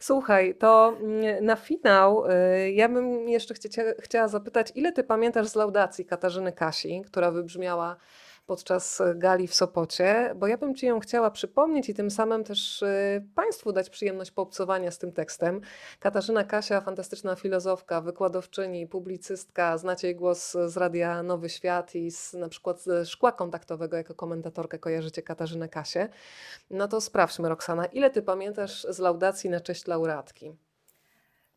[0.00, 5.48] Słuchaj, to mm, na finał y, ja bym jeszcze chcia, chciała zapytać, ile ty pamiętasz
[5.48, 7.96] z laudacji Katarzyny Kasi, która wybrzmiała
[8.46, 12.82] podczas gali w Sopocie, bo ja bym Ci ją chciała przypomnieć i tym samym też
[12.82, 15.60] y, Państwu dać przyjemność poobcowania z tym tekstem.
[16.00, 22.32] Katarzyna Kasia, fantastyczna filozofka, wykładowczyni, publicystka, znacie jej głos z Radia Nowy Świat i z,
[22.32, 26.08] na przykład ze Szkła Kontaktowego jako komentatorkę kojarzycie Katarzynę Kasię.
[26.70, 30.56] No to sprawdźmy Roxana, ile Ty pamiętasz z laudacji na cześć laureatki?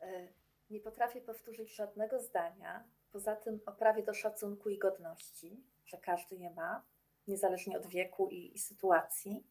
[0.01, 0.27] E,
[0.69, 6.35] nie potrafię powtórzyć żadnego zdania, poza tym o prawie do szacunku i godności że każdy
[6.35, 6.85] je ma,
[7.27, 9.47] niezależnie od wieku i, i sytuacji.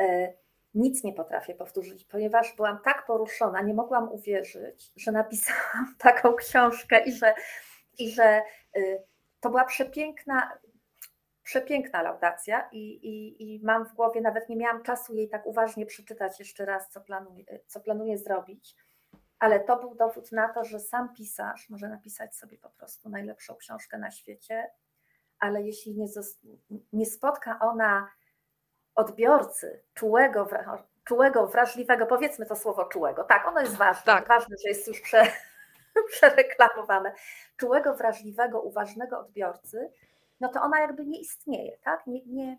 [0.00, 0.34] E,
[0.74, 7.04] nic nie potrafię powtórzyć, ponieważ byłam tak poruszona, nie mogłam uwierzyć, że napisałam taką książkę
[7.04, 7.34] i że,
[7.98, 8.42] i że
[8.76, 9.02] y,
[9.40, 10.58] to była przepiękna,
[11.42, 15.86] przepiękna laudacja i, i, i mam w głowie, nawet nie miałam czasu jej tak uważnie
[15.86, 18.76] przeczytać jeszcze raz, co planuję, co planuję zrobić,
[19.38, 23.56] ale to był dowód na to, że sam pisarz może napisać sobie po prostu najlepszą
[23.56, 24.70] książkę na świecie
[25.44, 26.06] ale jeśli nie,
[26.92, 28.10] nie spotka ona
[28.94, 30.48] odbiorcy czułego,
[31.04, 34.28] czułego, wrażliwego, powiedzmy to słowo czułego, tak, ono jest ważne, tak.
[34.28, 35.22] ważne, że jest już prze,
[36.12, 37.14] przereklamowane,
[37.56, 39.92] czułego, wrażliwego, uważnego odbiorcy,
[40.40, 42.06] no to ona jakby nie istnieje, tak?
[42.06, 42.58] Nie, nie,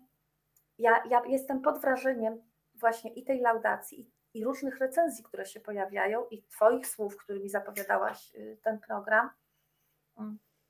[0.78, 2.42] ja, ja jestem pod wrażeniem
[2.74, 7.48] właśnie i tej laudacji, i, i różnych recenzji, które się pojawiają, i Twoich słów, którymi
[7.48, 9.30] zapowiadałaś y, ten program.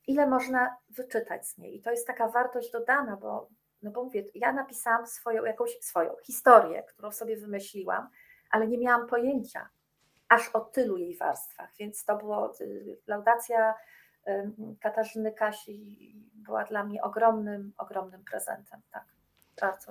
[0.06, 1.76] Ile można wyczytać z niej.
[1.76, 3.48] I to jest taka wartość dodana, bo,
[3.82, 8.08] no bo mówię, ja napisałam swoją jakąś swoją historię, którą sobie wymyśliłam,
[8.50, 9.68] ale nie miałam pojęcia
[10.28, 13.74] aż o tylu jej warstwach, więc to było y, laudacja
[14.80, 18.80] Katarzyny Kasi była dla mnie ogromnym, ogromnym prezentem.
[18.90, 19.15] Tak.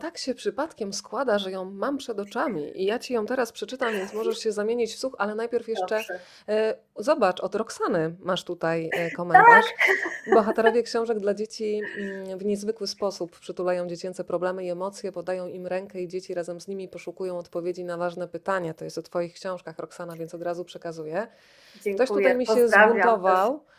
[0.01, 3.93] Tak się przypadkiem składa, że ją mam przed oczami i ja ci ją teraz przeczytam,
[3.93, 6.03] więc możesz się zamienić w słuch, ale najpierw jeszcze
[6.47, 9.65] e, zobacz, od Roxany masz tutaj e, komentarz.
[9.65, 10.33] Tak.
[10.35, 15.67] Bohaterowie książek dla dzieci mm, w niezwykły sposób przytulają dziecięce problemy i emocje, podają im
[15.67, 18.73] rękę i dzieci razem z nimi poszukują odpowiedzi na ważne pytania.
[18.73, 21.27] To jest o Twoich książkach, Roxana, więc od razu przekazuję.
[21.73, 21.95] Dziękuję.
[21.95, 23.59] Ktoś tutaj mi się zbuntował.
[23.59, 23.74] Też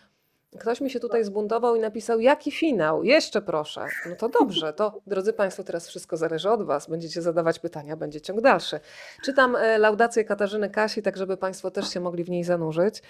[0.61, 3.05] Ktoś mi się tutaj zbuntował i napisał, jaki finał?
[3.05, 3.87] Jeszcze proszę.
[4.11, 6.91] No to dobrze, to drodzy Państwo, teraz wszystko zależy od Was.
[6.91, 8.81] Będziecie zadawać pytania, będzie ciąg dalszy.
[9.25, 13.03] Czytam e, laudację Katarzyny Kasi, tak żeby Państwo też się mogli w niej zanurzyć.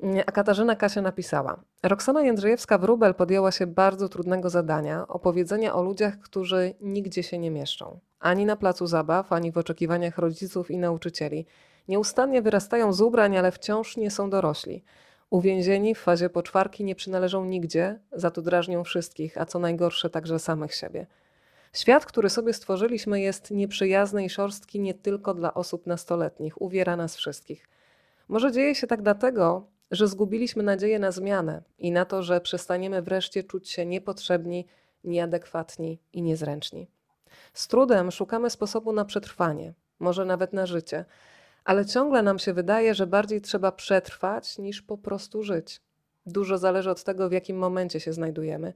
[0.00, 6.18] Mm, a Katarzyna Kasia napisała: Roxana Jędrzejewska-Wróbel podjęła się bardzo trudnego zadania opowiedzenia o ludziach,
[6.18, 8.00] którzy nigdzie się nie mieszczą.
[8.20, 11.46] Ani na placu zabaw, ani w oczekiwaniach rodziców i nauczycieli.
[11.88, 14.84] Nieustannie wyrastają z ubrań, ale wciąż nie są dorośli.
[15.30, 20.38] Uwięzieni w fazie poczwarki nie przynależą nigdzie, za to drażnią wszystkich, a co najgorsze także
[20.38, 21.06] samych siebie.
[21.72, 27.16] Świat, który sobie stworzyliśmy, jest nieprzyjazny i szorstki nie tylko dla osób nastoletnich, uwiera nas
[27.16, 27.68] wszystkich.
[28.28, 33.02] Może dzieje się tak dlatego, że zgubiliśmy nadzieję na zmianę i na to, że przestaniemy
[33.02, 34.66] wreszcie czuć się niepotrzebni,
[35.04, 36.90] nieadekwatni i niezręczni.
[37.52, 41.04] Z trudem szukamy sposobu na przetrwanie, może nawet na życie
[41.68, 45.80] ale ciągle nam się wydaje, że bardziej trzeba przetrwać niż po prostu żyć.
[46.26, 48.72] Dużo zależy od tego, w jakim momencie się znajdujemy.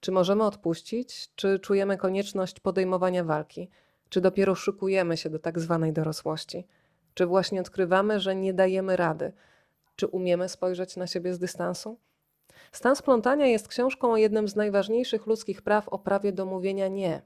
[0.00, 3.70] Czy możemy odpuścić, czy czujemy konieczność podejmowania walki,
[4.08, 6.66] czy dopiero szykujemy się do tak zwanej dorosłości,
[7.14, 9.32] czy właśnie odkrywamy, że nie dajemy rady,
[9.96, 11.98] czy umiemy spojrzeć na siebie z dystansu?
[12.72, 17.22] Stan splątania jest książką o jednym z najważniejszych ludzkich praw o prawie do mówienia nie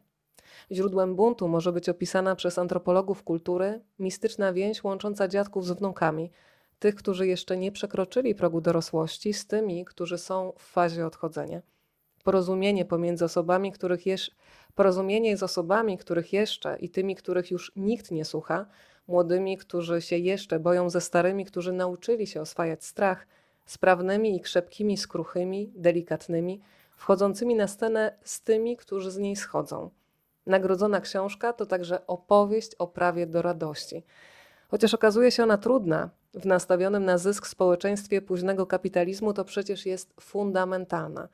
[0.73, 6.31] Źródłem buntu może być opisana przez antropologów kultury mistyczna więź łącząca dziadków z wnukami,
[6.78, 11.62] tych, którzy jeszcze nie przekroczyli progu dorosłości, z tymi, którzy są w fazie odchodzenia.
[12.24, 14.31] Porozumienie pomiędzy osobami, których jesz...
[14.74, 18.66] porozumienie z osobami, których jeszcze i tymi, których już nikt nie słucha,
[19.09, 23.27] młodymi, którzy się jeszcze boją ze starymi, którzy nauczyli się oswajać strach,
[23.66, 26.60] sprawnymi i krzepkimi skruchymi, delikatnymi,
[26.97, 29.90] wchodzącymi na scenę z tymi, którzy z niej schodzą.
[30.49, 34.05] Nagrodzona książka to także opowieść o prawie do radości.
[34.69, 40.15] Chociaż okazuje się ona trudna, w nastawionym na zysk społeczeństwie późnego kapitalizmu to przecież jest
[40.20, 41.29] fundamentalna.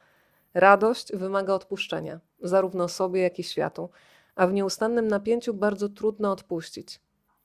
[0.54, 3.90] Radość wymaga odpuszczenia, zarówno sobie, jak i światu,
[4.36, 7.00] a w nieustannym napięciu bardzo trudno odpuścić.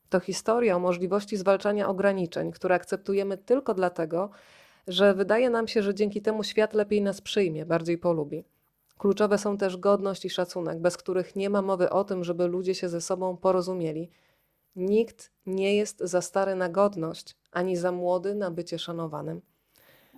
[0.10, 4.30] To historia o możliwości zwalczania ograniczeń, które akceptujemy tylko dlatego,
[4.88, 8.44] że wydaje nam się, że dzięki temu świat lepiej nas przyjmie, bardziej polubi.
[9.00, 12.76] Kluczowe są też godność i szacunek, bez których nie ma mowy o tym, żeby ludzie
[12.76, 14.10] się ze sobą porozumieli.
[14.76, 19.42] Nikt nie jest za stary na godność, ani za młody na bycie szanowanym.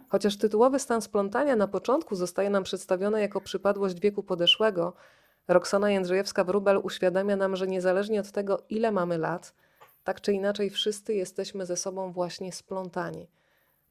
[0.10, 4.94] Chociaż tytułowy stan splątania na początku zostaje nam przedstawiony jako przypadłość wieku podeszłego,
[5.48, 9.54] Roxana Jędrzejewska-Wróbel uświadamia nam, że niezależnie od tego, ile mamy lat,
[10.04, 13.28] tak czy inaczej wszyscy jesteśmy ze sobą właśnie splątani,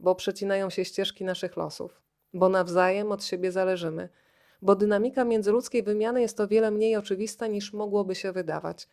[0.01, 2.01] bo przecinają się ścieżki naszych losów,
[2.35, 4.09] bo nawzajem od siebie zależymy,
[4.63, 8.89] bo dynamika międzyludzkiej wymiany jest o wiele mniej oczywista niż mogłoby się wydawać.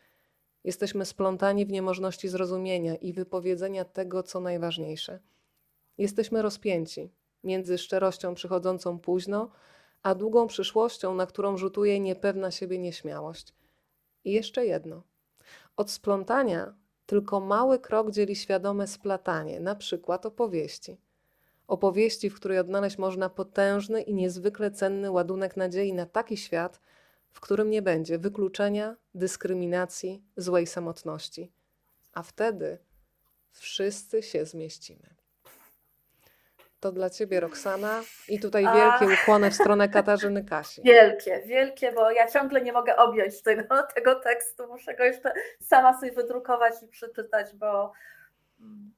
[0.63, 5.19] Jesteśmy splątani w niemożności zrozumienia i wypowiedzenia tego, co najważniejsze.
[5.97, 7.09] Jesteśmy rozpięci
[7.43, 9.51] między szczerością przychodzącą późno,
[10.03, 13.53] a długą przyszłością, na którą rzutuje niepewna siebie nieśmiałość.
[14.25, 15.03] I jeszcze jedno.
[15.77, 16.73] Od splątania
[17.05, 20.97] tylko mały krok dzieli świadome splatanie, na przykład opowieści.
[21.67, 26.79] Opowieści, w której odnaleźć można potężny i niezwykle cenny ładunek nadziei na taki świat,
[27.31, 31.51] w którym nie będzie wykluczenia, dyskryminacji, złej samotności.
[32.13, 32.77] A wtedy
[33.51, 35.17] wszyscy się zmieścimy.
[36.79, 38.01] To dla ciebie, Roxana.
[38.27, 40.81] I tutaj wielkie ukłony w stronę Katarzyny Kasi.
[40.81, 44.67] Wielkie, wielkie, bo ja ciągle nie mogę objąć tego, tego tekstu.
[44.67, 47.91] Muszę go jeszcze sama sobie wydrukować i przeczytać, bo,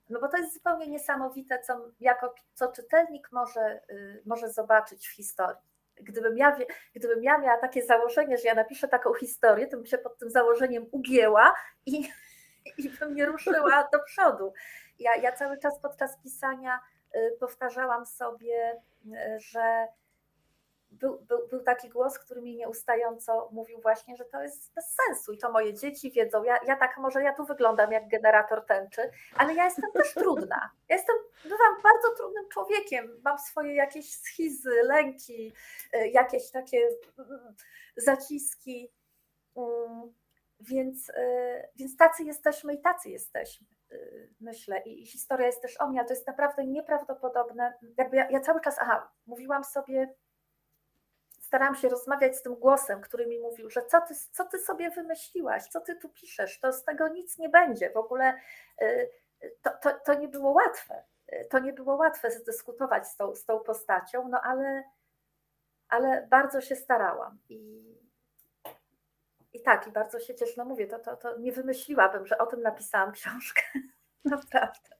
[0.09, 5.11] no bo to jest zupełnie niesamowite, co, jako, co czytelnik może, y, może zobaczyć w
[5.11, 5.69] historii.
[5.95, 6.57] Gdybym ja,
[6.95, 10.29] gdybym ja miała takie założenie, że ja napiszę taką historię, to bym się pod tym
[10.29, 11.55] założeniem ugięła
[11.85, 12.09] i,
[12.77, 14.53] i bym nie ruszyła do przodu.
[14.99, 16.79] Ja, ja cały czas podczas pisania
[17.15, 19.87] Y, powtarzałam sobie, y, że
[20.91, 25.33] był, był, był, taki głos, który mi nieustająco mówił właśnie, że to jest bez sensu
[25.33, 26.43] i to moje dzieci wiedzą.
[26.43, 30.71] Ja, ja tak, może ja tu wyglądam jak generator tęczy, ale ja jestem też trudna.
[30.89, 33.21] Ja jestem, bywam bardzo trudnym człowiekiem.
[33.23, 35.53] Mam swoje jakieś schizy, lęki,
[35.95, 36.89] y, jakieś takie
[37.19, 37.55] mm,
[37.97, 38.91] zaciski.
[39.55, 40.13] Mm,
[40.59, 41.11] więc,
[41.75, 43.67] więc tacy jesteśmy i tacy jesteśmy.
[43.91, 47.73] Y, myślę, i historia jest też o mnie, ale to jest naprawdę nieprawdopodobne.
[47.97, 50.13] Jakby ja, ja cały czas, aha, mówiłam sobie,
[51.49, 54.89] starałam się rozmawiać z tym głosem, który mi mówił, że co ty, co ty sobie
[54.89, 57.91] wymyśliłaś, co ty tu piszesz, to z tego nic nie będzie.
[57.91, 58.33] W ogóle
[58.81, 59.09] y,
[59.61, 61.03] to, to, to nie było łatwe.
[61.49, 64.83] To nie było łatwe zdyskutować z tą, z tą postacią, no ale,
[65.87, 67.39] ale bardzo się starałam.
[67.49, 67.89] I,
[69.53, 72.45] i tak, i bardzo się cieszę, no mówię, to, to, to nie wymyśliłabym, że o
[72.45, 73.61] tym napisałam książkę.
[74.25, 74.98] Naprawdę.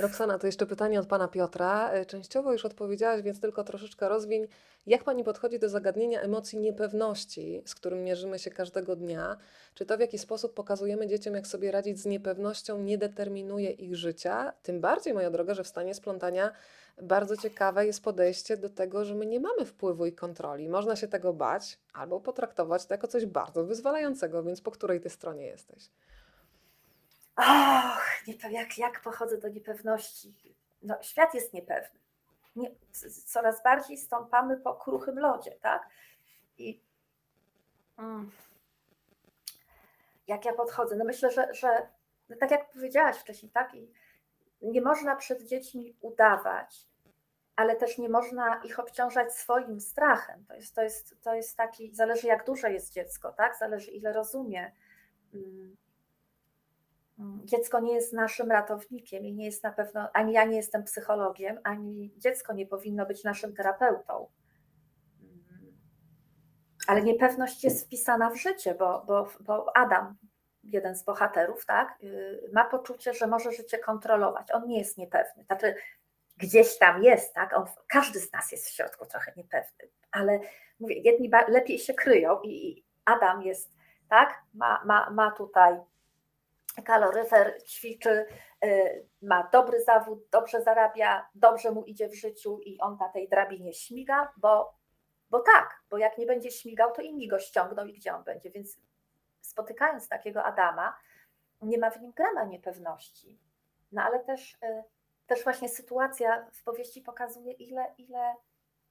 [0.00, 1.90] Roxana, to jeszcze pytanie od pana Piotra.
[1.90, 4.46] E, częściowo już odpowiedziałaś, więc tylko troszeczkę rozwiń.
[4.86, 9.36] Jak pani podchodzi do zagadnienia emocji niepewności, z którym mierzymy się każdego dnia?
[9.74, 13.96] Czy to, w jaki sposób pokazujemy dzieciom, jak sobie radzić z niepewnością, nie determinuje ich
[13.96, 14.52] życia?
[14.62, 16.52] Tym bardziej, moja droga, że w stanie splątania
[17.02, 20.68] bardzo ciekawe jest podejście do tego, że my nie mamy wpływu i kontroli.
[20.68, 25.10] Można się tego bać albo potraktować to jako coś bardzo wyzwalającego, więc po której ty
[25.10, 25.90] stronie jesteś?
[27.36, 30.34] Och, jak, jak pochodzę do niepewności?
[30.82, 32.00] No, świat jest niepewny.
[32.56, 32.70] Nie,
[33.26, 35.88] coraz bardziej stąpamy po kruchym lodzie, tak?
[36.58, 36.80] I
[37.98, 38.30] mm,
[40.26, 40.96] jak ja podchodzę?
[40.96, 41.88] No myślę, że, że
[42.28, 43.74] no tak jak powiedziałaś wcześniej, tak?
[43.74, 43.88] I
[44.62, 46.86] nie można przed dziećmi udawać,
[47.56, 50.44] ale też nie można ich obciążać swoim strachem.
[50.48, 53.56] To jest, to jest, to jest taki, zależy jak duże jest dziecko, tak?
[53.56, 54.72] Zależy ile rozumie.
[55.34, 55.76] Mm,
[57.44, 61.58] dziecko nie jest naszym ratownikiem i nie jest na pewno, ani ja nie jestem psychologiem,
[61.64, 64.28] ani dziecko nie powinno być naszym terapeutą.
[65.20, 65.76] Mm,
[66.86, 70.16] ale niepewność jest wpisana w życie, bo, bo, bo Adam,
[70.64, 74.52] jeden z bohaterów, tak, y, ma poczucie, że może życie kontrolować.
[74.52, 75.44] On nie jest niepewny.
[75.44, 75.74] Znaczy,
[76.36, 77.56] gdzieś tam jest, tak?
[77.56, 80.40] On, każdy z nas jest w środku trochę niepewny, ale
[80.80, 83.72] mówię, jedni lepiej się kryją i Adam jest,
[84.08, 84.42] tak?
[84.54, 85.80] Ma, ma, ma tutaj
[86.82, 88.26] kaloryfer, ćwiczy,
[88.64, 93.28] y, ma dobry zawód, dobrze zarabia, dobrze mu idzie w życiu i on na tej
[93.28, 94.74] drabinie śmiga, bo,
[95.30, 98.50] bo tak, bo jak nie będzie śmigał, to inni go ściągną i gdzie on będzie,
[98.50, 98.78] więc
[99.40, 100.96] spotykając takiego Adama,
[101.62, 103.38] nie ma w nim grama niepewności.
[103.92, 104.84] No ale też, y,
[105.26, 108.34] też właśnie sytuacja w powieści pokazuje, ile, ile,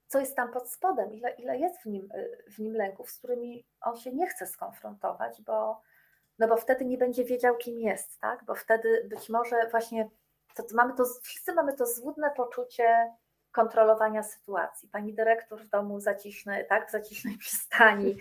[0.06, 3.18] co jest tam pod spodem, ile, ile jest w nim, y, w nim lęków, z
[3.18, 5.80] którymi on się nie chce skonfrontować, bo,
[6.38, 8.44] no bo wtedy nie będzie wiedział, kim jest, tak?
[8.44, 10.08] Bo wtedy być może właśnie
[10.54, 13.14] to, to mamy to, wszyscy mamy to złudne poczucie
[13.52, 14.88] kontrolowania sytuacji.
[14.88, 18.16] Pani dyrektor w domu zacisznej, tak, w zacisznej przystani.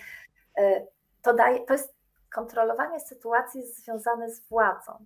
[0.59, 0.87] Y,
[1.21, 1.95] to, daje, to jest
[2.33, 5.05] kontrolowanie sytuacji związane z władzą.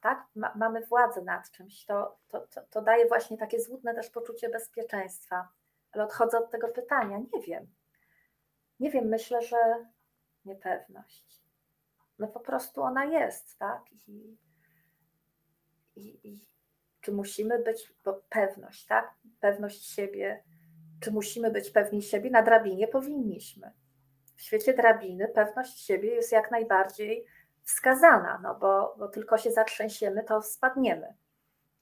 [0.00, 1.84] Tak, Ma, mamy władzę nad czymś.
[1.84, 5.48] To, to, to, to daje właśnie takie złudne też poczucie bezpieczeństwa.
[5.92, 7.18] Ale odchodzę od tego pytania.
[7.32, 7.66] Nie wiem.
[8.80, 9.56] Nie wiem, myślę, że
[10.44, 11.42] niepewność.
[12.18, 13.82] No po prostu ona jest, tak?
[14.08, 14.38] I,
[15.96, 16.48] i, i
[17.00, 19.14] czy musimy być, bo pewność, tak?
[19.40, 20.42] Pewność siebie,
[21.00, 22.30] czy musimy być pewni siebie?
[22.30, 23.72] Na drabinie powinniśmy.
[24.36, 27.26] W świecie drabiny pewność siebie jest jak najbardziej
[27.62, 31.14] wskazana, no bo, bo tylko się zatrzęsiemy, to spadniemy.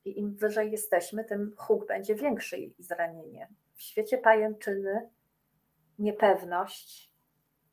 [0.04, 3.48] I im wyżej jesteśmy, tym huk będzie większy i zranienie.
[3.74, 5.08] W świecie pajęczyny
[5.98, 7.09] niepewność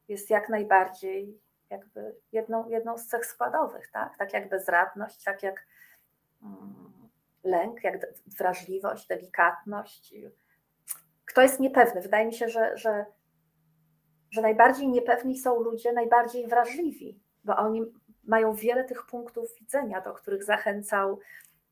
[0.07, 1.39] jest jak najbardziej
[1.69, 4.17] jakby jedną, jedną z cech składowych, tak?
[4.17, 5.67] Tak jak bezradność, tak jak
[6.43, 6.91] mm,
[7.43, 8.07] lęk, jak
[8.37, 10.13] wrażliwość, delikatność.
[11.25, 12.01] Kto jest niepewny?
[12.01, 13.05] Wydaje mi się, że, że,
[14.31, 17.93] że najbardziej niepewni są ludzie najbardziej wrażliwi, bo oni
[18.23, 21.19] mają wiele tych punktów widzenia, do których zachęcał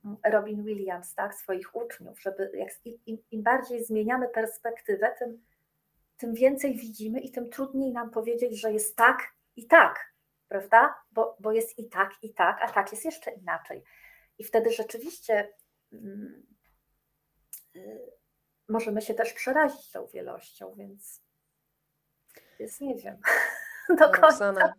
[0.06, 2.70] mm, Robin Williams, tak, swoich uczniów, żeby jak,
[3.06, 5.42] im, im bardziej zmieniamy perspektywę, tym,
[6.18, 10.14] tym więcej widzimy i tym trudniej nam powiedzieć, że jest tak i tak,
[10.48, 10.96] prawda?
[11.12, 13.84] Bo, bo jest i tak, i tak, a tak jest jeszcze inaczej.
[14.38, 15.54] I wtedy rzeczywiście
[15.94, 16.46] mm,
[17.76, 18.12] y,
[18.70, 21.22] możemy się też przerazić tą wielością, więc,
[22.82, 23.18] nie wiem
[24.00, 24.74] do końca.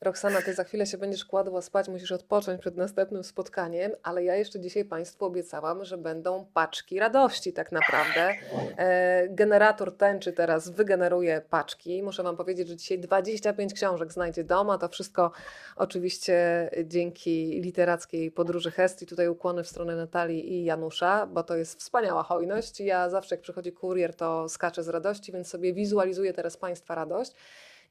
[0.00, 4.36] Roxana, ty za chwilę się będziesz kładła spać, musisz odpocząć przed następnym spotkaniem, ale ja
[4.36, 8.34] jeszcze dzisiaj Państwu obiecałam, że będą paczki radości tak naprawdę.
[8.76, 12.02] E, generator tęczy teraz wygeneruje paczki.
[12.02, 14.78] Muszę Wam powiedzieć, że dzisiaj 25 książek znajdzie doma.
[14.78, 15.32] To wszystko
[15.76, 19.06] oczywiście dzięki literackiej podróży Hestii.
[19.06, 22.80] Tutaj ukłony w stronę Natalii i Janusza, bo to jest wspaniała hojność.
[22.80, 27.34] Ja zawsze jak przychodzi kurier, to skaczę z radości, więc sobie wizualizuję teraz Państwa radość.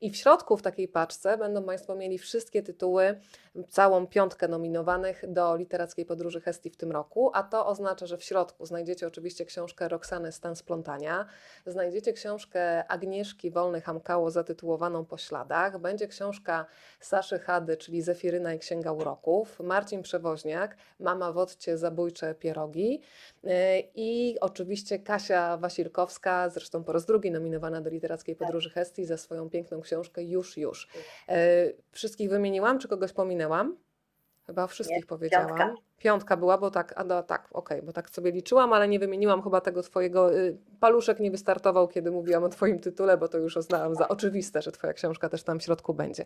[0.02, 3.20] I w środku w takiej paczce będą Państwo mieli wszystkie tytuły,
[3.70, 8.24] całą piątkę nominowanych do Literackiej Podróży Hestii w tym roku, a to oznacza, że w
[8.24, 11.26] środku znajdziecie oczywiście książkę Roxany Stan Splątania,
[11.66, 16.66] znajdziecie książkę Agnieszki Wolny-Hamkało zatytułowaną Po śladach, będzie książka
[17.00, 23.02] Saszy Hady, czyli Zefiryna i Księga Uroków, Marcin Przewoźniak, Mama Wodcie Zabójcze Pierogi.
[23.44, 23.52] Yy,
[23.96, 29.50] i oczywiście Kasia Wasilkowska, zresztą po raz drugi nominowana do Literackiej Podróży Hestii za swoją
[29.50, 30.88] piękną książkę Już, Już.
[31.30, 33.78] E, wszystkich wymieniłam, czy kogoś pominęłam?
[34.48, 35.48] Chyba wszystkich nie, powiedziałam.
[35.48, 35.76] Piątka.
[35.98, 36.38] piątka.
[36.38, 39.44] była, bo tak, a no, tak, okej, okay, bo tak sobie liczyłam, ale nie wymieniłam
[39.44, 40.36] chyba tego twojego.
[40.36, 44.62] Y, paluszek nie wystartował, kiedy mówiłam o twoim tytule, bo to już uznałam za oczywiste,
[44.62, 46.26] że twoja książka też tam w środku będzie.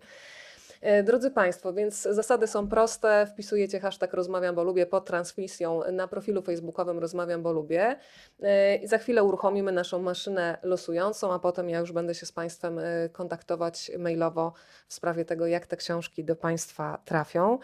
[0.82, 3.28] E, drodzy Państwo, więc zasady są proste.
[3.34, 7.96] Wpisujecie hashtag rozmawiam, bo lubię pod transmisją na profilu facebookowym rozmawiam, bo lubię.
[8.42, 12.32] E, I za chwilę uruchomimy naszą maszynę losującą, a potem ja już będę się z
[12.32, 14.54] Państwem e, kontaktować mailowo
[14.88, 17.60] w sprawie tego, jak te książki do Państwa trafią.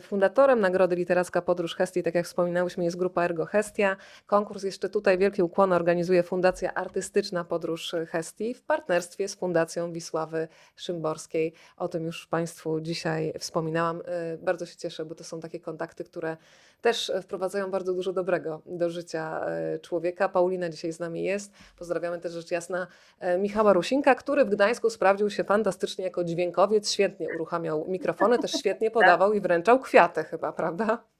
[0.00, 3.96] Fundatorem Nagrody Literacka Podróż Hestii, tak jak wspominałyśmy, jest grupa Ergo Hestia.
[4.26, 10.48] Konkurs jeszcze tutaj wielkie ukłony organizuje Fundacja Artystyczna Podróż Hestii w partnerstwie z Fundacją Wisławy
[10.76, 11.52] Szymborskiej.
[11.76, 14.00] O tym już Państwu Państwu dzisiaj wspominałam.
[14.34, 16.36] Y, bardzo się cieszę, bo to są takie kontakty, które
[16.80, 20.28] też wprowadzają bardzo dużo dobrego do życia y, człowieka.
[20.28, 21.52] Paulina dzisiaj z nami jest.
[21.78, 22.86] Pozdrawiamy też rzecz jasna
[23.22, 26.90] y, Michała Rusinka, który w Gdańsku sprawdził się fantastycznie jako dźwiękowiec.
[26.90, 31.13] Świetnie uruchamiał mikrofony, też świetnie podawał i wręczał kwiaty chyba, prawda?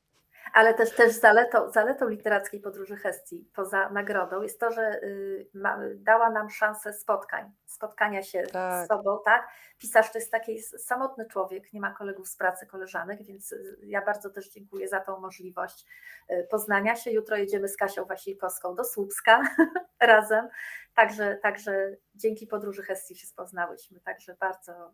[0.55, 5.79] Ale też, też zaletą, zaletą literackiej podróży Hestii, poza nagrodą, jest to, że y, ma,
[5.95, 8.85] dała nam szansę spotkań, spotkania się tak.
[8.85, 9.49] z sobą, tak?
[9.79, 14.03] Pisarz to jest taki samotny człowiek, nie ma kolegów z pracy, koleżanek, więc y, ja
[14.03, 15.87] bardzo też dziękuję za tą możliwość
[16.31, 17.11] y, poznania się.
[17.11, 19.43] Jutro jedziemy z Kasią Wasilkowską do Słupska
[20.01, 20.49] razem,
[20.95, 24.93] także, także dzięki podróży Hestii się spoznałyśmy, także bardzo,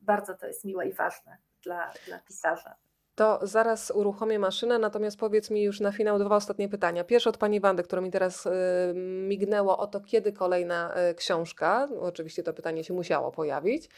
[0.00, 2.87] bardzo to jest miłe i ważne dla, dla pisarza.
[3.18, 7.04] To zaraz uruchomię maszynę, natomiast powiedz mi już na finał dwa ostatnie pytania.
[7.04, 8.50] Pierwsze od Pani Wandy, które mi teraz y,
[9.28, 11.88] mignęło o to, kiedy kolejna y, książka.
[12.00, 13.84] Oczywiście to pytanie się musiało pojawić.
[13.84, 13.90] Y,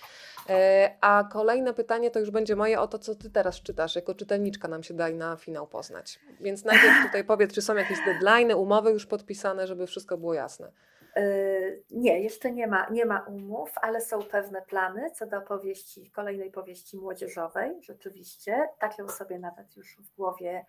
[1.01, 3.97] a kolejne pytanie to już będzie moje o to, co Ty teraz czytasz.
[3.97, 6.21] Jako czytelniczka nam się daj na finał poznać.
[6.41, 10.73] Więc najpierw tutaj powiedz, czy są jakieś deadline, umowy już podpisane, żeby wszystko było jasne.
[11.21, 16.11] Yy, nie, jeszcze nie ma, nie ma umów, ale są pewne plany co do powieści,
[16.11, 17.83] kolejnej powieści młodzieżowej.
[17.83, 20.65] Rzeczywiście, tak ją sobie nawet już w głowie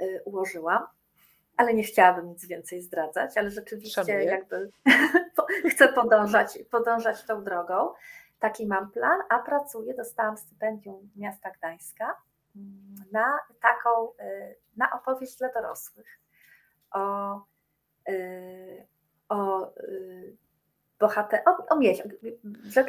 [0.00, 0.86] yy, ułożyłam,
[1.56, 4.24] ale nie chciałabym nic więcej zdradzać, ale rzeczywiście Szanuję.
[4.24, 4.70] jakby
[5.70, 7.92] chcę podążać, podążać tą drogą.
[8.38, 12.16] Taki mam plan, a pracuję, dostałam stypendium miasta Gdańska
[12.56, 16.20] mm, na taką, yy, na opowieść dla dorosłych
[16.90, 17.40] o
[19.28, 20.36] o y,
[20.98, 21.80] bohater, o, o.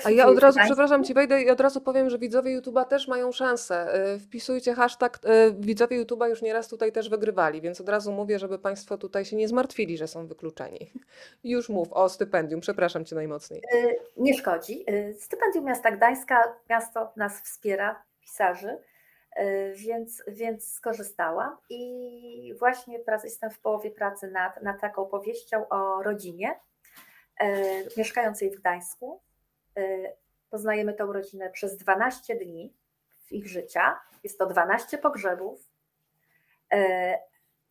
[0.03, 3.07] A ja od razu, przepraszam Ci, wejdę i od razu powiem, że widzowie YouTube'a też
[3.07, 3.87] mają szansę.
[4.15, 8.39] Y, wpisujcie hashtag, y, widzowie YouTube'a już nieraz tutaj też wygrywali, więc od razu mówię,
[8.39, 10.91] żeby Państwo tutaj się nie zmartwili, że są wykluczeni.
[11.43, 13.61] Już mów o stypendium, przepraszam Cię najmocniej.
[14.17, 14.85] Nie szkodzi.
[15.19, 18.77] Stypendium Miasta Gdańska, miasto nas wspiera, pisarzy,
[19.73, 26.59] więc, więc skorzystałam i właśnie jestem w połowie pracy nad, nad taką powieścią o rodzinie,
[27.39, 29.21] E, mieszkającej w Gdańsku.
[29.77, 29.81] E,
[30.49, 32.73] poznajemy tę rodzinę przez 12 dni
[33.25, 33.99] w ich życia.
[34.23, 35.69] Jest to 12 pogrzebów
[36.71, 37.19] e,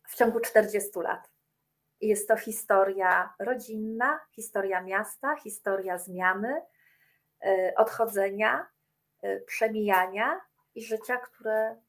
[0.07, 1.29] w ciągu 40 lat.
[2.01, 6.61] Jest to historia rodzinna, historia miasta, historia zmiany,
[7.77, 8.67] odchodzenia,
[9.45, 10.41] przemijania
[10.77, 11.81] i życia, które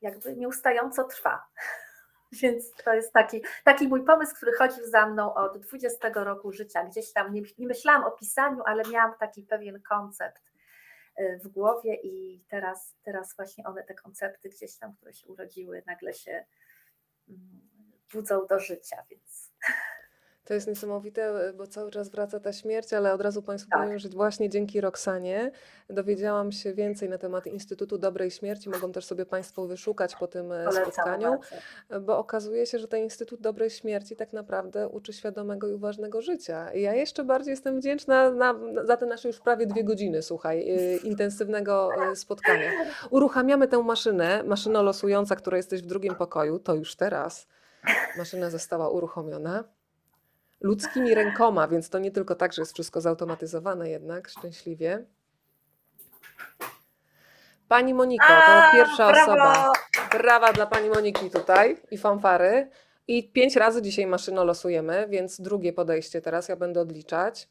[0.00, 1.46] jakby nieustająco trwa.
[2.42, 6.84] Więc to jest taki, taki mój pomysł, który chodził za mną od 20 roku życia.
[6.84, 10.42] Gdzieś tam nie, nie myślałam o pisaniu, ale miałam taki pewien koncept
[11.20, 15.82] y, w głowie i teraz, teraz właśnie one, te koncepty gdzieś tam, które się urodziły,
[15.86, 16.44] nagle się
[17.28, 17.70] mm,
[18.12, 19.52] budzą do życia, więc
[20.44, 23.82] to jest niesamowite, bo cały czas wraca ta śmierć, ale od razu Państwu tak.
[23.82, 25.50] powiem, że właśnie dzięki Roxanie
[25.90, 28.70] dowiedziałam się więcej na temat Instytutu Dobrej Śmierci.
[28.70, 31.38] Mogą też sobie Państwo wyszukać po tym e, Polecam spotkaniu,
[31.90, 32.06] bardzo.
[32.06, 36.72] bo okazuje się, że ten Instytut Dobrej Śmierci tak naprawdę uczy świadomego i uważnego życia.
[36.72, 38.54] I ja jeszcze bardziej jestem wdzięczna na,
[38.84, 42.70] za te nasze już prawie dwie godziny, słuchaj, e, intensywnego e, spotkania.
[43.10, 47.46] Uruchamiamy tę maszynę, maszyna losująca, która jesteś w drugim pokoju, to już teraz.
[48.18, 49.64] Maszyna została uruchomiona
[50.62, 55.04] ludzkimi rękoma, więc to nie tylko tak, że jest wszystko zautomatyzowane jednak, szczęśliwie.
[57.68, 59.32] Pani Moniko, to pierwsza brawo!
[59.32, 59.72] osoba.
[60.12, 62.70] Brawa dla pani Moniki tutaj i fanfary.
[63.08, 67.48] I pięć razy dzisiaj maszyno losujemy, więc drugie podejście teraz ja będę odliczać.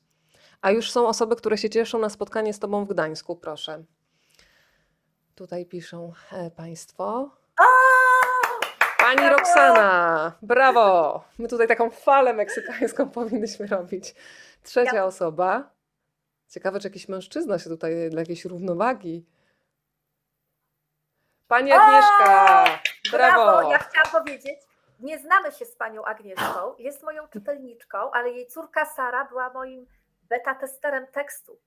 [0.62, 3.84] A już są osoby, które się cieszą na spotkanie z Tobą w Gdańsku, proszę.
[5.36, 7.32] Tutaj piszą e, Państwo.
[9.16, 11.24] Pani Roxana, brawo!
[11.40, 14.16] My tutaj taką falę meksykańską powinnyśmy robić.
[14.64, 15.06] Trzecia ja.
[15.06, 15.70] osoba.
[16.50, 19.26] Ciekawe, czy jakiś mężczyzna się tutaj dla jakiejś równowagi.
[21.48, 23.46] Pani Agnieszka, o, brawo.
[23.46, 23.72] brawo!
[23.72, 24.60] Ja chciałam powiedzieć,
[25.00, 29.88] nie znamy się z panią Agnieszką, jest moją czytelniczką, ale jej córka Sara była moim
[30.24, 31.60] beta testerem tekstu.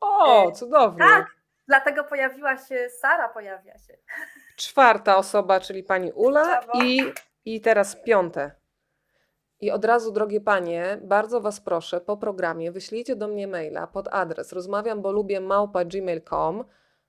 [0.00, 0.98] O, e, cudownie.
[0.98, 1.26] Tak,
[1.66, 3.96] dlatego pojawiła się, Sara pojawia się
[4.60, 7.00] czwarta osoba, czyli pani Ula i,
[7.44, 8.50] i teraz piąte.
[9.60, 14.08] I od razu, drogie panie, bardzo was proszę, po programie wyślijcie do mnie maila pod
[14.08, 16.64] adres rozmawiam, bo lubię małpa gmail.com,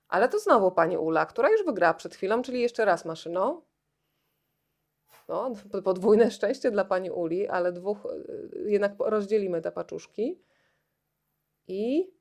[0.07, 3.61] ale to znowu pani Ula, która już wygrała przed chwilą, czyli jeszcze raz maszyną.
[5.27, 5.51] No,
[5.83, 8.07] podwójne szczęście dla pani Uli, ale dwóch,
[8.65, 10.41] jednak rozdzielimy te paczuszki.
[11.67, 12.11] I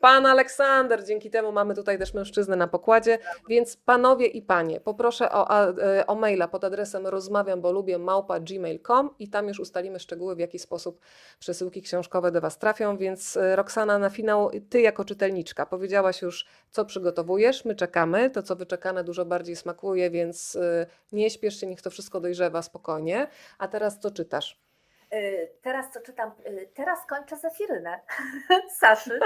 [0.00, 3.18] Pan Aleksander, dzięki temu mamy tutaj też mężczyznę na pokładzie,
[3.48, 8.40] więc panowie i panie, poproszę o, e, o maila pod adresem rozmawiam, bo lubię małpa
[8.40, 11.00] gmail.com i tam już ustalimy szczegóły, w jaki sposób
[11.38, 16.46] przesyłki książkowe do Was trafią, więc e, Roxana, na finał Ty jako czytelniczka powiedziałaś już,
[16.70, 21.66] co przygotowujesz, my czekamy, to co wyczekane dużo bardziej smakuje, więc e, nie śpiesz się,
[21.66, 23.28] niech to wszystko dojrzewa spokojnie,
[23.58, 24.69] a teraz co czytasz?
[25.14, 28.00] Y, teraz co czytam, y, teraz kończę Zefirynę
[28.80, 29.20] Saszy.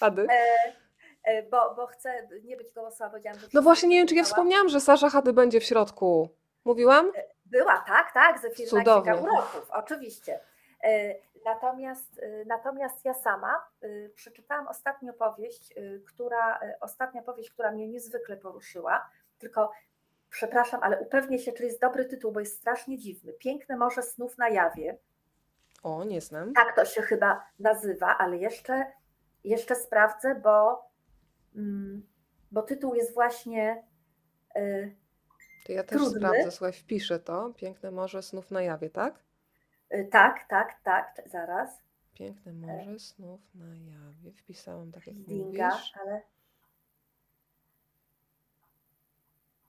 [0.00, 0.26] Hady?
[0.30, 0.72] E,
[1.24, 4.24] e, bo, bo chcę nie być gołosowa, powiedziałam, że No właśnie, nie wiem, czy ja
[4.24, 6.28] wspomniałam, że Sasza Hady będzie w środku.
[6.64, 7.12] Mówiłam?
[7.16, 10.40] E, była, tak, tak, Zefirna Księga Uroków, oczywiście.
[11.44, 13.64] Natomiast, natomiast ja sama
[14.14, 15.74] przeczytałam ostatnią powieść,
[16.06, 19.72] która, ostatnia powieść, która mnie niezwykle poruszyła, tylko
[20.30, 23.32] przepraszam, ale upewnię się, czy jest dobry tytuł, bo jest strasznie dziwny.
[23.32, 24.98] Piękne Morze Snów na Jawie.
[25.82, 26.52] O, nie znam.
[26.52, 28.86] Tak to się chyba nazywa, ale jeszcze,
[29.44, 30.84] jeszcze sprawdzę, bo,
[31.56, 32.06] mm,
[32.52, 33.84] bo tytuł jest właśnie.
[34.54, 34.94] Yy,
[35.66, 36.18] to ja też trudny.
[36.18, 37.52] sprawdzę, słuchaj, wpiszę to.
[37.56, 39.14] Piękne Morze Snów na Jawie, tak?
[39.90, 41.70] Yy, tak, tak, tak, zaraz.
[42.14, 44.32] Piękne Morze Snów na Jawie.
[44.32, 45.92] Wpisałam tak jak Dinga, mówisz.
[46.02, 46.22] ale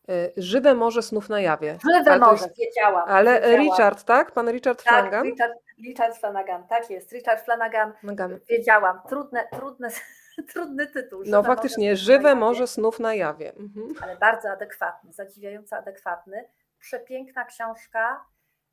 [0.09, 1.77] Y, Żywe Morze Snów na Jawie.
[1.97, 2.57] Żywe Morze, jest...
[2.57, 3.09] wiedziałam.
[3.09, 3.61] Ale wiedziałam.
[3.61, 4.31] Richard, tak?
[4.31, 5.25] Pan Richard tak, Flanagan?
[5.25, 5.53] Richard,
[5.83, 7.11] Richard Flanagan, tak jest.
[7.11, 8.39] Richard Flanagan, Flanagan.
[8.49, 9.01] wiedziałam.
[9.09, 9.89] Trudne, trudne,
[10.53, 11.23] trudny tytuł.
[11.25, 13.49] No faktycznie, Żywe Morze Snów na Jawie.
[13.55, 13.93] Mhm.
[14.01, 16.49] Ale bardzo adekwatny, zadziwiająco adekwatny.
[16.79, 18.25] Przepiękna książka,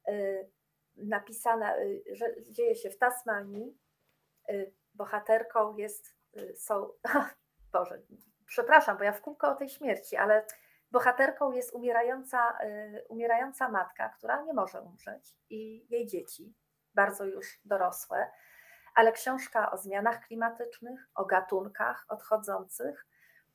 [0.09, 0.51] y,
[0.97, 3.79] napisana, y, że dzieje się w Tasmanii.
[4.51, 6.89] Y, bohaterką jest, y, są,
[7.73, 8.03] Boże,
[8.47, 10.45] przepraszam, bo ja w kółko o tej śmierci, ale
[10.91, 16.55] Bohaterką jest umierająca, y, umierająca matka, która nie może umrzeć i jej dzieci,
[16.99, 18.31] bardzo już dorosłe,
[18.95, 23.07] ale książka o zmianach klimatycznych, o gatunkach odchodzących,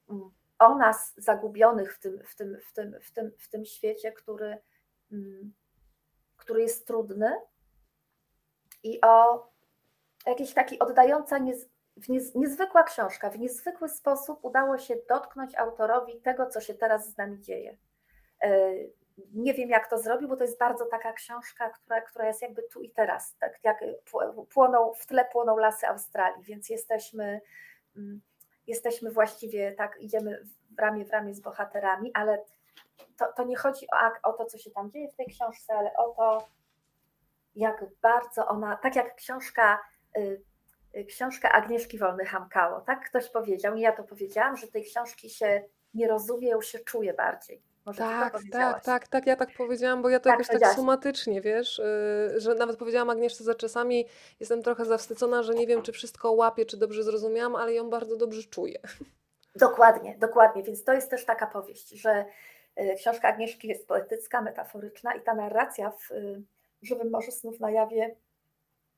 [0.09, 4.11] mm, o nas zagubionych w tym, w tym, w tym, w tym, w tym świecie,
[4.11, 4.61] który,
[5.11, 5.53] mm,
[6.37, 7.31] który jest trudny
[8.83, 9.47] i o
[10.25, 11.69] jakiejś taki oddająca niez,
[12.09, 13.29] niez, niezwykła książka.
[13.29, 17.77] W niezwykły sposób udało się dotknąć autorowi tego, co się teraz z nami dzieje.
[19.33, 22.63] Nie wiem, jak to zrobił, bo to jest bardzo taka książka, która, która jest jakby
[22.63, 23.35] tu i teraz.
[23.39, 23.83] Tak jak
[24.53, 27.41] płoną, w tle płoną lasy Australii, więc jesteśmy,
[27.95, 28.21] mm,
[28.67, 32.43] jesteśmy właściwie tak, idziemy w ramię w ramię z bohaterami, ale
[33.17, 35.93] to, to nie chodzi o, o to, co się tam dzieje w tej książce, ale
[35.93, 36.47] o to,
[37.55, 39.79] jak bardzo ona, tak jak książka,
[40.17, 40.43] y,
[40.97, 45.63] y, książka Agnieszki Wolny-Hamkało, tak ktoś powiedział, nie ja to powiedziałam, że tej książki się
[45.93, 47.72] nie rozumie, ją się czuje bardziej.
[47.85, 51.41] Może tak, tak, tak, tak, ja tak powiedziałam, bo ja to tak, jakoś tak sumatycznie,
[51.41, 51.81] wiesz,
[52.33, 54.05] yy, że nawet powiedziałam Agnieszce, że czasami
[54.39, 58.17] jestem trochę zawstydzona, że nie wiem, czy wszystko łapię, czy dobrze zrozumiałam, ale ją bardzo
[58.17, 58.79] dobrze czuję.
[59.55, 62.25] Dokładnie, dokładnie, więc to jest też taka powieść, że
[62.79, 66.43] y, książka Agnieszki jest poetycka, metaforyczna i ta narracja w y,
[66.81, 68.15] Żywym Morzu Snów na Jawie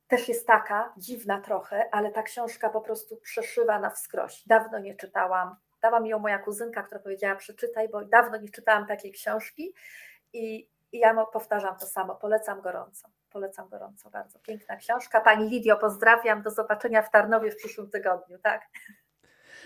[0.07, 4.43] też jest taka, dziwna trochę, ale ta książka po prostu przeszywa na wskroś.
[4.47, 5.55] Dawno nie czytałam
[5.85, 9.73] dała mi ją moja kuzynka, która powiedziała przeczytaj, bo dawno nie czytałam takiej książki
[10.33, 13.07] i, i ja powtarzam to samo, polecam gorąco.
[13.29, 14.39] Polecam gorąco bardzo.
[14.39, 15.21] Piękna książka.
[15.21, 16.41] Pani Lidio, pozdrawiam.
[16.41, 18.39] Do zobaczenia w Tarnowie w przyszłym tygodniu.
[18.39, 18.61] Tak.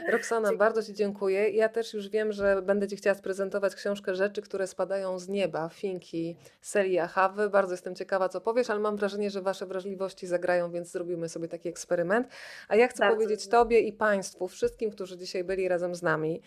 [0.08, 1.50] Roxana, bardzo Ci dziękuję.
[1.50, 5.70] Ja też już wiem, że będę Ci chciała sprezentować książkę Rzeczy, które spadają z nieba,
[5.70, 7.50] Finki, serii Achawy.
[7.50, 11.48] Bardzo jestem ciekawa, co powiesz, ale mam wrażenie, że Wasze wrażliwości zagrają, więc zrobimy sobie
[11.48, 12.28] taki eksperyment.
[12.68, 16.42] A ja chcę bardzo powiedzieć Tobie i Państwu, wszystkim, którzy dzisiaj byli razem z nami,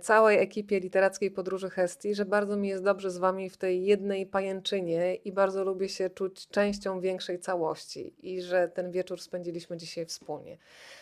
[0.00, 4.26] całej ekipie literackiej podróży Hestii, że bardzo mi jest dobrze z Wami w tej jednej
[4.26, 10.06] pajęczynie i bardzo lubię się czuć częścią większej całości i że ten wieczór spędziliśmy dzisiaj
[10.06, 10.58] wspólnie.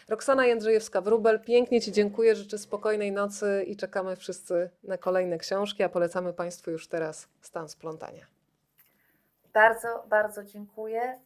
[0.08, 5.88] Roxana Jędrzejewska-Wróbel, pięknie Ci dziękuję, życzę spokojnej nocy i czekamy wszyscy na kolejne książki, a
[5.88, 8.26] polecamy Państwu już teraz Stan Splątania.
[9.54, 11.18] Bardzo, bardzo dziękuję.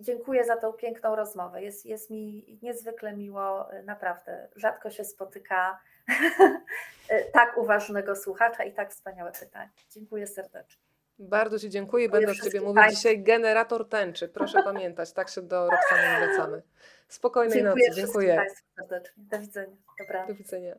[0.00, 1.62] Dziękuję za tą piękną rozmowę.
[1.62, 4.48] Jest, jest mi niezwykle miło, naprawdę.
[4.56, 5.78] Rzadko się spotyka
[7.32, 9.70] tak uważnego słuchacza i tak wspaniałe pytanie.
[9.90, 10.82] Dziękuję serdecznie.
[11.18, 12.08] Bardzo Ci dziękuję.
[12.08, 14.28] Będę od Ciebie mówić dzisiaj generator tęczy.
[14.28, 16.62] Proszę pamiętać, tak się do Roxany wracamy.
[17.08, 18.00] Spokojnej dziękuję nocy.
[18.00, 18.36] Dziękuję.
[18.36, 19.24] Państwu serdecznie.
[19.30, 19.76] Do widzenia.
[19.98, 20.28] Dobranoc.
[20.28, 20.76] Do widzenia.